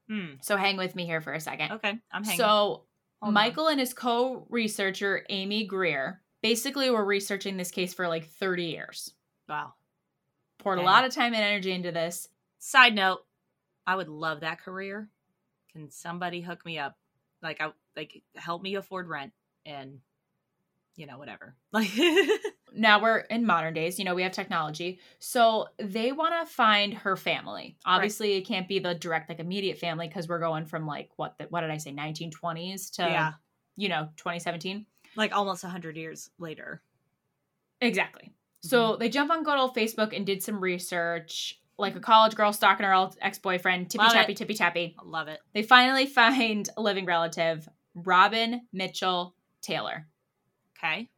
Hmm. 0.10 0.34
So 0.42 0.58
hang 0.58 0.78
with 0.78 0.96
me 0.96 1.06
here 1.06 1.22
for 1.22 1.34
a 1.34 1.40
second. 1.40 1.74
Okay. 1.74 2.00
I'm 2.12 2.24
hanging. 2.24 2.38
So 2.38 2.84
Hold 3.22 3.30
on. 3.30 3.34
Michael 3.34 3.68
and 3.68 3.80
his 3.80 3.94
co 3.94 4.46
researcher, 4.50 5.26
Amy 5.30 5.66
Greer, 5.66 6.22
basically 6.42 6.90
were 6.90 7.06
researching 7.06 7.58
this 7.58 7.72
case 7.72 7.94
for 7.94 8.08
like 8.08 8.26
30 8.26 8.66
years. 8.66 9.14
Wow. 9.48 9.74
Poured 10.58 10.80
a 10.80 10.84
lot 10.84 11.06
of 11.06 11.14
time 11.14 11.34
and 11.34 11.44
energy 11.44 11.72
into 11.72 11.92
this. 11.92 12.30
Side 12.60 12.96
note, 12.96 13.20
I 13.86 13.96
would 13.96 14.10
love 14.10 14.42
that 14.42 14.62
career. 14.62 15.10
Can 15.72 15.90
somebody 15.90 16.42
hook 16.42 16.66
me 16.66 16.80
up? 16.80 16.98
Like 17.42 17.62
I 17.62 17.72
like 17.96 18.22
help 18.36 18.62
me 18.62 18.76
afford 18.76 19.08
rent 19.08 19.34
and 19.66 20.00
you 20.96 21.08
know, 21.08 21.18
whatever. 21.18 21.56
Like 21.72 21.90
Now 22.74 23.02
we're 23.02 23.18
in 23.20 23.46
modern 23.46 23.74
days, 23.74 24.00
you 24.00 24.06
know, 24.06 24.16
we 24.16 24.24
have 24.24 24.32
technology. 24.32 25.00
So 25.20 25.68
they 25.78 26.12
want 26.12 26.34
to 26.40 26.54
find 26.54 26.94
her 26.94 27.18
family. 27.18 27.76
Obviously, 27.86 28.34
it 28.34 28.42
can't 28.42 28.68
be 28.68 28.80
the 28.80 28.94
direct, 28.96 29.30
like 29.30 29.40
immediate 29.40 29.78
family 29.78 30.08
because 30.08 30.28
we're 30.28 30.40
going 30.40 30.66
from 30.66 30.88
like 30.88 31.10
what, 31.18 31.38
the, 31.38 31.46
what 31.46 31.62
did 31.62 31.72
I 31.72 31.78
say, 31.78 31.92
1920s 31.92 32.92
to, 32.96 33.04
Yeah. 33.04 33.32
you 33.76 33.90
know, 33.90 34.10
2017. 34.18 34.86
like 35.18 35.34
almost 35.34 35.64
a 35.64 35.68
hundred 35.68 35.98
years 35.98 36.30
later. 36.40 36.82
Exactly. 37.82 38.32
So 38.62 38.92
mm-hmm. 38.92 39.00
they 39.00 39.10
jump 39.10 39.32
on 39.32 39.44
good 39.44 39.58
old 39.58 39.76
Facebook 39.76 40.16
and 40.16 40.26
did 40.26 40.42
some 40.44 40.62
research, 40.62 41.60
like 41.78 41.96
a 41.96 42.00
college 42.00 42.36
girl 42.36 42.54
stalking 42.54 42.86
her 42.86 42.94
old 42.94 43.18
ex 43.22 43.40
boyfriend, 43.40 43.90
tippy 43.90 44.04
Love 44.04 44.14
tappy, 44.14 44.32
it. 44.34 44.38
tippy 44.38 44.54
tappy. 44.54 44.96
I 44.98 45.04
love 45.04 45.28
it. 45.28 45.40
They 45.54 45.64
finally 45.64 46.06
find 46.06 46.70
a 46.78 46.82
living 46.82 47.06
relative, 47.06 47.68
Robin 47.96 48.62
Mitchell 48.72 49.36
Taylor. 49.62 50.08
Okay. 50.78 51.10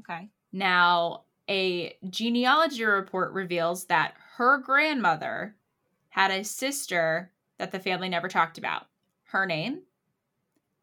Okay. 0.00 0.28
Now, 0.54 1.24
a 1.50 1.96
genealogy 2.08 2.84
report 2.84 3.32
reveals 3.32 3.86
that 3.86 4.14
her 4.36 4.58
grandmother 4.58 5.56
had 6.10 6.30
a 6.30 6.44
sister 6.44 7.32
that 7.58 7.72
the 7.72 7.80
family 7.80 8.08
never 8.08 8.28
talked 8.28 8.56
about. 8.56 8.86
Her 9.24 9.46
name, 9.46 9.82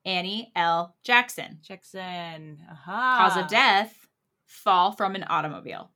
Annie 0.04 0.52
L. 0.58 0.98
Jackson. 1.04 1.60
Jackson. 1.62 2.60
Aha. 2.70 3.30
Cause 3.30 3.42
of 3.42 3.50
death, 3.50 4.10
fall 4.46 4.92
from 4.92 5.16
an 5.16 5.24
automobile. 5.30 5.90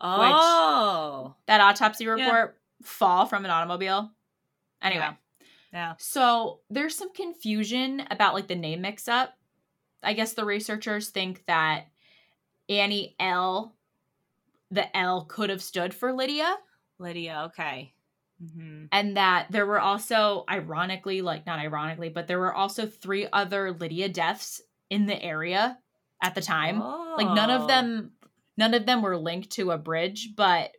Oh. 0.00 1.36
That 1.46 1.60
autopsy 1.60 2.08
report, 2.08 2.58
fall 2.82 3.26
from 3.26 3.44
an 3.44 3.52
automobile. 3.52 4.10
Anyway, 4.82 5.02
Yeah. 5.02 5.14
Yeah. 5.72 5.94
so 5.98 6.62
there's 6.68 6.96
some 6.96 7.12
confusion 7.12 8.02
about 8.10 8.34
like 8.34 8.48
the 8.48 8.56
name 8.56 8.80
mix 8.80 9.06
up. 9.06 9.34
I 10.02 10.14
guess 10.14 10.32
the 10.32 10.44
researchers 10.44 11.10
think 11.10 11.44
that 11.46 11.86
Annie 12.68 13.16
L, 13.18 13.74
the 14.70 14.94
L 14.96 15.24
could 15.24 15.50
have 15.50 15.62
stood 15.62 15.94
for 15.94 16.12
Lydia, 16.12 16.56
Lydia. 16.98 17.44
Okay. 17.46 17.94
hmm 18.40 18.86
and 18.92 19.16
that 19.16 19.48
there 19.50 19.66
were 19.66 19.80
also, 19.80 20.44
ironically, 20.48 21.20
like 21.20 21.44
not 21.46 21.58
ironically, 21.58 22.08
but 22.08 22.26
there 22.26 22.38
were 22.38 22.54
also 22.54 22.86
three 22.86 23.26
other 23.32 23.72
Lydia 23.72 24.08
deaths 24.08 24.62
in 24.90 25.06
the 25.06 25.20
area 25.22 25.78
at 26.22 26.34
the 26.34 26.40
time. 26.40 26.80
Like 26.80 27.26
none 27.34 27.50
Oh. 27.50 27.60
of 27.62 27.68
them, 27.68 28.12
none 28.56 28.74
of 28.74 28.86
them 28.86 29.02
were 29.02 29.16
linked 29.16 29.50
to 29.52 29.72
a 29.72 29.78
bridge, 29.78 30.30
but 30.36 30.72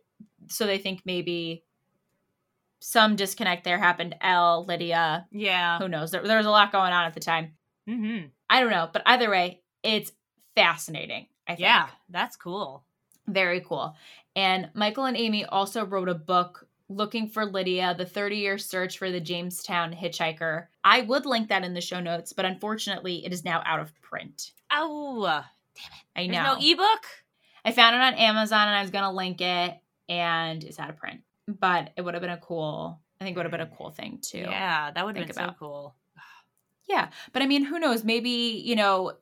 so 0.48 0.66
they 0.66 0.78
think 0.78 1.02
maybe 1.04 1.64
some 2.80 3.14
disconnect 3.16 3.64
there 3.64 3.78
happened. 3.78 4.16
L, 4.20 4.64
Lydia, 4.64 5.26
Yeah. 5.30 5.78
who 5.78 5.88
knows? 5.88 6.10
There, 6.10 6.22
there 6.26 6.38
was 6.38 6.46
a 6.46 6.50
lot 6.50 6.72
going 6.72 6.92
on 6.92 7.04
at 7.06 7.14
the 7.14 7.20
time. 7.20 7.52
hmm 7.86 8.18
I 8.48 8.60
don't 8.60 8.70
know, 8.70 8.88
but 8.92 9.02
either 9.06 9.30
way, 9.30 9.62
it's 9.82 10.10
fascinating. 10.56 11.26
I 11.50 11.54
think. 11.56 11.60
Yeah. 11.60 11.88
That's 12.08 12.36
cool. 12.36 12.84
very 13.26 13.60
cool. 13.60 13.94
And 14.36 14.70
Michael 14.74 15.04
and 15.04 15.16
Amy 15.16 15.44
also 15.44 15.84
wrote 15.84 16.08
a 16.08 16.14
book 16.14 16.66
looking 16.88 17.28
for 17.28 17.44
Lydia, 17.44 17.94
the 17.96 18.04
30 18.04 18.36
year 18.36 18.58
search 18.58 18.98
for 18.98 19.10
the 19.10 19.20
Jamestown 19.20 19.92
hitchhiker. 19.92 20.66
I 20.82 21.02
would 21.02 21.26
link 21.26 21.48
that 21.48 21.64
in 21.64 21.74
the 21.74 21.80
show 21.80 22.00
notes, 22.00 22.32
but 22.32 22.44
unfortunately, 22.44 23.24
it 23.24 23.32
is 23.32 23.44
now 23.44 23.62
out 23.64 23.80
of 23.80 23.92
print. 24.02 24.52
Oh. 24.72 25.22
Damn 25.74 25.92
it. 25.92 26.04
I 26.16 26.32
There's 26.32 26.44
know. 26.44 26.54
no 26.54 26.72
ebook. 26.72 27.06
I 27.64 27.72
found 27.72 27.94
it 27.94 28.00
on 28.02 28.14
Amazon 28.14 28.66
and 28.68 28.76
I 28.76 28.82
was 28.82 28.90
going 28.90 29.04
to 29.04 29.10
link 29.10 29.40
it, 29.40 29.76
and 30.08 30.64
it's 30.64 30.78
out 30.80 30.90
of 30.90 30.96
print. 30.96 31.20
But 31.46 31.90
it 31.96 32.02
would 32.02 32.14
have 32.14 32.20
been 32.22 32.30
a 32.30 32.38
cool, 32.38 33.00
I 33.20 33.24
think 33.24 33.36
it 33.36 33.38
would 33.38 33.44
have 33.46 33.52
been 33.52 33.60
a 33.60 33.76
cool 33.76 33.90
thing 33.90 34.18
too. 34.22 34.38
Yeah, 34.38 34.90
that 34.90 35.04
would 35.04 35.16
have 35.16 35.26
been 35.26 35.36
about. 35.36 35.50
so 35.50 35.56
cool. 35.58 35.94
Yeah. 36.88 37.10
But 37.32 37.42
I 37.42 37.46
mean, 37.46 37.64
who 37.64 37.78
knows? 37.78 38.02
Maybe, 38.02 38.62
you 38.64 38.74
know, 38.74 39.12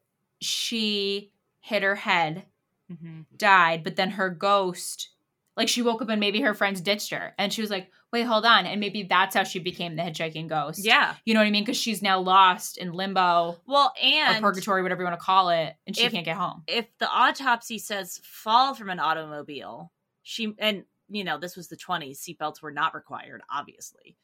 she 0.41 1.33
hit 1.61 1.83
her 1.83 1.95
head 1.97 2.45
hmm 2.91 3.21
died, 3.37 3.85
but 3.85 3.97
then 3.97 4.11
her 4.13 4.31
ghost, 4.31 5.11
like 5.59 5.69
she 5.69 5.83
woke 5.83 6.01
up 6.01 6.09
and 6.09 6.21
maybe 6.21 6.41
her 6.41 6.55
friends 6.55 6.81
ditched 6.81 7.11
her. 7.11 7.35
And 7.39 7.53
she 7.53 7.61
was 7.61 7.71
like, 7.71 7.91
wait, 8.13 8.23
hold 8.23 8.47
on. 8.47 8.65
And 8.65 8.81
maybe 8.81 9.03
that's 9.03 9.35
how 9.37 9.45
she 9.45 9.59
became 9.59 9.95
the 9.97 10.03
hitchhiking 10.03 10.49
ghost. 10.49 10.83
Yeah. 10.83 11.15
You 11.27 11.35
know 11.35 11.41
what 11.41 11.47
I 11.47 11.51
mean? 11.51 11.65
Because 11.65 11.77
she's 11.77 12.01
now 12.01 12.19
lost 12.21 12.79
in 12.79 12.93
limbo 12.93 13.59
Well, 13.67 13.93
or 13.95 14.03
and 14.03 14.43
purgatory, 14.43 14.83
whatever 14.83 15.03
you 15.03 15.07
want 15.09 15.21
to 15.21 15.25
call 15.25 15.51
it, 15.51 15.75
and 15.87 15.95
she 15.95 16.05
if- 16.05 16.13
can't 16.13 16.25
get 16.25 16.37
home. 16.39 16.63
if 16.67 16.87
the 16.99 17.09
autopsy 17.11 17.79
says 17.79 18.21
fall 18.25 18.75
from 18.75 18.89
an 18.89 19.01
automobile, 19.01 19.93
she 20.23 20.55
and 20.59 20.85
you 21.11 21.25
know 21.25 21.39
this 21.39 21.57
was 21.57 21.69
the 21.69 21.77
20s, 21.77 22.19
seatbelts 22.27 22.63
were 22.63 22.71
not 22.73 22.95
required, 22.95 23.43
obviously. 23.51 24.17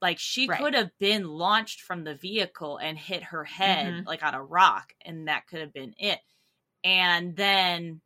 Like 0.00 0.18
she 0.20 0.46
Right. 0.46 0.60
could 0.60 0.74
have 0.74 0.90
been 1.00 1.26
launched 1.28 1.80
from 1.80 2.04
the 2.04 2.14
vehicle 2.14 2.78
and 2.78 2.96
hit 2.96 3.24
her 3.24 3.42
head 3.44 3.92
Mhm. 3.92 4.06
like 4.06 4.22
on 4.22 4.34
a 4.34 4.42
rock, 4.44 4.92
and 5.04 5.26
that 5.26 5.46
could 5.48 5.60
have 5.60 5.72
been 5.72 5.94
it. 5.98 6.20
And 6.84 7.36
then, 7.36 8.00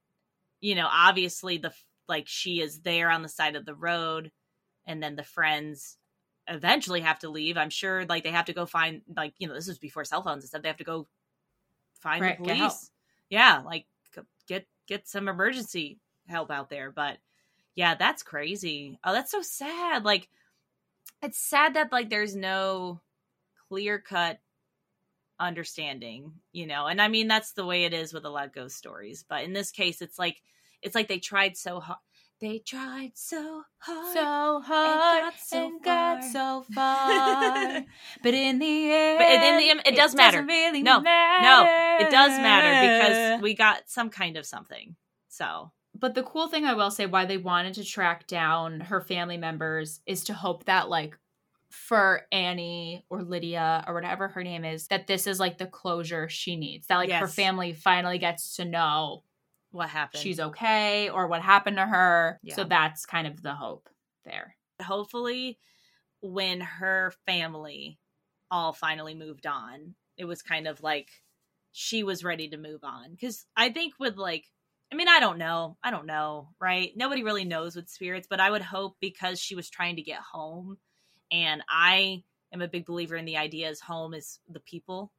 you 0.61 0.75
know, 0.75 0.89
obviously 0.91 1.59
the 1.59 1.73
like 2.09 2.29
she 2.29 2.61
is 2.61 2.81
there 2.81 3.11
on 3.11 3.23
the 3.23 3.29
side 3.29 3.57
of 3.57 3.65
the 3.65 3.75
road, 3.75 4.31
and 4.87 5.03
then 5.03 5.17
the 5.17 5.25
friends 5.25 5.97
eventually 6.49 7.01
have 7.01 7.19
to 7.21 7.29
leave. 7.29 7.57
I'm 7.57 7.71
sure 7.71 8.05
like 8.07 8.23
they 8.25 8.31
have 8.31 8.45
to 8.47 8.53
go 8.53 8.67
find 8.67 9.03
like 9.17 9.35
you 9.39 9.49
know 9.49 9.55
this 9.55 9.69
was 9.69 9.79
before 9.79 10.05
cell 10.05 10.23
phones 10.23 10.45
and 10.45 10.49
stuff. 10.49 10.63
They 10.63 10.69
have 10.69 10.77
to 10.79 10.85
go 10.85 11.09
find 12.01 12.23
Right, 12.23 12.39
the 12.39 12.55
police. 12.55 12.91
Yeah, 13.31 13.63
like 13.65 13.87
get 14.47 14.67
get 14.87 15.09
some 15.09 15.29
emergency 15.29 15.99
help 16.29 16.51
out 16.51 16.71
there. 16.71 16.91
But 16.91 17.19
yeah, 17.75 17.95
that's 17.95 18.23
crazy. 18.23 18.99
Oh, 19.05 19.13
that's 19.13 19.31
so 19.31 19.43
sad. 19.43 20.05
Like 20.05 20.29
it's 21.23 21.39
sad 21.39 21.75
that 21.75 21.93
like 21.93 22.11
there's 22.11 22.37
no 22.37 23.01
clear 23.69 23.99
cut 23.99 24.39
understanding, 25.39 26.33
you 26.53 26.67
know. 26.67 26.87
And 26.87 27.01
I 27.01 27.09
mean 27.09 27.29
that's 27.29 27.53
the 27.53 27.67
way 27.67 27.85
it 27.85 27.93
is 27.95 28.13
with 28.13 28.25
a 28.25 28.31
lot 28.31 28.47
of 28.47 28.53
ghost 28.55 28.77
stories. 28.77 29.25
But 29.29 29.45
in 29.45 29.53
this 29.53 29.71
case, 29.71 30.03
it's 30.03 30.19
like 30.19 30.37
it's 30.83 30.95
like 30.95 31.09
they 31.09 31.19
tried 31.19 31.57
so 31.57 31.81
hard. 31.81 31.99
They 32.39 32.59
tried 32.59 33.13
so 33.15 33.63
hard. 33.79 34.13
So 34.15 34.61
hard 34.63 35.23
got 35.23 35.35
so 35.41 35.67
and 35.69 35.83
got 35.83 36.21
far. 36.21 36.31
so 36.33 36.65
far. 36.75 37.85
but 38.23 38.35
in 38.35 38.59
the 38.59 38.91
end, 38.93 39.19
But 39.19 39.29
in 39.29 39.57
the 39.57 39.71
end, 39.71 39.83
it 39.87 39.97
does 39.97 40.15
matter. 40.15 40.43
really 40.43 40.83
No, 40.83 41.01
matter. 41.01 42.05
it 42.05 42.11
does 42.11 42.39
matter 42.39 42.69
because 43.39 43.43
we 43.43 43.55
got 43.55 43.83
some 43.89 44.11
kind 44.11 44.37
of 44.37 44.45
something. 44.45 44.97
So 45.29 45.73
but 45.99 46.15
the 46.15 46.23
cool 46.23 46.47
thing 46.49 46.67
I 46.67 46.75
will 46.75 46.91
say 46.91 47.07
why 47.07 47.25
they 47.25 47.39
wanted 47.39 47.73
to 47.75 47.85
track 47.85 48.27
down 48.27 48.81
her 48.81 49.01
family 49.01 49.39
members 49.39 50.01
is 50.05 50.25
to 50.25 50.35
hope 50.35 50.65
that 50.67 50.91
like 50.91 51.17
for 51.71 52.23
Annie 52.31 53.05
or 53.11 53.23
Lydia 53.23 53.85
or 53.87 53.95
whatever 53.95 54.29
her 54.29 54.43
name 54.43 54.65
is 54.65 54.87
that 54.89 55.07
this 55.07 55.27
is 55.27 55.41
like 55.41 55.59
the 55.59 55.67
closure 55.67 56.29
she 56.29 56.57
needs 56.57 56.87
that 56.87 56.97
like 56.97 57.11
her 57.11 57.27
family 57.27 57.73
finally 57.73 58.19
gets 58.19 58.57
to 58.57 58.65
know 58.65 59.23
what 59.71 59.89
happened? 59.89 60.23
she's 60.23 60.41
okay 60.41 61.11
or 61.11 61.27
what 61.27 61.43
happened 61.43 61.77
to 61.77 61.87
her. 61.87 62.41
So 62.55 62.65
that's 62.65 63.05
kind 63.05 63.27
of 63.27 63.43
the 63.43 63.55
hope 63.55 63.89
there. 64.25 64.57
Hopefully 64.81 65.59
when 66.21 66.61
her 66.61 67.13
family 67.27 67.99
all 68.51 68.73
finally 68.73 69.15
moved 69.15 69.47
on 69.47 69.95
it 70.17 70.25
was 70.25 70.41
kind 70.41 70.67
of 70.67 70.83
like 70.83 71.11
she 71.73 72.03
was 72.03 72.25
ready 72.25 72.49
to 72.49 72.57
move 72.57 72.85
on. 72.85 73.11
Because 73.11 73.45
i 73.57 73.71
think 73.71 73.95
with 73.99 74.17
like 74.17 74.45
i 74.93 74.97
mean 74.97 75.09
i 75.09 75.21
don't 75.21 75.39
know 75.39 75.77
i 75.83 75.91
don't 75.91 76.07
know 76.07 76.49
right? 76.61 76.93
Nobody 76.97 77.23
really 77.23 77.45
knows 77.45 77.77
with 77.77 77.89
spirits 77.89 78.27
but 78.31 78.41
i 78.41 78.51
would 78.51 78.63
hope 78.63 78.97
because 79.01 79.41
she 79.41 79.55
was 79.55 79.69
trying 79.69 79.97
to 79.97 80.03
get 80.03 80.21
home 80.21 80.79
and 81.31 81.63
i 81.69 82.23
am 82.53 82.63
a 82.63 82.69
big 82.69 82.87
believer 82.87 83.17
in 83.17 83.25
the 83.25 83.37
idea 83.37 83.69
is 83.69 83.81
home 83.81 84.15
is 84.15 84.41
the 84.49 84.61
people 84.61 85.13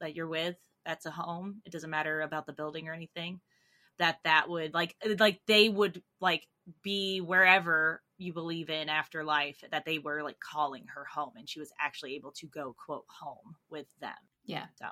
that 0.00 0.14
you're 0.14 0.28
with 0.28 0.56
that's 0.84 1.06
a 1.06 1.10
home 1.10 1.60
it 1.64 1.72
doesn't 1.72 1.90
matter 1.90 2.22
about 2.22 2.46
the 2.46 2.52
building 2.52 2.88
or 2.88 2.92
anything 2.92 3.40
that 3.98 4.18
that 4.24 4.48
would 4.48 4.74
like 4.74 4.96
like 5.18 5.40
they 5.46 5.68
would 5.68 6.02
like 6.20 6.46
be 6.82 7.20
wherever 7.20 8.02
you 8.18 8.32
believe 8.32 8.70
in 8.70 8.88
afterlife 8.88 9.62
that 9.70 9.84
they 9.84 9.98
were 9.98 10.22
like 10.22 10.38
calling 10.40 10.86
her 10.94 11.04
home 11.04 11.32
and 11.36 11.48
she 11.48 11.58
was 11.58 11.72
actually 11.80 12.14
able 12.14 12.30
to 12.32 12.46
go 12.46 12.74
quote 12.78 13.04
home 13.08 13.56
with 13.70 13.86
them. 14.00 14.14
Yeah. 14.44 14.66
So 14.78 14.86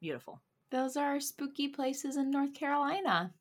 beautiful. 0.00 0.40
Those 0.70 0.96
are 0.96 1.20
spooky 1.20 1.68
places 1.68 2.16
in 2.16 2.30
North 2.30 2.54
Carolina. 2.54 3.32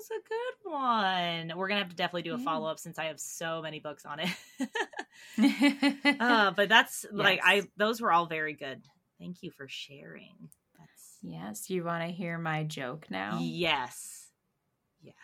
Was 0.00 0.10
a 0.12 0.28
good 0.28 0.72
one. 0.72 1.58
We're 1.58 1.68
gonna 1.68 1.80
have 1.80 1.90
to 1.90 1.96
definitely 1.96 2.22
do 2.22 2.34
a 2.34 2.38
follow 2.38 2.70
up 2.70 2.78
since 2.78 2.98
I 2.98 3.04
have 3.06 3.20
so 3.20 3.60
many 3.60 3.80
books 3.80 4.06
on 4.06 4.18
it. 4.20 4.30
uh, 6.20 6.52
but 6.52 6.70
that's 6.70 7.04
yes. 7.04 7.12
like 7.12 7.40
I 7.44 7.64
those 7.76 8.00
were 8.00 8.10
all 8.10 8.24
very 8.24 8.54
good. 8.54 8.80
Thank 9.18 9.42
you 9.42 9.50
for 9.50 9.68
sharing. 9.68 10.48
That's 10.78 11.18
yes. 11.20 11.68
You 11.68 11.84
want 11.84 12.02
to 12.02 12.08
hear 12.10 12.38
my 12.38 12.64
joke 12.64 13.08
now? 13.10 13.40
Yes. 13.42 14.28
Yes. 15.02 15.14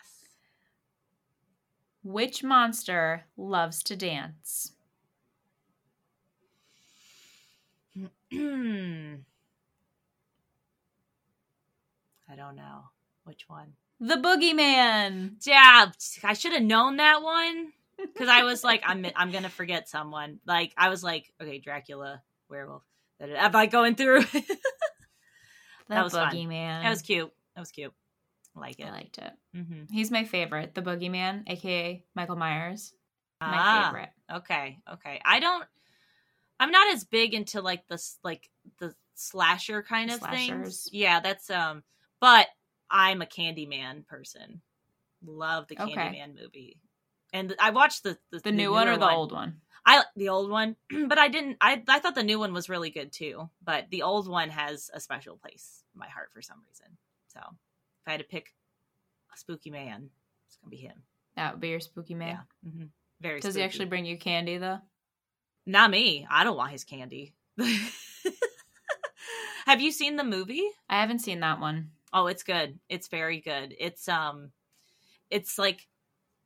Which 2.03 2.43
monster 2.43 3.23
loves 3.35 3.81
to 3.81 3.95
dance? 3.95 4.73
I 7.95 8.05
don't 12.35 12.55
know. 12.55 12.89
Which 13.23 13.45
one? 13.47 13.73
The 13.99 14.15
Boogeyman. 14.15 15.45
Yeah, 15.45 15.91
I 16.23 16.33
should 16.33 16.53
have 16.53 16.63
known 16.63 16.97
that 16.97 17.23
one 17.23 17.71
because 17.97 18.29
I 18.29 18.43
was 18.43 18.63
like, 18.63 18.83
I'm 18.85 19.05
I'm 19.15 19.31
gonna 19.31 19.49
forget 19.49 19.89
someone. 19.89 20.39
Like 20.45 20.73
I 20.77 20.89
was 20.89 21.03
like, 21.03 21.31
okay, 21.41 21.59
Dracula, 21.59 22.21
werewolf. 22.49 22.83
Am 23.19 23.55
I 23.55 23.65
going 23.65 23.95
through? 23.95 24.21
that 25.89 26.03
was 26.03 26.13
Boogeyman. 26.13 26.83
That 26.83 26.89
was 26.89 27.01
cute. 27.01 27.31
That 27.55 27.61
was 27.61 27.71
cute. 27.71 27.93
I 28.55 28.59
like 28.59 28.79
it. 28.79 28.85
I 28.85 28.91
liked 28.91 29.17
it. 29.17 29.31
Mm-hmm. 29.55 29.93
He's 29.93 30.11
my 30.11 30.25
favorite. 30.25 30.75
The 30.75 30.81
Boogeyman, 30.81 31.43
aka 31.47 32.03
Michael 32.15 32.35
Myers. 32.35 32.93
My 33.41 33.47
ah, 33.51 33.83
favorite. 33.85 34.09
Okay. 34.37 34.79
Okay. 34.93 35.21
I 35.25 35.39
don't. 35.39 35.65
I'm 36.59 36.71
not 36.71 36.93
as 36.93 37.03
big 37.03 37.33
into 37.33 37.61
like 37.61 37.87
the 37.87 38.03
like 38.23 38.49
the 38.79 38.93
slasher 39.15 39.81
kind 39.83 40.11
of 40.11 40.19
Slashers. 40.19 40.37
things. 40.47 40.89
Yeah, 40.91 41.19
that's 41.19 41.49
um 41.49 41.83
but 42.19 42.47
I'm 42.89 43.21
a 43.21 43.25
Candyman 43.25 44.05
person. 44.07 44.61
Love 45.25 45.67
the 45.67 45.75
Candyman 45.75 46.31
okay. 46.31 46.33
movie. 46.41 46.77
And 47.33 47.55
I 47.59 47.71
watched 47.71 48.03
the 48.03 48.17
the, 48.31 48.39
the, 48.39 48.51
new 48.51 48.71
one 48.71 48.87
or 48.87 48.95
the 48.95 49.05
one. 49.05 49.13
old 49.13 49.31
one. 49.31 49.61
I 49.85 50.03
the 50.15 50.29
old 50.29 50.49
one, 50.49 50.75
but 51.07 51.17
I 51.17 51.27
didn't. 51.27 51.57
I 51.59 51.81
I 51.87 51.99
thought 51.99 52.15
the 52.15 52.23
new 52.23 52.39
one 52.39 52.53
was 52.53 52.69
really 52.69 52.89
good 52.89 53.11
too. 53.11 53.49
But 53.63 53.89
the 53.89 54.03
old 54.03 54.27
one 54.29 54.49
has 54.49 54.89
a 54.93 54.99
special 54.99 55.37
place 55.37 55.83
in 55.93 55.99
my 55.99 56.07
heart 56.07 56.29
for 56.33 56.41
some 56.41 56.61
reason. 56.67 56.97
So 57.27 57.39
if 57.39 58.07
I 58.07 58.11
had 58.11 58.19
to 58.19 58.25
pick 58.25 58.53
a 59.33 59.37
spooky 59.37 59.71
man, 59.71 60.09
it's 60.47 60.57
gonna 60.57 60.69
be 60.69 60.77
him. 60.77 61.03
That 61.35 61.53
would 61.53 61.61
be 61.61 61.69
your 61.69 61.79
spooky 61.79 62.15
man. 62.15 62.39
Yeah. 62.63 62.69
Mm-hmm. 62.69 62.85
Very. 63.21 63.39
Does 63.39 63.53
spooky. 63.53 63.61
he 63.61 63.65
actually 63.65 63.85
bring 63.85 64.05
you 64.05 64.17
candy 64.17 64.57
though? 64.57 64.79
Not 65.65 65.91
me. 65.91 66.25
I 66.29 66.43
don't 66.43 66.57
want 66.57 66.71
his 66.71 66.85
candy. 66.85 67.33
Have 69.65 69.81
you 69.81 69.91
seen 69.91 70.15
the 70.15 70.23
movie? 70.23 70.63
I 70.89 71.01
haven't 71.01 71.19
seen 71.19 71.41
that 71.41 71.59
one. 71.59 71.91
Oh, 72.13 72.27
it's 72.27 72.43
good. 72.43 72.79
It's 72.89 73.07
very 73.07 73.41
good. 73.41 73.75
It's 73.79 74.07
um 74.07 74.51
it's 75.29 75.57
like 75.57 75.87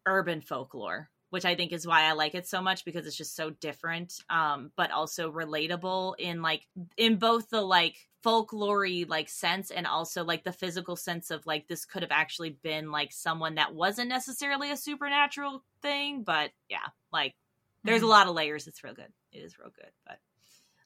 urban 0.05 0.41
folklore, 0.41 1.09
which 1.29 1.45
I 1.45 1.55
think 1.55 1.71
is 1.71 1.85
why 1.85 2.03
I 2.03 2.13
like 2.13 2.35
it 2.35 2.47
so 2.47 2.61
much 2.61 2.85
because 2.85 3.05
it's 3.05 3.17
just 3.17 3.35
so 3.35 3.49
different 3.49 4.13
um 4.29 4.71
but 4.75 4.91
also 4.91 5.31
relatable 5.31 6.15
in 6.19 6.41
like 6.41 6.67
in 6.97 7.17
both 7.17 7.49
the 7.49 7.61
like 7.61 7.95
folklore 8.23 8.87
like 9.07 9.29
sense 9.29 9.71
and 9.71 9.87
also 9.87 10.23
like 10.23 10.43
the 10.43 10.51
physical 10.51 10.95
sense 10.95 11.31
of 11.31 11.45
like 11.45 11.67
this 11.67 11.85
could 11.85 12.03
have 12.03 12.11
actually 12.11 12.51
been 12.63 12.91
like 12.91 13.11
someone 13.11 13.55
that 13.55 13.73
wasn't 13.73 14.09
necessarily 14.09 14.71
a 14.71 14.77
supernatural 14.77 15.63
thing, 15.81 16.23
but 16.23 16.51
yeah, 16.69 16.77
like 17.11 17.35
there's 17.83 17.97
mm-hmm. 17.97 18.05
a 18.05 18.09
lot 18.09 18.27
of 18.27 18.35
layers. 18.35 18.67
It's 18.67 18.83
real 18.83 18.93
good. 18.93 19.11
It 19.31 19.39
is 19.39 19.57
real 19.59 19.71
good, 19.75 19.91
but 20.05 20.19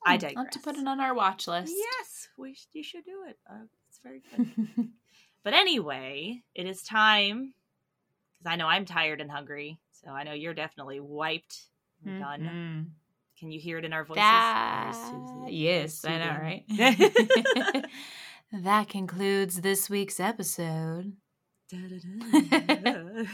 I 0.05 0.17
digress. 0.17 0.38
I'll 0.38 0.43
have 0.43 0.53
to 0.53 0.59
put 0.59 0.78
it 0.78 0.88
on 0.88 0.99
our 0.99 1.13
watch 1.13 1.47
list. 1.47 1.73
Yes, 1.76 2.30
we 2.38 2.53
sh- 2.53 2.67
you 2.73 2.84
should 2.84 3.05
do 3.05 3.23
it. 3.28 3.38
Uh, 3.49 3.65
very 4.05 4.21
good. 4.35 4.89
but 5.43 5.53
anyway, 5.53 6.41
it 6.53 6.67
is 6.67 6.83
time 6.83 7.53
because 8.33 8.51
I 8.51 8.55
know 8.55 8.67
I'm 8.67 8.85
tired 8.85 9.19
and 9.21 9.31
hungry. 9.31 9.79
So 9.91 10.11
I 10.11 10.23
know 10.23 10.33
you're 10.33 10.53
definitely 10.53 10.99
wiped 10.99 11.63
and 12.05 12.21
done. 12.21 12.41
Mm-hmm. 12.41 12.81
Can 13.39 13.51
you 13.51 13.59
hear 13.59 13.77
it 13.77 13.85
in 13.85 13.93
our 13.93 14.05
voices? 14.05 14.21
That... 14.21 15.47
Yes, 15.49 16.05
I 16.05 16.17
know, 16.17 16.37
right? 16.41 16.63
that 18.53 18.87
concludes 18.87 19.61
this 19.61 19.89
week's 19.89 20.19
episode. 20.19 21.13
oh 21.73 23.25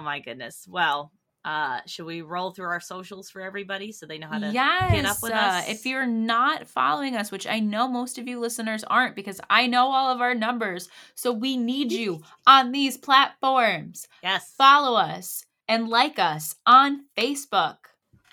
my 0.00 0.20
goodness. 0.20 0.66
Well, 0.68 1.12
uh, 1.44 1.80
should 1.86 2.06
we 2.06 2.22
roll 2.22 2.52
through 2.52 2.68
our 2.68 2.80
socials 2.80 3.28
for 3.28 3.42
everybody 3.42 3.92
so 3.92 4.06
they 4.06 4.18
know 4.18 4.28
how 4.28 4.38
to 4.38 4.50
yes, 4.50 4.92
get 4.92 5.04
up 5.04 5.16
with 5.22 5.32
uh, 5.32 5.36
us? 5.36 5.68
If 5.68 5.84
you're 5.84 6.06
not 6.06 6.66
following 6.66 7.16
us, 7.16 7.30
which 7.30 7.46
I 7.46 7.60
know 7.60 7.86
most 7.86 8.18
of 8.18 8.26
you 8.26 8.40
listeners 8.40 8.82
aren't 8.84 9.14
because 9.14 9.40
I 9.50 9.66
know 9.66 9.88
all 9.88 10.10
of 10.10 10.20
our 10.20 10.34
numbers. 10.34 10.88
So 11.14 11.32
we 11.32 11.56
need 11.56 11.92
you 11.92 12.22
on 12.46 12.72
these 12.72 12.96
platforms. 12.96 14.08
Yes. 14.22 14.54
Follow 14.56 14.98
us 14.98 15.44
and 15.68 15.88
like 15.88 16.18
us 16.18 16.54
on 16.64 17.04
Facebook. 17.16 17.76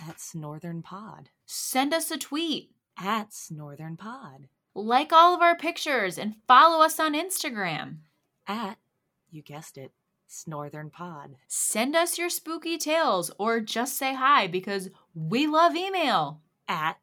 That's 0.06 0.34
Northern 0.34 0.82
Pod. 0.82 1.30
Send 1.46 1.94
us 1.94 2.12
a 2.12 2.18
tweet. 2.18 2.72
At 2.98 3.34
Northern 3.50 3.98
Pod. 3.98 4.48
Like 4.74 5.12
all 5.12 5.36
of 5.36 5.42
our 5.42 5.56
pictures 5.56 6.18
and 6.18 6.36
follow 6.48 6.84
us 6.84 7.00
on 7.00 7.14
Instagram. 7.14 7.98
At, 8.48 8.78
you 9.30 9.42
guessed 9.42 9.78
it, 9.78 9.92
Northern 10.48 10.90
Pod. 10.90 11.36
Send 11.48 11.96
us 11.96 12.18
your 12.18 12.30
spooky 12.30 12.78
tales 12.78 13.32
or 13.38 13.60
just 13.60 13.98
say 13.98 14.14
hi 14.14 14.48
because 14.48 14.90
we 15.14 15.48
love 15.48 15.76
email. 15.76 16.42
At 16.68 16.98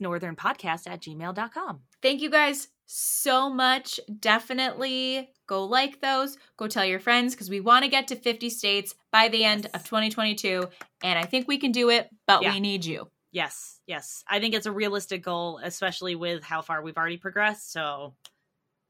northernpodcast 0.00 0.88
at 0.88 1.00
gmail.com. 1.02 1.80
Thank 2.02 2.22
you 2.22 2.30
guys 2.30 2.68
so 2.86 3.50
much. 3.50 4.00
Definitely 4.20 5.30
go 5.46 5.64
like 5.64 6.00
those. 6.00 6.38
Go 6.56 6.68
tell 6.68 6.84
your 6.84 7.00
friends 7.00 7.34
because 7.34 7.50
we 7.50 7.60
want 7.60 7.84
to 7.84 7.90
get 7.90 8.08
to 8.08 8.16
50 8.16 8.50
states 8.50 8.94
by 9.10 9.28
the 9.28 9.44
end 9.44 9.64
yes. 9.64 9.74
of 9.74 9.84
2022. 9.84 10.68
And 11.02 11.18
I 11.18 11.24
think 11.24 11.48
we 11.48 11.58
can 11.58 11.72
do 11.72 11.90
it, 11.90 12.08
but 12.26 12.42
yeah. 12.42 12.52
we 12.52 12.60
need 12.60 12.84
you. 12.84 13.08
Yes, 13.30 13.80
yes. 13.86 14.22
I 14.28 14.38
think 14.38 14.54
it's 14.54 14.66
a 14.66 14.72
realistic 14.72 15.24
goal, 15.24 15.60
especially 15.62 16.14
with 16.14 16.44
how 16.44 16.62
far 16.62 16.82
we've 16.82 16.96
already 16.96 17.16
progressed. 17.16 17.72
So 17.72 18.14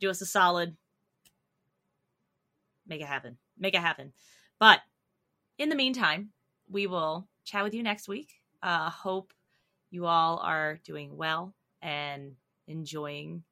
do 0.00 0.10
us 0.10 0.20
a 0.20 0.26
solid. 0.26 0.76
Make 2.86 3.00
it 3.00 3.06
happen 3.06 3.38
make 3.58 3.74
it 3.74 3.80
happen. 3.80 4.12
But 4.58 4.80
in 5.58 5.68
the 5.68 5.76
meantime, 5.76 6.30
we 6.68 6.86
will 6.86 7.28
chat 7.44 7.64
with 7.64 7.74
you 7.74 7.82
next 7.82 8.08
week. 8.08 8.32
Uh, 8.62 8.90
hope 8.90 9.32
you 9.90 10.06
all 10.06 10.38
are 10.38 10.78
doing 10.84 11.16
well 11.16 11.54
and 11.82 12.32
enjoying 12.66 13.44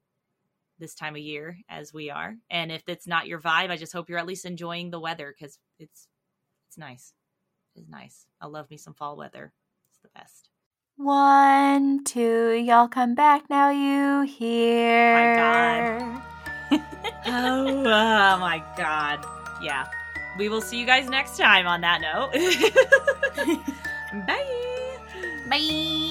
this 0.78 0.94
time 0.94 1.14
of 1.14 1.20
year 1.20 1.58
as 1.68 1.92
we 1.92 2.10
are. 2.10 2.36
And 2.50 2.72
if 2.72 2.82
it's 2.88 3.06
not 3.06 3.26
your 3.26 3.38
vibe, 3.40 3.70
I 3.70 3.76
just 3.76 3.92
hope 3.92 4.08
you're 4.08 4.18
at 4.18 4.26
least 4.26 4.44
enjoying 4.44 4.90
the 4.90 5.00
weather 5.00 5.32
because 5.36 5.58
it's 5.78 6.08
it's 6.68 6.78
nice. 6.78 7.12
It's 7.76 7.88
nice. 7.88 8.26
I 8.40 8.46
love 8.46 8.70
me 8.70 8.76
some 8.78 8.94
fall 8.94 9.16
weather. 9.16 9.52
It's 9.90 10.00
the 10.00 10.08
best. 10.14 10.48
One, 10.96 12.04
two, 12.04 12.52
y'all 12.52 12.88
come 12.88 13.14
back 13.14 13.48
now. 13.48 13.70
You 13.70 14.22
hear? 14.22 15.14
My 15.14 15.36
God. 15.36 16.80
oh, 17.26 17.78
oh 17.80 18.38
my 18.38 18.62
God 18.76 19.24
yeah, 19.62 19.86
we 20.36 20.48
will 20.48 20.60
see 20.60 20.78
you 20.78 20.86
guys 20.86 21.08
next 21.08 21.36
time 21.38 21.66
on 21.66 21.80
that 21.82 22.00
note. 22.00 22.32
Bye. 24.26 24.98
Bye. 25.48 26.01